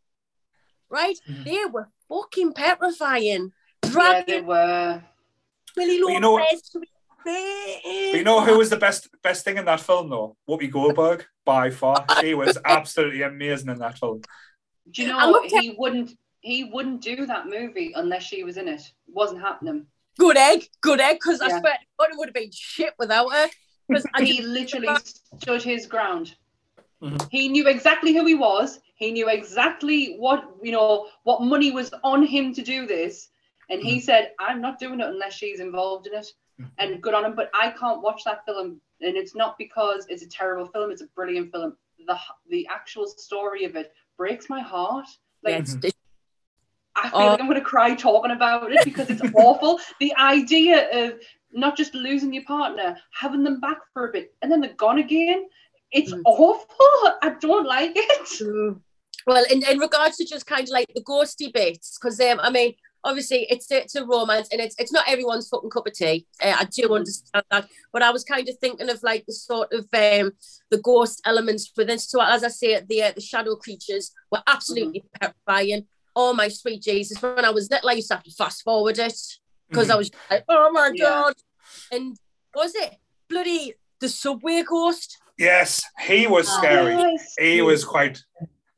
[0.88, 1.18] Right?
[1.44, 3.52] They were fucking petrifying.
[3.84, 5.02] Yeah, they were.
[5.76, 6.62] Willy But you know- Lopez.
[6.70, 6.80] to
[7.24, 10.36] but you know who was the best best thing in that film though?
[10.48, 12.06] Whoopi Goldberg by far.
[12.20, 14.22] She was absolutely amazing in that film.
[14.90, 18.68] Do you know looked he wouldn't he wouldn't do that movie unless she was in
[18.68, 18.80] it.
[18.80, 19.86] It wasn't happening.
[20.18, 21.60] Good egg, good egg, because I Yeah.
[21.60, 23.48] swear to God, it would have been shit without her.
[23.88, 24.96] Because He literally
[25.40, 26.34] stood his ground.
[27.02, 27.28] Mhm.
[27.30, 28.80] He knew exactly who he was.
[28.96, 33.30] He knew exactly what you know what money was on him to do this,
[33.70, 36.26] and he said, "I'm not doing it unless she's involved in it."
[36.60, 36.70] Mhm.
[36.78, 40.22] And good on him, but I can't watch that film, and it's not because it's
[40.22, 40.90] a terrible film.
[40.90, 41.76] It's a brilliant film.
[42.06, 42.18] The
[42.48, 45.06] the actual story of it breaks my heart.
[45.42, 45.92] Like yeah, it's-
[46.96, 47.26] I feel Oh.
[47.28, 49.80] like I'm going to cry talking about it because it's awful.
[50.00, 51.20] The idea of
[51.52, 54.98] not just losing your partner, having them back for a bit, and then they're gone
[54.98, 55.48] again.
[55.92, 56.22] It's Mm.
[56.26, 57.18] awful.
[57.22, 58.28] I don't like it.
[58.40, 58.80] Mm.
[59.26, 62.50] Well, in, in regards to just kind of like the ghosty bits, because um, I
[62.50, 62.74] mean,
[63.04, 66.26] obviously it's it's a romance and it's it's not everyone's fucking cup of tea.
[66.42, 69.72] Uh, I do understand that, but I was kind of thinking of like the sort
[69.72, 70.32] of um
[70.70, 71.98] the ghost elements within.
[71.98, 75.86] So as I say, the uh, the shadow creatures were absolutely terrifying.
[76.14, 77.20] Oh my sweet Jesus!
[77.22, 79.18] When I was little, I used to have to fast forward it
[79.68, 81.04] because I was like, oh my Yeah.
[81.04, 81.34] god!
[81.92, 82.16] And
[82.54, 82.96] was it
[83.28, 85.18] bloody the subway ghost?
[85.38, 86.58] Yes, he was Oh.
[86.58, 86.96] scary.
[86.96, 87.34] Yes.
[87.38, 88.20] He was quite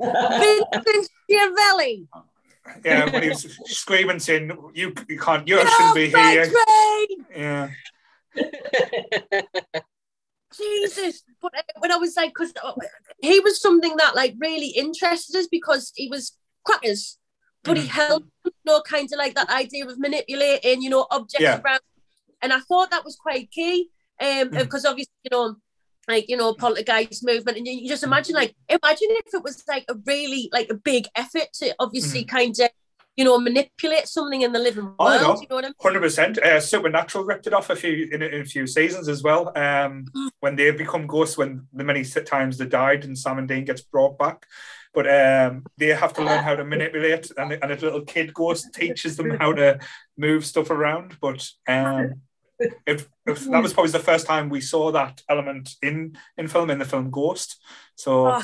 [0.00, 2.06] Vincent Schiavelli.
[2.84, 6.46] yeah when he was screaming saying you you can't you Get shouldn't be here.
[6.46, 7.26] train!
[7.34, 7.68] Yeah.
[10.56, 11.22] Jesus.
[11.40, 12.52] But uh, when I was like, because
[13.20, 17.18] he was something that like really interested us because he was crackers,
[17.64, 17.88] but he Mhm.
[17.88, 21.60] held you know kind of like that idea of manipulating, you know, objects Yeah.
[21.64, 21.80] around.
[22.42, 23.90] And I thought that was quite key.
[24.20, 25.56] Um, because obviously, you know,
[26.08, 29.62] like you know, poltergeist movement, and you, you just imagine like imagine if it was
[29.68, 32.68] like a really like a big effort to obviously kind of
[33.14, 34.94] you know manipulate something in the living Mm-hmm.
[34.98, 35.22] Oh, world.
[35.22, 35.40] know.
[35.42, 35.74] You know what I mean?
[35.80, 36.38] Hundred percent.
[36.38, 39.52] Uh, Supernatural ripped it off a few in, a- in a few seasons as well.
[39.56, 40.06] Um,
[40.40, 43.82] when they become ghosts, when the many times they died, and Sam and Dean gets
[43.82, 44.46] brought back,
[44.94, 48.72] but um, they have to learn how to manipulate, and, and a little kid ghost
[48.74, 49.78] teaches them how to
[50.18, 51.16] move stuff around.
[51.20, 52.14] But um,
[52.86, 56.70] if, if that was probably the first time we saw that element in in film
[56.70, 57.56] in the film Ghost.
[57.96, 58.42] So Oh,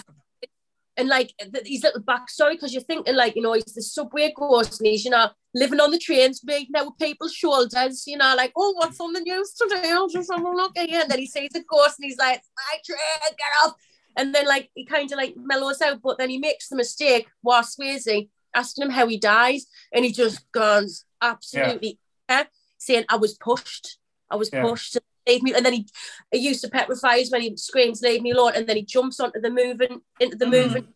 [0.99, 4.33] and like th- these little backstory because you're thinking like you know he's the subway
[4.37, 8.19] ghost and he's you know living on the trains making out with people's shoulders you
[8.19, 11.01] know like oh what's on the news today I'll just have a look at you
[11.01, 12.99] and then he sees a ghost and he's like my train
[13.31, 13.75] get off
[14.17, 17.29] and then like he kind of like mellows out but then he makes the mistake
[17.41, 22.45] while Swayze asking him how he dies and he just goes absolutely yeah.
[22.79, 23.98] saying I was pushed
[24.31, 24.63] I was Yeah.
[24.63, 25.87] pushed to leave me and then he,
[26.33, 29.21] he used to petrify us when he screams leave me alone and then he jumps
[29.21, 30.51] onto the moving into the Mhm.
[30.51, 30.89] moving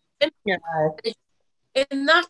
[0.44, 0.56] Yeah.
[1.74, 2.28] in that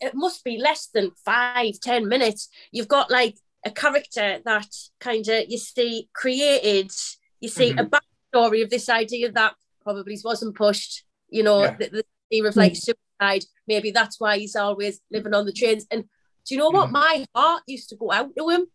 [0.00, 4.68] it must be less than five ten minutes you've got like a character that
[5.00, 6.90] kind of you see created
[7.40, 11.04] you see a backstory of this idea that probably wasn't pushed.
[11.30, 11.76] You know, Yeah.
[11.78, 13.44] the, the fear of like suicide.
[13.66, 15.86] Maybe that's why he's always living on the trains.
[15.90, 16.04] And
[16.44, 16.88] do you know what?
[16.88, 16.92] Mhm.
[16.92, 18.66] My heart used to go out to him.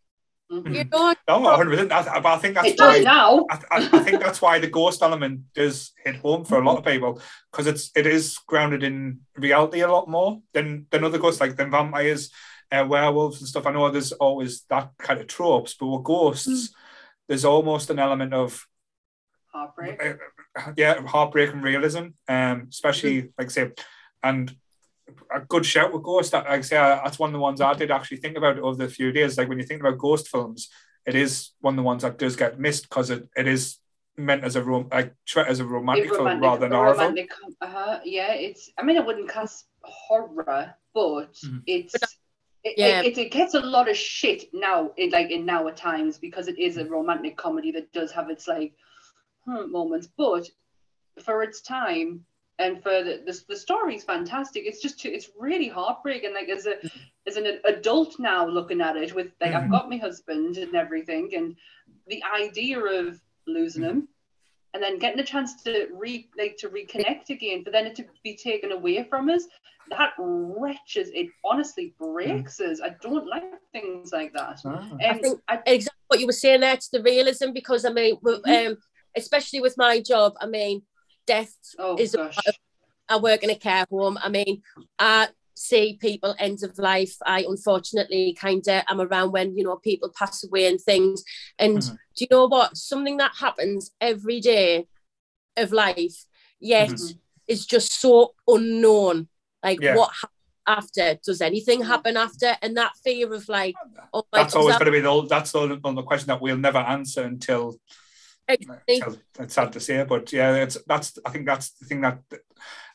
[0.49, 1.91] You know, No, 100%.
[1.91, 2.99] I, but I think that's It why.
[2.99, 3.45] now.
[3.49, 6.77] I, I, I think that's why the ghost element does hit home for a lot
[6.77, 7.19] of people
[7.51, 11.55] because it's it is grounded in reality a lot more than than other ghosts like
[11.55, 12.29] than vampires,
[12.71, 13.65] uh, werewolves and stuff.
[13.65, 16.73] I know there's always that kind of tropes, but with ghosts,
[17.27, 18.67] there's almost an element of
[19.51, 20.01] Heartbreak.
[20.03, 23.71] uh, yeah heartbreak and realism, um, especially like say,
[24.21, 24.55] and
[25.33, 26.33] a good shout with ghost.
[26.33, 28.77] Like I say, uh, that's one of the ones I did actually think about over
[28.83, 29.37] the few days.
[29.37, 30.69] Like when you think about ghost films,
[31.05, 33.77] it is one of the ones that does get missed because it, it is
[34.17, 36.99] meant as a rom- like as a romantic, A film rather than a horror film.
[37.09, 38.71] romantic, uh, yeah, it's.
[38.77, 41.61] I mean, I wouldn't cast horror, but Mhm.
[41.67, 41.95] it's.
[42.63, 43.01] It, Yeah.
[43.01, 46.47] it, it gets a lot of shit now, in like in now at times because
[46.47, 48.73] it is a romantic comedy that does have its like
[49.45, 50.49] hmm, moments, but
[51.21, 52.25] for its time
[52.59, 54.63] and for the the, the story's fantastic.
[54.65, 56.33] It's just too, it's really heartbreaking.
[56.33, 56.75] Like as a
[57.27, 59.71] as an adult now looking at it with like I've Mhm.
[59.71, 61.55] got my husband and everything, and
[62.07, 64.07] the idea of losing him
[64.73, 68.05] and then getting a chance to re like to reconnect again, but then it to
[68.23, 69.45] be taken away from us,
[69.89, 72.81] that wretches it honestly breaks us.
[72.81, 74.61] I don't like things like that.
[74.65, 74.97] Ah.
[75.01, 76.73] And think- I, exactly what you were saying there.
[76.73, 78.67] It's the realism because I mean, with, Mhm.
[78.71, 78.77] um,
[79.15, 80.81] especially with my job, I mean,
[81.25, 81.55] death.
[81.79, 82.37] oh is a- gosh,
[83.09, 84.17] I work in a care home.
[84.21, 84.61] I mean,
[84.97, 87.15] I see people end of life.
[87.25, 91.23] I unfortunately kind of am around when you know people pass away and things.
[91.59, 91.91] And Mhm.
[91.91, 92.75] do you know what?
[92.77, 94.87] Something that happens every day
[95.57, 96.25] of life,
[96.59, 97.19] yet Mhm.
[97.47, 99.27] is just so unknown.
[99.63, 99.95] Like Yeah.
[99.95, 100.31] what happens
[100.67, 101.19] after?
[101.23, 102.57] Does anything happen after?
[102.61, 103.75] And that fear of like,
[104.13, 106.57] oh my That's always God, going to be the that's the, the question that we'll
[106.57, 107.79] never answer until
[108.47, 109.01] Exactly.
[109.39, 112.19] it's sad to say, but yeah, it's that's I think that's the thing that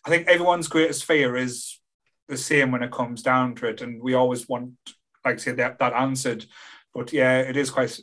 [0.05, 1.81] I think everyone's greatest fear is
[2.29, 4.75] the same when it comes down to it, and we always want
[5.25, 6.47] like I say that that answered.
[6.95, 7.99] But yeah, it is quite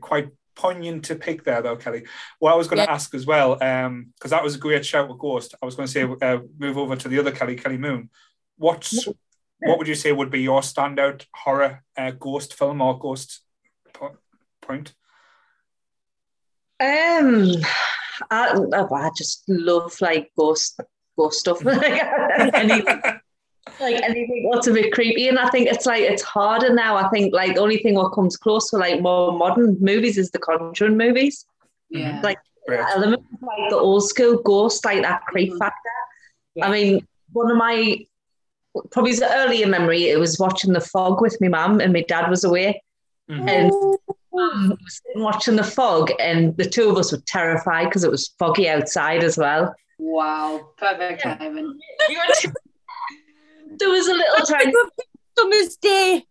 [0.00, 2.04] quite poignant to pick there though, Kelly.
[2.38, 5.08] What I was going to ask as well, um, because that was a great shout
[5.08, 5.54] with Ghost.
[5.62, 8.10] I was going to say uh, move over to the other Kelly, Kelly Moon.
[8.56, 9.06] What's
[9.60, 13.40] what would you say would be your standout horror uh, ghost film or ghost
[13.92, 14.18] po-
[14.60, 14.94] point?
[16.80, 17.50] Um,
[18.30, 20.80] I, oh, I just love like ghost
[21.16, 21.64] ghost stuff.
[21.64, 21.82] like
[22.54, 22.82] any,
[23.80, 26.96] like anything that's a bit creepy, and I think it's like it's harder now.
[26.96, 30.30] I think like the only thing what comes close to like more modern movies is
[30.30, 31.44] the Conjuring movies.
[31.90, 32.80] yeah, Like Great.
[32.94, 35.58] element like the old school ghost, like that creep Mhm.
[35.58, 35.90] factor.
[36.54, 36.66] Yeah.
[36.68, 37.98] I mean, one of my
[38.92, 42.28] probably the earlier memory it was watching the fog with my mum and my dad
[42.30, 42.80] was away
[43.28, 43.48] Mhm.
[43.48, 43.72] and
[44.38, 48.34] um, was watching the fog and the two of us were terrified because it was
[48.38, 49.74] foggy outside as well.
[49.98, 51.36] wow, perfect Yeah.
[51.36, 51.78] timing.
[53.78, 54.72] there was a little tiny
[55.38, 56.24] Summer's day.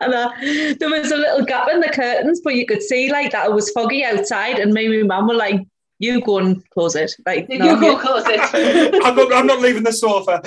[0.00, 0.30] And, uh,
[0.78, 3.52] there was a little gap in the curtains, but you could see like that it
[3.52, 5.60] was foggy outside, and me and my mum were like,
[5.98, 9.00] "You go and close it." Like, You go close it.
[9.04, 10.40] I'm, not, I'm not leaving the sofa.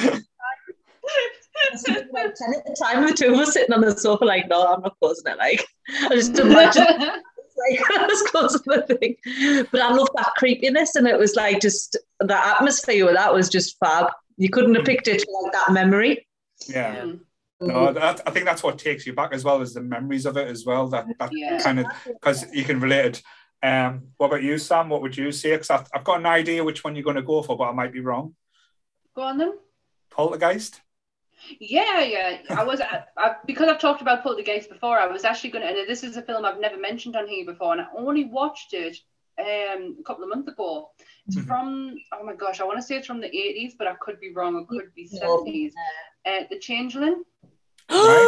[2.11, 4.65] Like 10 at the time, the two of us sitting on the sofa, like, no,
[4.73, 5.37] I'm not closing it.
[5.37, 5.65] Like,
[6.01, 6.83] I just imagine
[7.69, 9.65] like I was closing the thing.
[9.71, 13.49] But I love that creepiness, and it was like just the atmosphere with that was
[13.49, 14.11] just fab.
[14.37, 16.27] You couldn't have picked it like that memory.
[16.67, 16.95] Yeah.
[17.03, 17.19] Mm,
[17.61, 20.37] No, that, I think that's what takes you back as well as the memories of
[20.37, 20.87] it as well.
[20.89, 21.57] That that Yeah.
[21.59, 23.23] kind of because you can relate it.
[23.63, 24.89] Um, what about you, Sam?
[24.89, 25.53] What would you say?
[25.53, 27.71] Because I've, I've got an idea which one you're going to go for, but I
[27.71, 28.35] might be wrong.
[29.15, 29.53] Go on then.
[30.11, 30.79] Poltergeist.
[31.59, 32.37] Yeah, yeah.
[32.49, 34.99] I was I, I, because I've talked about Poltergeist before.
[34.99, 37.45] I was actually going to, and this is a film I've never mentioned on here
[37.45, 38.97] before, and I only watched it
[39.39, 40.89] um, a couple of months ago.
[41.27, 41.47] It's Mhm.
[41.47, 44.19] from oh my gosh, I want to say it's from the eighties, but I could
[44.19, 44.59] be wrong.
[44.61, 45.73] It could be seventies.
[46.25, 47.23] Uh, the Changeling.
[47.89, 48.27] Right,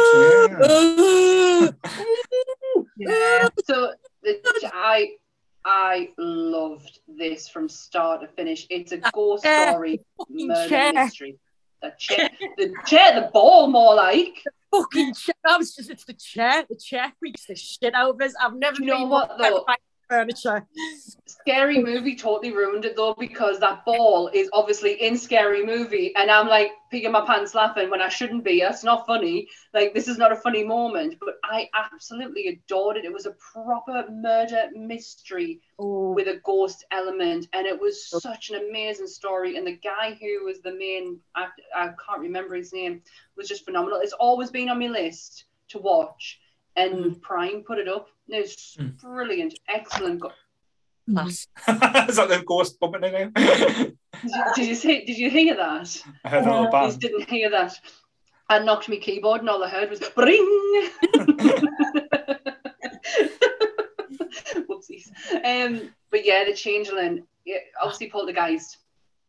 [2.96, 3.48] Yeah.
[3.64, 3.92] So
[4.22, 4.40] the,
[4.72, 5.16] I
[5.64, 8.66] I loved this from start to finish.
[8.70, 11.38] It's a ghost story, murder mystery.
[11.82, 14.42] The chair, the chair, the ball, more like.
[14.70, 15.34] Fucking chair.
[15.46, 16.64] I was just, it's the chair.
[16.68, 18.34] The chair freaks the shit out of us.
[18.40, 19.64] I've never you know been what, though?
[20.10, 20.66] Furniture.
[21.26, 26.30] Scary Movie totally ruined it though because that ball is obviously in Scary Movie, and
[26.30, 28.60] I'm like peeing my pants laughing when I shouldn't be.
[28.60, 29.48] That's not funny.
[29.72, 33.04] Like this is not a funny moment, but I absolutely adored it.
[33.04, 38.50] It was a proper murder mystery Oh, with a ghost element, and it was such
[38.50, 39.56] an amazing story.
[39.56, 43.02] And the guy who was the main actor, I can't remember his name,
[43.36, 44.00] was just phenomenal.
[44.02, 46.38] It's always been on my list to watch,
[46.76, 48.08] and Prime put it up.
[48.32, 48.98] It's Mm.
[49.00, 50.20] brilliant, excellent.
[50.20, 50.32] Go-
[51.12, 51.48] Class.
[52.08, 53.30] Is that the ghost bumping in here?
[53.34, 55.04] Did you, did you see?
[55.04, 56.02] Did you hear that?
[56.24, 56.96] I heard a little bang.
[56.98, 57.74] didn't hear that.
[58.48, 60.90] I knocked my keyboard and all I heard was bring.
[64.68, 65.10] Whoopsies.
[65.44, 68.78] Um, but yeah, the Changeling, yeah, obviously Poltergeist,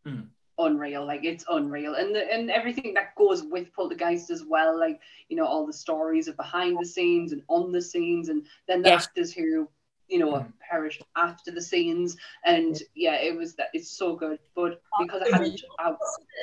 [0.06, 0.22] Hmm.
[0.66, 1.06] Unreal.
[1.06, 4.80] Like it's unreal, and the, and everything that goes with Poltergeist as well.
[4.80, 8.46] Like you know all the stories of behind the scenes and on the scenes, and
[8.68, 9.06] then the Yes.
[9.06, 9.68] actors who
[10.08, 10.48] you know Hmm.
[10.70, 12.18] perished after the scenes.
[12.46, 13.68] And yeah, it was that.
[13.74, 15.62] It's so good, but because I hadn't.
[15.80, 15.94] I,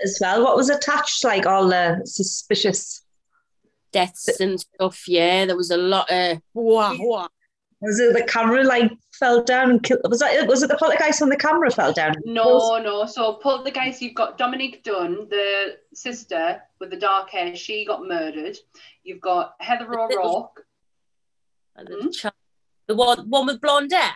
[0.03, 3.05] As well, what was attached, like all the suspicious.
[3.91, 5.09] Deaths and stuff.
[5.09, 6.43] Yeah, there was a lot of.
[6.53, 7.29] Wah, wah.
[7.81, 10.01] Was it the camera like fell down and killed?
[10.09, 12.15] Was that was it the poltergeist on the camera fell down?
[12.25, 13.07] No, no.
[13.07, 17.55] So Poltergeist, you've got Dominique Dunne, the sister with the dark hair.
[17.55, 18.59] She got murdered.
[19.05, 20.65] You've got Heather O'Rourke.
[21.77, 22.07] And Hmm?
[22.09, 22.33] the,
[22.89, 24.11] the one, one with blonde hair.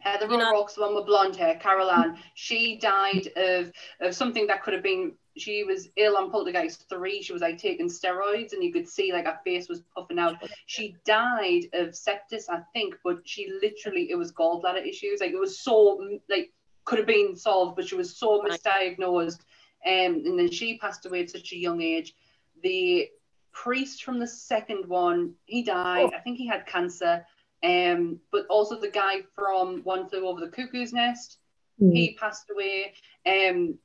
[0.00, 1.56] Heather You O'Rourke's the one with blonde hair.
[1.56, 2.18] Caroline.
[2.34, 5.12] She died of of something that could have been.
[5.40, 7.22] She was ill on Poltergeist three.
[7.22, 10.36] She was like taking steroids, and you could see like her face was puffing out.
[10.66, 15.20] She died of sepsis, I think, but she literally it was gallbladder issues.
[15.20, 16.52] Like it was so mm, like
[16.84, 19.40] could have been solved, but she was so misdiagnosed.
[19.86, 22.14] Um, and then she passed away at such a young age.
[22.62, 23.08] The
[23.52, 26.10] priest from the second one, he died.
[26.14, 27.24] I think he had cancer.
[27.62, 31.38] Um, but also the guy from One Flew Over the Cuckoo's Nest,
[31.78, 32.92] he passed away.
[33.26, 33.78] Um,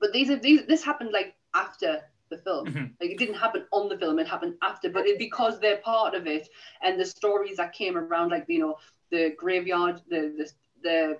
[0.00, 0.66] but these are these.
[0.66, 2.00] This happened like after
[2.30, 2.66] the film.
[2.66, 2.90] Mhm.
[3.00, 4.88] Like it didn't happen on the film; it happened after.
[4.90, 6.48] But it, because they're part of it,
[6.82, 8.76] and the stories that came around, like you know,
[9.10, 10.50] the graveyard, the the
[10.82, 11.18] the,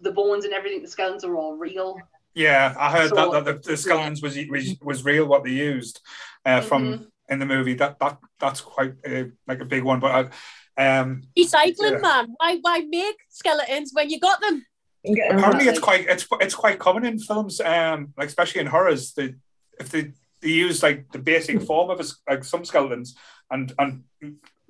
[0.00, 1.98] the bones and everything, the skeletons are all real.
[2.34, 5.50] Yeah, I heard So- that, that the, the skeletons was, was was real what they
[5.50, 6.00] used
[6.44, 7.06] uh, from Mhm.
[7.28, 7.74] in the movie.
[7.74, 10.00] That that that's quite uh, like a big one.
[10.00, 10.30] But
[10.78, 11.98] I, um, Recycling, Yeah.
[11.98, 12.34] man.
[12.38, 14.64] Why, why make skeletons when you got them?
[15.04, 19.12] Apparently it's quite it's it's quite common in films, um, like especially in horrors.
[19.12, 19.34] They
[19.78, 23.16] if they they use like the basic form of a, like some skeletons
[23.50, 24.04] and and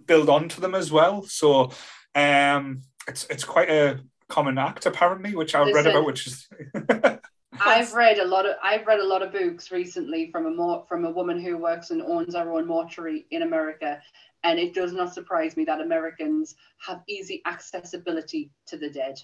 [0.06, 1.22] build onto them as well.
[1.22, 1.72] So
[2.14, 5.90] um, it's it's quite a common act apparently, which I read Listen.
[5.90, 6.48] about, which is
[7.60, 10.84] I've read a lot of I've read a lot of books recently from a mor-
[10.88, 14.00] from a woman who works and owns her own mortuary in America,
[14.44, 16.54] and it does not surprise me that Americans
[16.86, 19.20] have easy accessibility to the dead.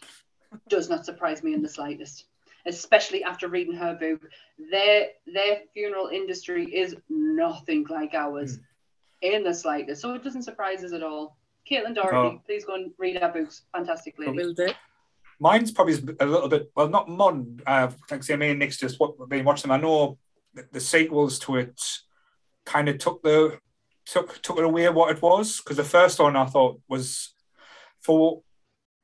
[0.68, 2.24] Does not surprise me in the slightest,
[2.66, 4.20] especially after reading her book.
[4.70, 8.58] Their their funeral industry is nothing like ours
[9.22, 11.36] in the slightest, so it doesn't surprise us at all.
[11.70, 12.42] Caitlin Doughty, No.
[12.46, 13.62] please go and read our books.
[13.74, 14.32] Fantastic lady.
[14.32, 14.68] Will do.
[15.38, 17.60] Mine's probably a little bit well, not modern.
[17.66, 19.78] Uh, like I say, me and Nick's just what been watching them.
[19.78, 20.18] I know
[20.54, 21.80] the, the sequels to it
[22.64, 23.58] kind of took the
[24.06, 27.34] took took it away what it was because the first one I thought was
[28.00, 28.42] for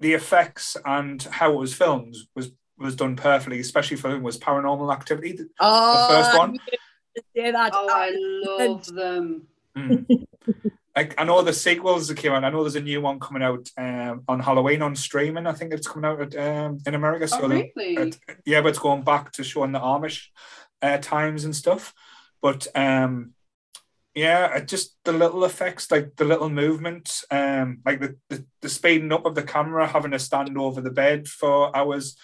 [0.02, 4.92] the effects and how it was filmed was was done perfectly, especially for was Paranormal
[4.92, 5.38] Activity.
[5.60, 6.50] Oh, first one?
[6.50, 7.72] I knew you were gonna Say that.
[7.74, 8.10] Oh, I
[8.66, 9.46] love them.
[9.76, 10.26] Mm.
[10.96, 12.44] like I know the sequels that came out.
[12.44, 15.46] I know there's a new one coming out um, on Halloween on streaming.
[15.46, 17.28] I think it's coming out at, um, in America.
[17.32, 17.96] Oh, the- really?
[17.96, 20.26] it- yeah, but it's going back to showing the Amish
[20.82, 21.94] uh, times and stuff.
[22.40, 23.32] But um,
[24.14, 29.12] yeah, just the little effects, like the little movement, um, like the, the the speeding
[29.12, 32.16] up of the camera, having to stand over the bed for hours,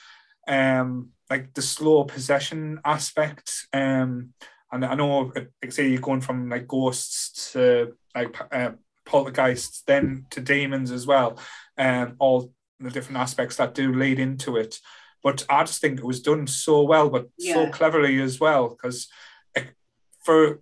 [0.46, 3.66] um, like the slow possession aspect.
[3.72, 4.34] Um,
[4.70, 8.72] and I know, like I say, you're going from like ghosts to like uh,
[9.06, 11.38] poltergeists, then to demons as well,
[11.78, 14.78] um, all the different aspects that do lead into it.
[15.22, 19.08] But I just think it was done so well, but so cleverly as well, because
[20.22, 20.60] for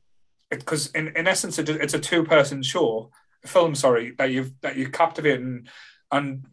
[0.51, 3.11] because in, in essence it, it's a two person show
[3.45, 5.69] film sorry that you've that you captivate and
[6.11, 6.45] and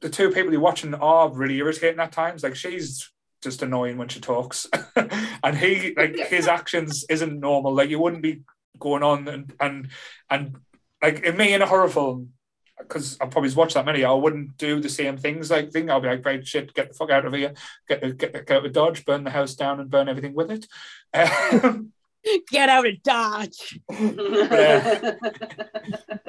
[0.00, 3.10] the two people you're watching are really irritating at times like she's
[3.42, 4.66] just annoying when she talks
[5.42, 8.42] and he like his actions isn't normal like you wouldn't be
[8.78, 9.88] going on and and
[10.30, 10.56] and
[11.02, 12.32] like in me in a horror film
[12.78, 15.50] because I've probably watched that many, I wouldn't do the same things.
[15.50, 17.54] Like thing, I'll be like, "Great shit, get the fuck out of here,
[17.88, 20.34] get the, get the, get out of Dodge, burn the house down, and burn everything
[20.34, 20.66] with it."
[21.14, 21.92] Um,
[22.50, 23.80] Get out of Dodge.
[23.88, 25.18] but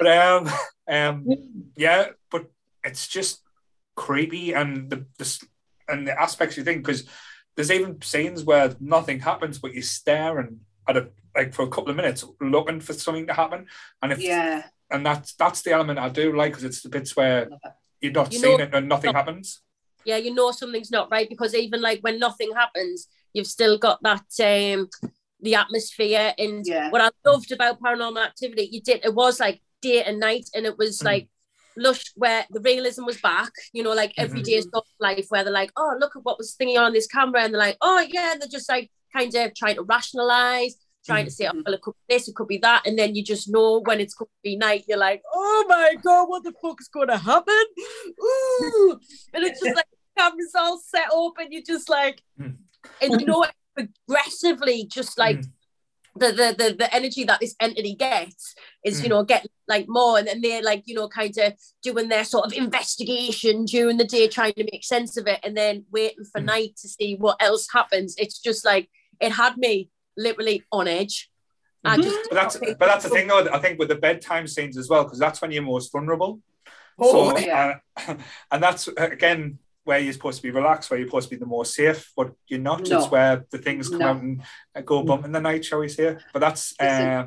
[0.06, 0.48] um,
[0.88, 1.26] um,
[1.76, 2.50] yeah, but
[2.84, 3.42] it's just
[3.96, 5.46] creepy and the, the
[5.88, 7.08] and the aspects you think because
[7.56, 11.90] there's even scenes where nothing happens, but you're staring at a like for a couple
[11.90, 13.66] of minutes, looking for something to happen,
[14.02, 14.62] and if yeah.
[14.90, 17.48] and that's that's the element I do like because it's the bits where
[18.00, 19.60] you're not You seeing know- it and nothing happens.
[20.06, 24.02] Yeah, you know something's not right because even like when nothing happens, you've still got
[24.02, 24.88] that um
[25.42, 26.90] the atmosphere and Yeah.
[26.90, 30.66] what I loved about paranormal activity, you did it was like day and night and
[30.66, 31.04] it was Mm.
[31.04, 31.28] like
[31.76, 34.62] lush where the realism was back, you know, like everyday Mhm.
[34.68, 37.54] stuff life where they're like, oh, look at what was thingy on this camera, and
[37.54, 40.76] they're like, oh yeah, and they're just like kind of trying to rationalize,
[41.06, 43.14] trying to say, oh, well, it could be this, it could be that, and then
[43.14, 46.42] you just know when it's going to be night, you're like, oh my god, what
[46.44, 47.64] the fuck is going to happen?
[48.22, 48.98] Ooh,
[49.32, 52.56] and it's just like the camera's all set up, and you're just like, Mm.
[53.00, 53.44] and you know,
[54.06, 55.50] progressively, just like Mm.
[56.16, 58.54] the, the the the energy that this entity gets
[58.84, 59.10] is you Mm.
[59.10, 61.52] know getting like more and then they're like you know kind of
[61.82, 65.56] doing their sort of investigation during the day trying to make sense of it and
[65.56, 66.46] then waiting for Mm.
[66.46, 68.90] night to see what else happens it's just like
[69.20, 71.30] it had me literally on edge
[71.84, 72.02] I Mhm.
[72.02, 73.48] just But that's but that's the thing though.
[73.52, 76.42] I think with the bedtime scenes as well, because that's when you're most vulnerable.
[76.98, 77.78] Oh, so, yeah.
[77.96, 78.14] uh,
[78.50, 81.46] and that's again where you're supposed to be relaxed, where you're supposed to be the
[81.46, 82.88] more safe, but you're not.
[82.88, 82.98] No.
[82.98, 84.06] It's where the things come No.
[84.08, 84.42] out and
[84.74, 86.16] uh, go bump in the night, shall we say?
[86.32, 87.26] But that's uh,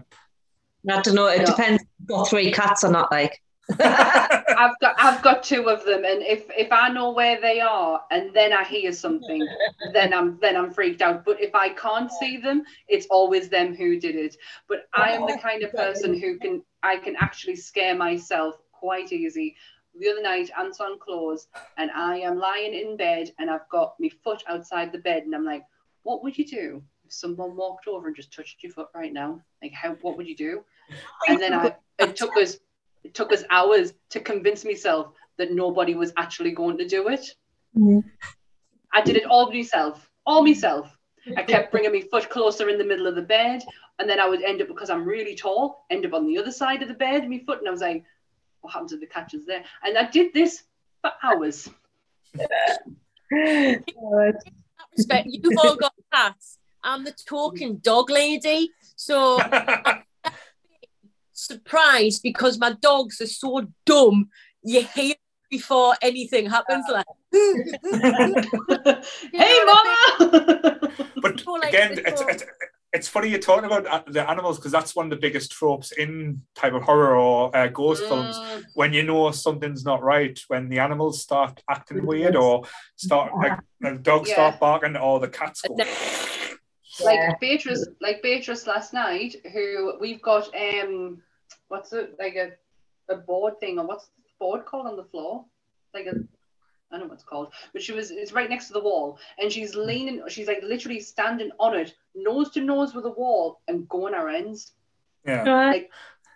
[0.90, 1.28] I don't know.
[1.28, 1.46] It No.
[1.46, 1.82] depends.
[1.84, 3.12] if you've Got three cats or not?
[3.12, 3.42] Like.
[3.80, 8.02] I've got I've got two of them, and if if I know where they are,
[8.12, 9.48] and then I hear something,
[9.94, 11.24] then I'm then I'm freaked out.
[11.24, 14.36] But if I can't see them, it's always them who did it.
[14.68, 19.14] But I am the kind of person who can I can actually scare myself quite
[19.14, 19.56] easy.
[20.00, 24.10] The other night, Anton closed, and I am lying in bed, and I've got my
[24.24, 25.64] foot outside the bed, and I'm like,
[26.02, 29.42] what would you do if someone walked over and just touched your foot right now?
[29.62, 29.94] Like, how?
[30.02, 30.64] What would you do?
[31.28, 32.58] And then I it took us
[33.04, 37.36] it took us hours to convince myself that nobody was actually going to do it.
[37.78, 38.04] Mhm.
[38.94, 40.96] I did it all myself, all myself.
[41.38, 43.64] I kept bringing my foot closer in the middle of the bed,
[44.00, 46.52] and then I would end up because I'm really tall, end up on the other
[46.52, 48.04] side of the bed, my foot, and I was like,
[48.64, 50.64] "What happened to the catches there?" And I did this
[51.02, 51.70] for hours.
[52.34, 54.44] in that
[54.98, 59.40] respect you've all got cats I'm the talking dog lady so
[61.34, 64.30] surprised because my dogs are so dumb
[64.64, 65.16] you hear
[65.50, 67.06] before anything happens like
[69.34, 70.80] hey, mama!
[71.22, 72.44] but again, this it's, it's
[72.94, 75.92] it's funny you're talking about uh, the animals because that's one of the biggest tropes
[75.92, 78.40] in type of horror or uh, ghost films.
[78.40, 82.64] Mm, When you know something's not right, when the animals start acting weird or
[82.96, 84.36] start like the dogs Yeah.
[84.36, 85.76] start barking or the cats go.
[87.04, 87.34] like Yeah.
[87.42, 91.22] Beatrice, like Beatrice last night, who we've got um,
[91.70, 92.52] what's it like a
[93.10, 95.46] a board thing or what's the board called on the floor?
[95.96, 96.14] Like a
[96.94, 99.18] I don't know what it's called, but she was it's right next to the wall,
[99.40, 99.82] and she's hmm.
[99.82, 104.14] leaning, she's like literally standing on it, nose to nose with the wall, and going
[104.14, 104.74] her ends,
[105.26, 105.44] Yeah.
[105.44, 105.90] Like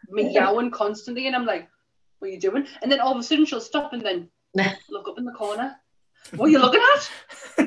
[0.09, 1.69] meowing constantly, and I'm like,
[2.19, 2.65] what are you doing?
[2.81, 4.29] And then all of a sudden she'll stop and then
[4.89, 5.75] look up in the corner.
[6.35, 7.11] What are you looking at?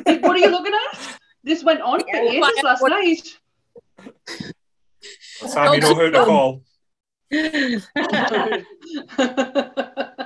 [0.06, 1.18] Like, what are you looking at?
[1.44, 3.38] This went on for Yeah, ages last what- night.
[5.46, 6.62] Sam, you know who to call.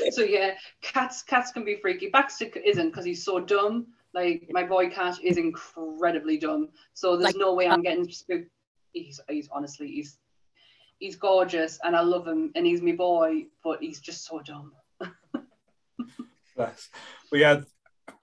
[0.10, 2.08] so yeah, cats cats can be freaky.
[2.08, 3.86] Baxter isn't because he's so dumb.
[4.14, 6.68] Like my boy cat is incredibly dumb.
[6.94, 8.50] So there's Like- no way I'm uh, getting spooked.
[8.92, 10.18] He's he's honestly he's
[10.98, 14.72] he's gorgeous and I love him and he's my boy, but he's just so dumb.
[16.58, 16.88] yes.
[17.30, 17.60] But yeah,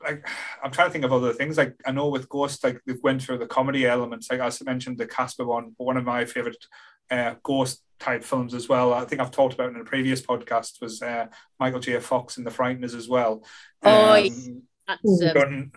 [0.03, 0.27] like
[0.63, 1.57] I'm trying to think of other things.
[1.57, 4.29] Like I know with Ghost, like they've went through the comedy elements.
[4.29, 6.57] Like as I mentioned, the Casper one, but one of my favorite
[7.09, 8.93] uh, Ghost type films as well.
[8.93, 11.27] I think I've talked about in a previous podcast was uh,
[11.59, 11.99] Michael J.
[11.99, 13.43] Fox in The Frighteners as well.
[13.83, 14.97] Oh, Um, um,
[15.33, 15.71] done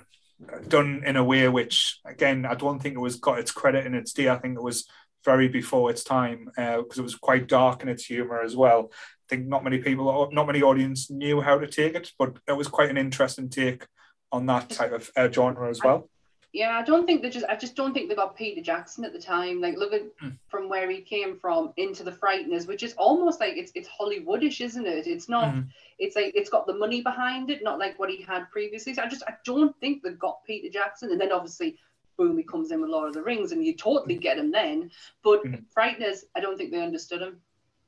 [0.69, 3.95] done in a way which again I don't think it was got its credit in
[3.95, 4.29] its day.
[4.29, 4.89] I think it was
[5.25, 8.91] very before its time because it was quite dark in its humor as well.
[8.93, 12.57] I think not many people, not many audience knew how to take it, but it
[12.57, 13.87] was quite an interesting take
[14.33, 16.10] on that type of uh, genre as well.
[16.53, 19.13] Yeah, I don't think they just I just don't think they got Peter Jackson at
[19.13, 19.61] the time.
[19.61, 20.37] Like look at Mm.
[20.49, 24.61] from where he came from into the Frighteners, which is almost like it's it's Hollywoodish,
[24.61, 25.07] isn't it?
[25.07, 25.69] It's not Mhm.
[26.01, 28.95] it's like it's got the money behind it, not like what he had previously.
[28.95, 31.13] So I just I don't think they got Peter Jackson.
[31.13, 31.79] And then obviously
[32.17, 34.91] boom, he comes in with Lord of the Rings and you totally get him then.
[35.23, 35.65] But Mhm.
[35.75, 37.41] Frighteners, I don't think they understood him.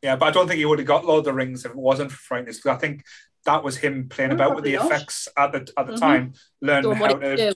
[0.02, 1.76] Yeah, but I don't think he would have got Lord of the Rings if it
[1.76, 3.04] wasn't for Frighteners because I think
[3.44, 4.86] that was him playing Oh, about with the not.
[4.86, 5.98] effects at the at the Mhm.
[6.00, 6.32] time,
[6.62, 7.52] learning doing what how to do.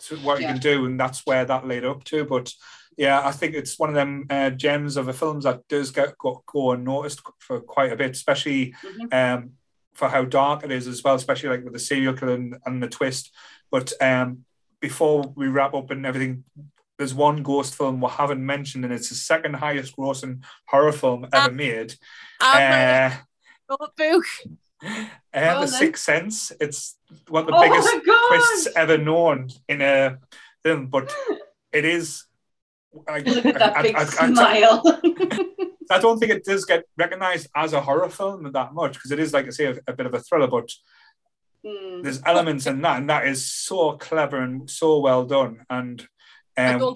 [0.00, 2.24] To what you can do, and that's where that led up to.
[2.24, 2.52] But
[2.96, 6.18] yeah, I think it's one of them uh, gems of the films that does get
[6.18, 9.12] go, go unnoticed for quite a bit, especially Mhm.
[9.14, 9.50] um,
[9.94, 12.82] for how dark it is as well, especially like with the serial killer and, and
[12.82, 13.34] the twist.
[13.70, 14.44] But um,
[14.80, 16.44] before we wrap up and everything,
[16.98, 21.26] there's one ghost film we haven't mentioned, and it's the second highest grossing horror film
[21.32, 21.94] ever made.
[22.40, 23.78] I'm Uh, a
[24.84, 25.04] uh,
[25.34, 25.68] Well the.
[25.68, 26.52] Sixth Sense.
[26.60, 26.96] It's
[27.28, 27.88] one of the oh biggest
[28.28, 30.18] twists ever known in a
[30.62, 31.12] film, but
[31.72, 32.24] it is.
[33.08, 34.82] I, Look at that I- big I- I- I- smile.
[35.92, 39.18] I don't think it does get recognised as a horror film that much because it
[39.18, 40.46] is, like I say, a, a bit of a thriller.
[40.48, 40.70] But
[41.62, 42.02] Mm.
[42.02, 45.62] there's elements in that, and that is so clever and so well done.
[45.68, 46.02] And
[46.56, 46.94] I um,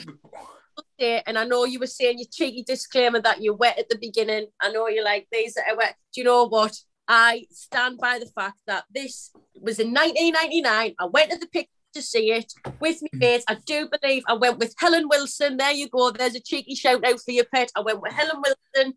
[0.99, 4.47] and I know you were saying your cheeky disclaimer that you're wet at the beginning.
[4.63, 5.97] I know you're like, these are wet.
[6.15, 6.75] Do you know what?
[7.09, 10.95] I stand by the fact that this was in 1999.
[10.99, 13.45] I went to the picture to see it with my mates.
[13.49, 15.57] I do believe I went with Helen Wilson.
[15.57, 16.11] There you go.
[16.11, 17.71] There's a cheeky shout out for your pet.
[17.77, 18.95] I went with Helen Wilson.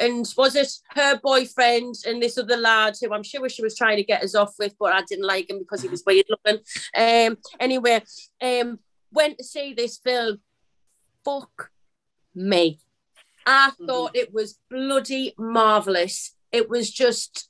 [0.00, 3.96] And was it her boyfriend and this other lad who I'm sure she was trying
[3.96, 6.60] to get us off with, but I didn't like him because he was weird looking.
[6.96, 8.02] Um, anyway,
[8.40, 8.78] um,
[9.12, 10.40] went to see this film
[11.24, 11.70] fuck
[12.34, 12.78] me.
[13.44, 13.86] I Mhm.
[13.86, 16.34] thought it was bloody marvelous.
[16.52, 17.48] It was just,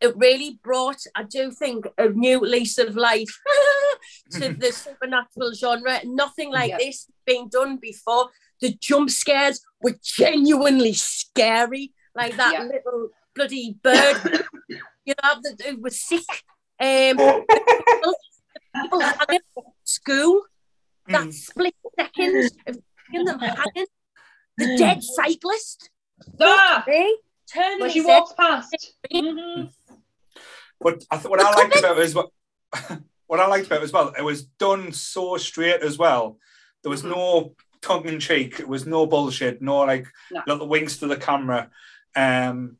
[0.00, 3.40] it really brought, I do think, a new lease of life
[4.32, 6.00] to the supernatural genre.
[6.04, 6.78] Nothing like Yeah.
[6.78, 8.30] this being done before.
[8.60, 12.62] The jump scares were genuinely scary, like that Yeah.
[12.64, 14.16] little bloody bird.
[15.04, 16.24] you know, that it was sick.
[16.80, 17.16] Um,
[18.82, 19.40] people hanging
[19.84, 20.42] school
[21.08, 22.50] that mm, split second
[23.16, 23.86] of them hanging.
[24.56, 25.90] The dead cyclist,
[26.40, 26.84] Ah!
[27.54, 28.94] Turning When she his walks past.
[29.12, 29.70] Mhm.
[30.80, 32.30] But I th- what I liked about it is what
[33.26, 34.12] what I liked about it as well.
[34.18, 36.38] It was done so straight as well.
[36.82, 37.10] There was Mhm.
[37.10, 38.58] no tongue in cheek.
[38.60, 39.62] It was no bullshit.
[39.62, 40.42] No like No.
[40.46, 41.70] little winks to the camera.
[42.16, 42.78] Um,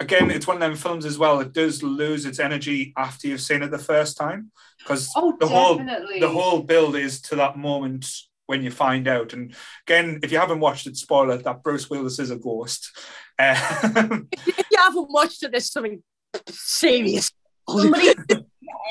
[0.00, 1.40] again, it's one of them films as well.
[1.40, 5.46] It does lose its energy after you've seen it the first time because Oh, the
[5.46, 6.20] whole definitely.
[6.20, 8.06] the whole build is to that moment
[8.46, 9.32] when you find out.
[9.32, 9.54] And
[9.86, 12.90] again, if you haven't watched it, spoiler that Bruce Willis is a ghost.
[13.38, 16.02] Um, If you haven't watched it, there's something
[16.50, 17.30] serious.
[17.68, 18.44] Somebody did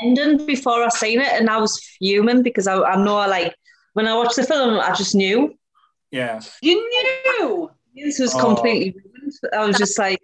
[0.03, 3.55] ending before I seen it, and I was fuming because I, I know, I like,
[3.93, 5.55] when I watched the film, I just knew
[6.11, 6.39] yeah.
[6.61, 6.75] You
[7.39, 7.71] knew.
[7.95, 8.39] this was Oh.
[8.39, 9.33] completely ruined.
[9.53, 10.19] I was just like,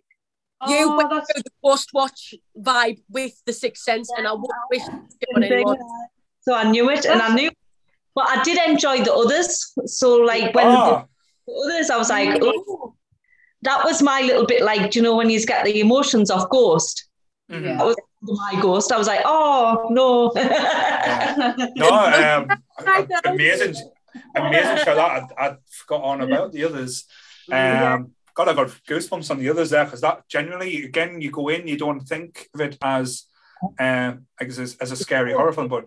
[0.68, 4.32] You Oh, went that's through the post watch vibe with the Sixth Sense, and I
[4.32, 5.78] wouldn't wish to do it anymore.
[6.42, 7.50] so I knew it, and I knew,
[8.16, 9.74] but I did enjoy the others.
[9.86, 11.06] So, like, when Ah,
[11.48, 12.94] the others, I was like, oh,
[13.64, 16.50] that was my little bit like, do you know, when you get the emotions off
[16.50, 17.08] Ghost,
[17.50, 17.78] mhm.
[17.78, 18.92] That was my Ghost.
[18.92, 20.32] I was like, oh, no.
[21.76, 22.50] No, um,
[23.26, 23.76] amazing,
[24.36, 24.96] amazing show.
[24.96, 27.06] That I, I forgot on about the others.
[27.52, 31.50] Um, God, I got goosebumps on the others there because that generally, again, you go
[31.50, 33.26] in, you don't think of it as,
[33.80, 35.86] um, as, as a scary horror film, but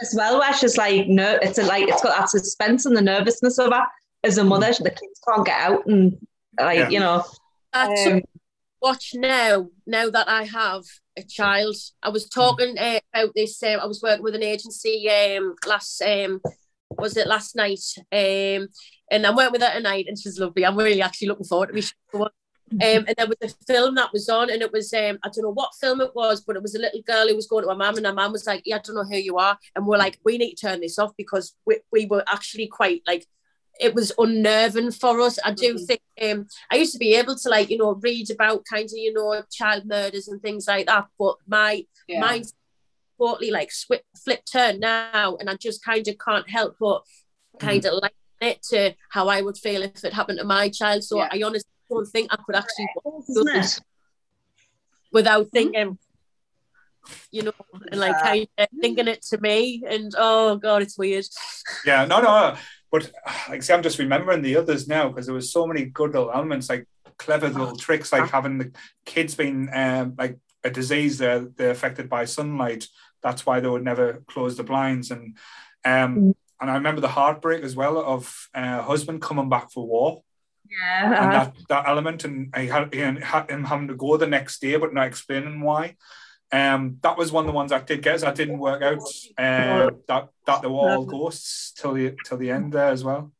[0.00, 3.02] as well, where she's like, no, it's a, like it's got that suspense and the
[3.02, 3.84] nervousness of her
[4.24, 4.72] as a mother.
[4.78, 6.18] The kids can't get out, and
[6.58, 6.88] like Yeah.
[6.88, 7.24] you know,
[7.72, 8.22] That's um,
[8.80, 9.68] watch now.
[9.86, 10.84] Now that I have
[11.16, 13.62] a child, I was talking uh, about this.
[13.62, 16.40] Um, I was working with an agency um, last um,
[16.90, 17.80] was it last night?
[18.12, 18.68] Um,
[19.10, 20.64] and I went with her tonight, and she's lovely.
[20.64, 22.32] I'm really actually looking forward to it.
[22.72, 25.44] Um, and there was a film that was on, and it was um, I don't
[25.44, 27.70] know what film it was, but it was a little girl who was going to
[27.70, 29.86] her mum, and her mum was like, "Yeah, I don't know who you are," and
[29.86, 33.26] we're like, "We need to turn this off because we, we were actually quite like."
[33.80, 35.38] It was unnerving for us.
[35.44, 35.86] I do Mhm.
[35.86, 38.92] think um, I used to be able to like you know read about kind of
[38.92, 42.20] you know child murders and things like that, but my yeah.
[42.20, 42.54] mine's
[43.18, 47.02] totally like swip, flip turn now, and I just kind of can't help but
[47.58, 51.02] kind of like it to how I would feel if it happened to my child.
[51.04, 51.28] So Yeah.
[51.32, 53.80] I honestly don't think I could actually watch isn't
[55.12, 55.98] without thinking,
[57.30, 57.52] you know,
[57.90, 58.22] and like Yeah.
[58.22, 59.82] kind of thinking it to me.
[59.88, 61.24] And oh god, it's weird.
[61.86, 62.56] yeah, no, no.
[62.96, 63.12] But
[63.48, 66.32] like, see, I'm just remembering the others now because there was so many good little
[66.32, 66.86] elements, like
[67.18, 68.72] clever little tricks, like having the
[69.04, 72.88] kids being um, like a disease they're, they're affected by sunlight.
[73.22, 75.10] That's why they would never close the blinds.
[75.10, 75.36] And
[75.84, 80.22] um, and I remember the heartbreak as well of uh, husband coming back for war
[80.68, 84.76] Yeah, and that, that element, and he had him having to go the next day,
[84.76, 85.96] but not explaining why.
[86.52, 88.20] Um, that was one of the ones I did get.
[88.20, 89.02] That didn't work out.
[89.36, 93.32] Uh, that that they were all ghosts till the till the end there as well.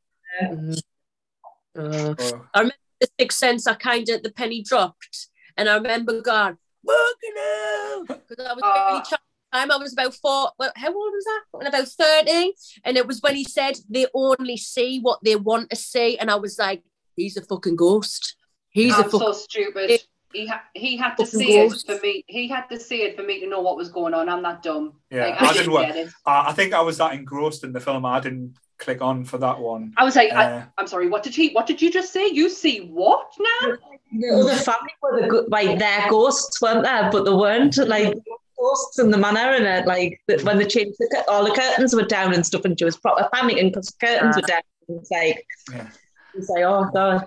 [0.42, 2.14] Uh,
[2.54, 6.56] I remember the sixth sense, I kind of the penny dropped, and I remember going,
[6.86, 8.86] "Fucking hell!" Because I was Ah.
[8.88, 9.20] really child
[9.52, 9.70] time.
[9.70, 10.50] I was about four.
[10.58, 11.40] Well, how old was I?
[11.52, 12.54] When about thirty,
[12.84, 16.30] and it was when he said they only see what they want to see, and
[16.30, 16.82] I was like,
[17.14, 18.34] "He's a fucking ghost.
[18.70, 20.00] He's a I'm fucking." so stupid.
[20.36, 22.24] He ha- he had to Fucking see it for me.
[22.26, 24.28] He had to see it for me to know what was going on.
[24.28, 24.92] I'm that dumb.
[25.10, 25.86] yeah, Like, I I didn't didn't work.
[25.86, 26.08] get it.
[26.26, 28.04] I I think I was that engrossed in the film.
[28.04, 29.92] I didn't click on for that one.
[29.96, 31.08] I was like, I, Uh, I'm sorry.
[31.08, 31.50] What did he?
[31.56, 32.26] What did you just say?
[32.28, 33.76] You see what now?
[34.12, 38.12] the other family were the go- like their ghosts weren't there, but they weren't like
[38.58, 41.50] ghosts in the manor and it, like the- when they changed the cur- all the
[41.62, 44.60] curtains were down and stuff, and she was proper panicking because the curtains were down.
[44.88, 45.88] It's like Yeah.
[46.34, 47.26] it's like oh god,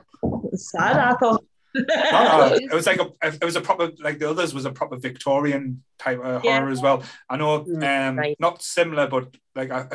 [0.54, 0.98] it's sad.
[0.98, 1.44] I thought
[1.76, 4.72] No, no, it was like a, it was a proper like the others was a
[4.72, 6.58] proper Victorian type of Yeah.
[6.60, 7.04] horror as well.
[7.30, 8.36] I know, Mm, um, right.
[8.40, 9.88] not similar, but like I,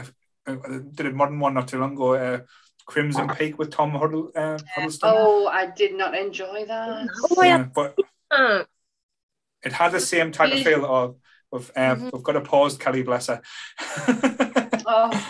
[0.47, 2.15] I, I did a modern one not too long ago.
[2.15, 2.39] Uh,
[2.87, 4.99] Crimson Peak with Tom Huddle, uh, Hiddleston.
[5.05, 7.09] Oh, I did not enjoy that.
[7.31, 7.59] Oh, yeah.
[7.59, 7.99] Yeah, but
[8.31, 8.65] Ah,
[9.63, 11.17] it had the same type of feel of.
[11.51, 12.13] Of, um, Mhm.
[12.13, 13.41] We've got a pause, Kelly, bless her.
[13.99, 15.27] Oh, oh,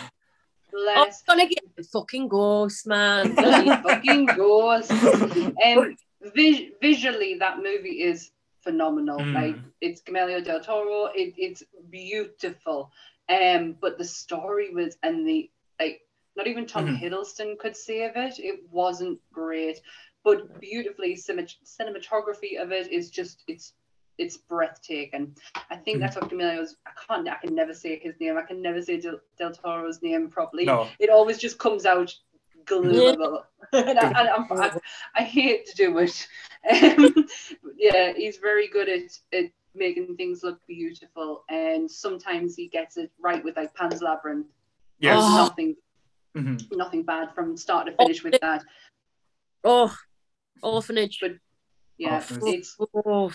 [0.73, 1.23] bless.
[1.29, 3.33] I'm gonna get the fucking ghost, man.
[3.35, 4.91] Bloody fucking ghost.
[4.91, 5.95] Um,
[6.33, 8.31] vis- visually, that movie is
[8.61, 9.19] phenomenal.
[9.19, 9.33] Mm.
[9.33, 11.05] Like it's Guillermo del Toro.
[11.13, 12.91] It, it's beautiful.
[13.29, 15.49] Um, but the story was and the
[15.79, 16.01] like.
[16.37, 16.99] Not even Tom Mhm.
[16.99, 18.39] Hiddleston could save it.
[18.39, 19.79] It wasn't great,
[20.21, 23.73] but beautifully cinematography of it is just it's
[24.17, 25.35] it's breathtaking.
[25.69, 26.01] I think Mhm.
[26.01, 26.75] that's what Camille's.
[26.85, 27.27] I can't.
[27.29, 28.37] I can never say his name.
[28.37, 32.13] I can never say Del, Del Toro's name properly no, it always just comes out
[32.65, 33.45] global.
[33.73, 34.71] and I, and I'm, I,
[35.15, 36.27] I hate to do it.
[36.67, 37.27] Um,
[37.77, 43.11] yeah, he's very good at, at making things look beautiful, and sometimes he gets it
[43.19, 44.47] right with like Pan's Labyrinth.
[44.99, 45.19] yes.
[45.21, 45.37] Oh.
[45.45, 45.75] Nothing,
[46.35, 46.75] Mhm.
[46.75, 48.63] nothing bad from start to finish with that.
[49.63, 49.95] Oh,
[50.63, 51.19] orphanage.
[51.21, 51.33] But
[51.99, 52.55] yeah, Orphanage.
[52.55, 53.31] it's Oh,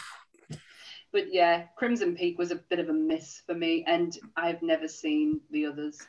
[1.12, 4.88] but yeah, Crimson Peak was a bit of a miss for me, and I've never
[4.88, 6.00] seen the others.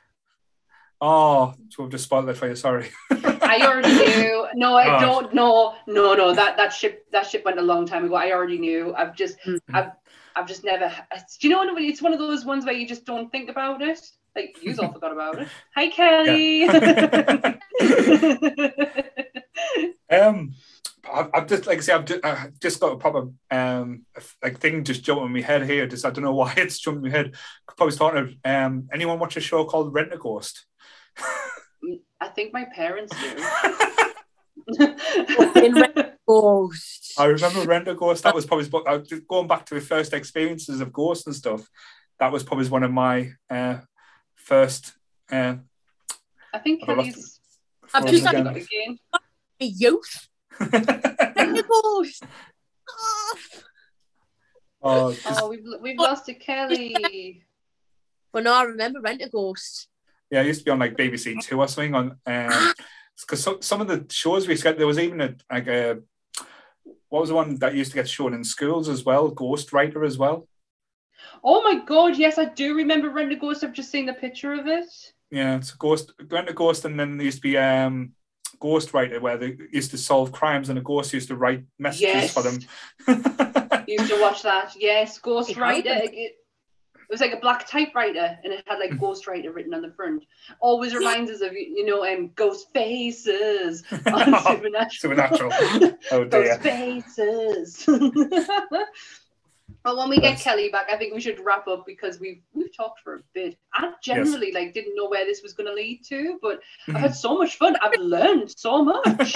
[1.04, 2.56] Oh, so we've just spoiled it for you.
[2.56, 2.90] Sorry.
[3.10, 3.92] I already
[4.22, 4.48] knew.
[4.54, 5.00] No, I Oh.
[5.00, 5.74] don't know.
[5.88, 8.16] No, no, that that ship that ship went a long time ago.
[8.16, 8.94] I already knew.
[8.96, 9.60] I've just Mhm.
[9.74, 9.92] I've
[10.36, 10.92] I've just never
[11.40, 13.82] do you know what it's one of those ones where you just don't think about
[13.82, 14.00] it?
[14.36, 15.48] Like you all forgot about it.
[15.76, 16.68] Hi Kelly.
[20.12, 20.56] Um,
[21.12, 24.06] I've, I've just like I say, I've just, I've just got a proper um
[24.44, 25.88] like thing just jumping in my head here.
[25.88, 27.34] Just I don't know why it's jumping in my head.
[27.66, 28.90] Could probably start of um.
[28.94, 30.66] Anyone watch a show called Rentaghost?
[32.20, 33.14] I think my parents
[35.56, 36.14] In do.
[36.28, 37.14] ghost.
[37.18, 38.22] I remember Rentaghost.
[38.22, 41.68] That was probably I was going back to the first experiences of ghosts and stuff.
[42.20, 43.80] That was probably one of my uh
[44.36, 44.94] first.
[45.32, 45.56] Uh,
[46.54, 47.40] I think I've lost Kelly's
[47.94, 48.44] I've just Kelly's had again.
[48.46, 48.98] got again.
[49.60, 50.30] a youth.
[50.60, 51.64] oh,
[52.04, 52.24] ghost.
[54.84, 55.14] Oh.
[55.14, 57.44] just, Oh, we've we've lost a Kelly.
[58.34, 59.88] Well, no, I remember Rent a Ghost.
[60.32, 62.18] Yeah, it used to be on like BBC Two or something on.
[62.26, 62.74] Um,
[63.20, 66.00] because some, some of the shows we get there was even a like a
[67.10, 70.04] what was the one that used to get shown in schools as well ghost writer
[70.04, 70.48] as well
[71.44, 73.64] Oh my god, yes, I do remember Rentaghost.
[73.64, 74.86] I've just seen the picture of it.
[75.30, 78.14] yeah it's a ghost went to ghost and then there used to be um
[78.60, 82.04] ghost writer where they used to solve crimes and a ghost used to write messages
[82.26, 82.34] Yes.
[82.34, 82.58] for them
[83.88, 84.74] used to watch that.
[84.80, 85.90] Yes, Ghost It Rider.
[85.94, 86.32] It, it
[87.12, 89.00] was like a black typewriter, and it had like mm.
[89.00, 90.24] Ghost Writer written on the front.
[90.60, 94.90] Always reminds us of you know um Ghost Faces on Supernatural.
[94.90, 95.52] supernatural
[96.12, 97.86] oh dear Ghost Faces.
[99.84, 100.44] well, when we get Yes.
[100.44, 103.58] Kelly back, I think we should wrap up because we've we've talked for a bit.
[103.74, 107.12] I generally like didn't know where this was going to lead to, but I've had
[107.12, 107.16] mm.
[107.16, 107.76] so much fun.
[107.82, 109.36] I've learned so much.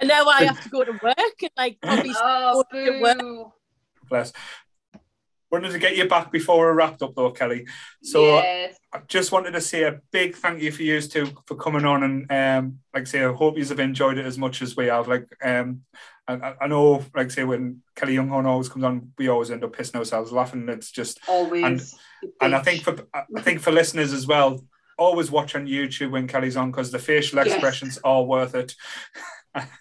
[0.00, 3.52] And now I have to go to work and like probably oh, go to work.
[4.08, 4.32] bless
[5.50, 7.66] wanted to get you back before we wrapped up though kelly
[8.02, 8.76] so yes.
[8.92, 12.02] I just wanted to say a big thank you for you two for coming on
[12.02, 14.86] and um like I say I hope you have enjoyed it as much as we
[14.86, 15.82] have like um
[16.26, 19.50] I, I- I know like I say when Kelly Younghorn always comes on we always
[19.50, 21.94] end up pissing ourselves laughing it's just Always.
[22.40, 24.62] and I think for I think for listeners as well
[24.98, 27.52] always watch on YouTube when Kelly's on because the facial Yes.
[27.54, 28.74] expressions are worth it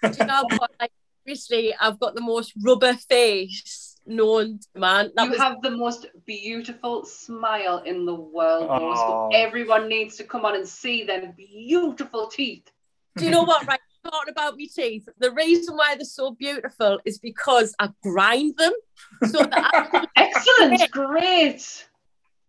[0.04, 0.72] Do you know what?
[0.80, 0.92] Like,
[1.24, 5.12] obviously, I've got the most rubber face known, man.
[5.16, 8.70] That you was have the most beautiful smile in the world.
[8.70, 8.98] Rose.
[9.00, 9.30] Oh.
[9.34, 12.70] Everyone needs to come on and see them beautiful teeth.
[13.18, 13.66] Do you know what?
[13.68, 15.08] Right, talking about my teeth.
[15.20, 18.74] The reason why they're so beautiful is because I grind them,
[19.30, 21.88] so that I, Excellent, great.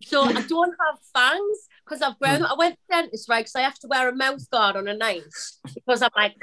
[0.03, 2.45] so I don't have fangs because I've grown.
[2.45, 4.89] I went to the dentist right because I have to wear a mouth guard on
[4.89, 5.23] a night
[5.75, 6.35] because I'm like.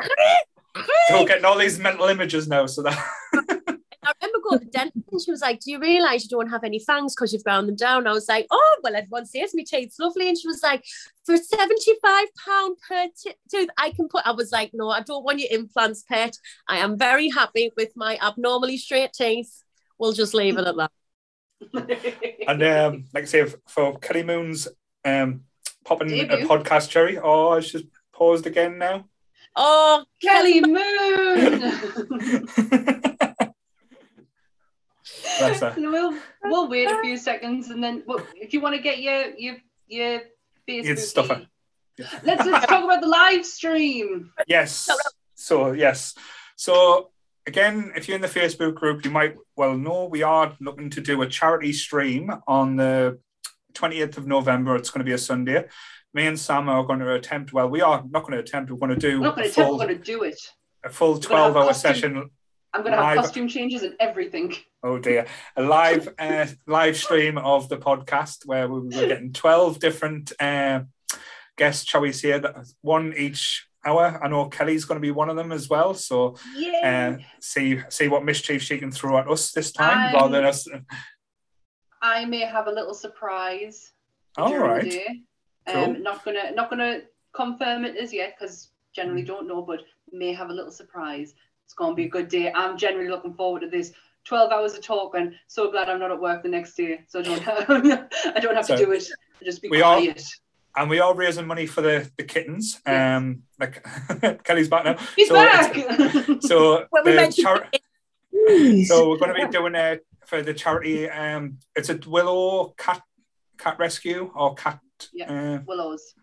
[1.07, 2.97] so we're getting all these mental images now so that
[4.05, 6.49] I remember going to the dentist and she was like, Do you realise you don't
[6.49, 8.07] have any fangs because you've ground them down?
[8.07, 10.29] I was like, Oh, well, everyone says my teeth's lovely.
[10.29, 10.83] And she was like,
[11.25, 12.25] For £75
[12.87, 14.25] per t- tooth, I can put.
[14.25, 16.37] I was like, No, I don't want your implants, pet.
[16.67, 19.63] I am very happy with my abnormally straight teeth.
[19.97, 20.91] We'll just leave it at that.
[22.47, 24.67] and um like I say for Kelly Moon's
[25.05, 25.45] um
[25.85, 29.05] popping a podcast cherry oh it's just paused again now
[29.55, 31.71] Oh, Kelly Moon.
[35.77, 39.35] We'll we'll wait a few seconds and then well, if you want to get your
[39.37, 39.55] your
[39.87, 40.21] your
[40.67, 40.97] Facebook.
[40.99, 41.47] stuff it.
[42.23, 44.31] Let's let's talk about the live stream.
[44.47, 44.89] Yes.
[45.35, 46.15] So yes.
[46.55, 47.11] So
[47.47, 51.01] again, if you're in the Facebook group, you might well know we are looking to
[51.01, 53.19] do a charity stream on the
[53.73, 54.75] 28th of November.
[54.75, 55.65] It's going to be a Sunday.
[56.13, 57.53] Me and Sam are going to attempt.
[57.53, 58.71] Well, we are not going to attempt.
[58.71, 60.39] We're going to do We're not going to attempt, full, we're going to do it.
[60.83, 62.29] a full We're gonna have 12 hour session.
[62.75, 63.17] I'm going to have Live.
[63.25, 64.53] costume changes and everything.
[64.83, 65.25] Oh dear,
[65.55, 70.81] a live uh, live stream of the podcast where we were getting 12 different uh,
[71.57, 74.19] guests, shall we say, that one each hour.
[74.21, 75.93] I know Kelly's going to be one of them as well.
[75.93, 76.35] So
[76.83, 80.45] uh, see see what mischief she can throw at us this time I'm- rather than
[80.45, 80.67] us.
[82.01, 83.91] I may have a little surprise
[84.37, 84.83] All right.
[84.83, 85.01] the.
[85.67, 85.83] Cool.
[85.83, 87.01] Um, not gonna not gonna
[87.33, 89.27] confirm it as yet because generally Mm.
[89.27, 89.79] don't know, but
[90.11, 91.33] may have a little surprise.
[91.65, 92.51] It's gonna be a good day.
[92.53, 93.91] I'm generally looking forward to this.
[94.23, 95.33] Twelve hours of talking.
[95.47, 97.69] So glad I'm not at work the next day, so I don't have
[98.35, 99.03] I don't have So, to do it.
[99.41, 100.01] I'll just be we are-
[100.77, 102.81] And we are raising money for the, the kittens.
[102.87, 103.17] Yes.
[103.17, 103.85] Um, like
[104.43, 104.97] Kelly's back now.
[105.15, 105.73] He's so back.
[106.41, 110.53] So When we the mentioned chari- so we're going to be doing a for the
[110.53, 111.09] charity.
[111.09, 113.01] Um, it's a Willow cat
[113.57, 114.79] cat rescue or cat.
[115.27, 116.13] Uh, Willows.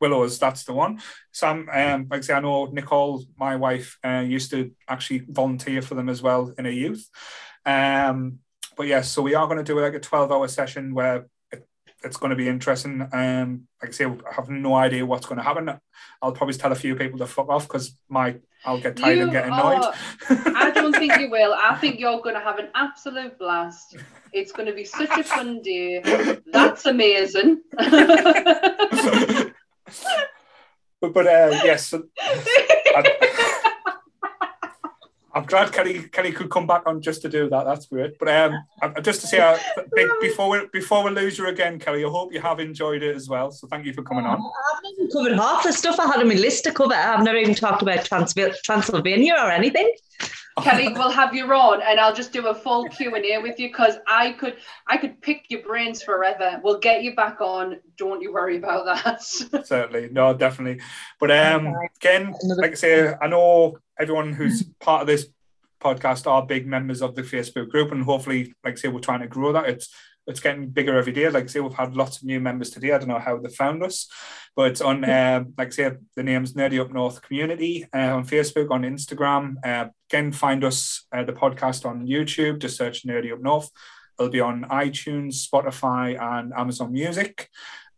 [0.00, 1.00] Willows, that's the one.
[1.32, 5.82] Sam, um, like I say, I know Nicole, my wife, uh, used to actually volunteer
[5.82, 7.08] for them as well in her youth.
[7.66, 8.38] Um,
[8.76, 11.66] but yes, so we are going to do like a 12 hour session where it,
[12.02, 13.02] it's going to be interesting.
[13.12, 15.70] Um, like I say, I have no idea what's going to happen.
[16.22, 19.32] I'll probably tell a few people to fuck off because my I'll get tired and
[19.32, 19.82] get annoyed.
[19.82, 19.94] are-
[20.56, 21.54] I don't think you will.
[21.58, 23.96] I think you're going to have an absolute blast.
[24.32, 26.38] It's going to be such a fun day.
[26.46, 27.60] That's amazing.
[31.00, 33.16] but but uh, yes, I,
[35.32, 37.64] I'm glad Kelly Kelly could come back on just to do that.
[37.64, 38.18] That's great.
[38.18, 38.64] But um,
[39.02, 39.56] just to say, uh,
[40.20, 43.28] before we before we lose you again, Kelly, I hope you have enjoyed it as
[43.28, 43.52] well.
[43.52, 44.38] So thank you for coming on.
[44.40, 46.94] I haven't even covered half the stuff I had on my list to cover.
[46.94, 49.92] I've never even talked about Transylvania or anything.
[50.62, 53.58] Kelly, we'll have you on, and I'll just do a full Q and A with
[53.58, 54.56] you because I could,
[54.86, 56.60] I could pick your brains forever.
[56.62, 57.78] We'll get you back on.
[57.96, 59.22] Don't you worry about that.
[59.66, 60.82] Certainly, no, definitely.
[61.18, 65.26] But um, again, like I say, I know everyone who's part of this
[65.80, 69.20] podcast are big members of the Facebook group, and hopefully, like I say, we're trying
[69.20, 69.68] to grow that.
[69.68, 69.88] It's
[70.26, 71.28] it's getting bigger every day.
[71.28, 72.92] Like I say, we've had lots of new members today.
[72.92, 74.08] I don't know how they found us,
[74.54, 78.26] but it's on, um, like I say, the name's Nerdy Up North Community uh, on
[78.26, 79.54] Facebook, on Instagram.
[79.64, 82.58] Uh, again, find us uh, the podcast on YouTube.
[82.58, 83.70] Just search Nerdy Up North.
[84.18, 87.48] It'll be on iTunes, Spotify, and Amazon Music.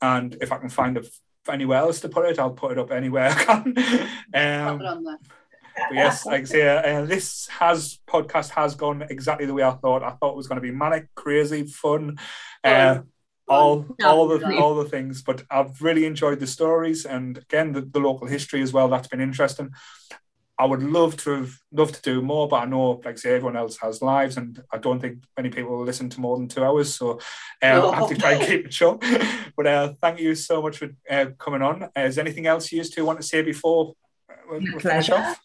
[0.01, 1.03] And if I can find a
[1.49, 3.79] anywhere else to put it, I'll put it up anywhere I can.
[4.35, 5.19] Um, it on there.
[5.89, 9.73] but yes, like I say, uh, this has podcast has gone exactly the way I
[9.73, 10.03] thought.
[10.03, 12.19] I thought it was going to be manic, crazy, fun,
[12.63, 13.01] uh,
[13.49, 15.23] all all the all the things.
[15.23, 18.89] But I've really enjoyed the stories and again the, the local history as well.
[18.89, 19.71] That's been interesting.
[20.59, 23.35] I would love to have love to do more, but I know, like I say,
[23.35, 26.49] everyone else has lives, and I don't think many people will listen to more than
[26.49, 26.95] two hours.
[26.95, 27.21] So
[27.63, 29.05] uh, I have to try and keep it short.
[29.57, 31.85] but uh, thank you so much for uh, coming on.
[31.85, 33.95] Uh, is there anything else you used to want to say before
[34.31, 35.41] uh, we we finish off?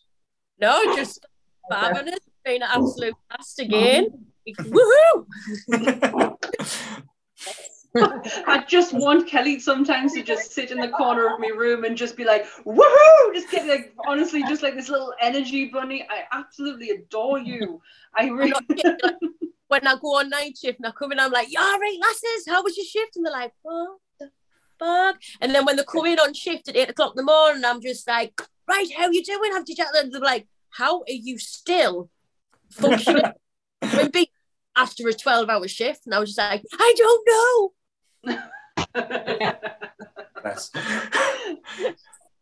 [0.60, 1.26] No, just
[1.70, 2.16] fabulous.
[2.16, 4.28] It's been an absolute blast again.
[4.48, 5.26] Woohoo!
[8.48, 11.98] I just want Kelly sometimes to just sit in the corner of my room and
[11.98, 13.34] just be like, woohoo!
[13.34, 16.07] Just get like, honestly, just like this little energy bunny.
[16.10, 17.82] I absolutely adore you.
[18.15, 18.53] I really.
[19.68, 22.45] when I go on night shift and I come in, I'm like, yeah, right, lasses,
[22.48, 23.15] how was your shift?
[23.15, 24.32] And they're like, what the
[24.80, 25.18] fuck?
[25.41, 27.82] And then when they come in on shift at eight o'clock in the morning, I'm
[27.82, 29.52] just like, right, how are you doing?
[29.53, 29.88] Have you chat?
[29.95, 32.10] And they're like, how are you still
[32.72, 33.24] functioning
[34.76, 36.02] after a 12 hour shift?
[36.06, 37.74] And I was just like, I don't know.
[40.44, 40.72] Yes.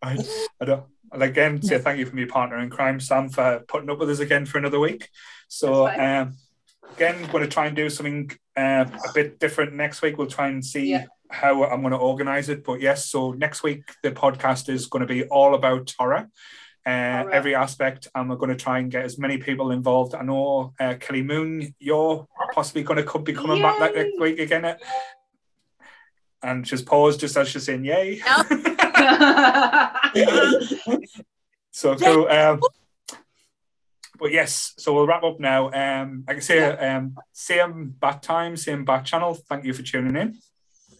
[0.02, 0.18] I,
[0.61, 0.84] I don't.
[1.11, 4.19] Again, say thank you from your partner in crime, Sam, for putting up with us
[4.19, 5.10] again for another week.
[5.47, 6.35] So, um,
[6.93, 10.18] again, going to try and do something uh, a bit different next week.
[10.18, 11.06] We'll try and see Yeah.
[11.31, 12.64] how I'm going to organize it.
[12.65, 16.27] But yes, so next week the podcast is going to be all about horror.
[16.88, 17.31] Uh, Horror.
[17.31, 20.14] every aspect, and we're going to try and get as many people involved.
[20.14, 24.14] I know uh, Kelly Moon, you're possibly going to come, be coming back like next
[24.14, 24.19] Yay.
[24.19, 24.76] week again,
[26.45, 28.22] and just pause just as she's saying "yay."
[31.76, 32.26] So cool.
[32.30, 32.61] Um,
[34.17, 35.69] but yes, so we'll wrap up now.
[35.72, 39.34] Um, like I say, um, same bat time, same bat channel.
[39.34, 40.39] Thank you for tuning in.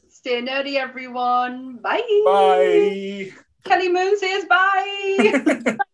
[0.10, 1.78] Stay nerdy, everyone.
[1.78, 2.02] Bye.
[2.26, 3.32] Bye.
[3.64, 5.78] Kelly Moon says bye.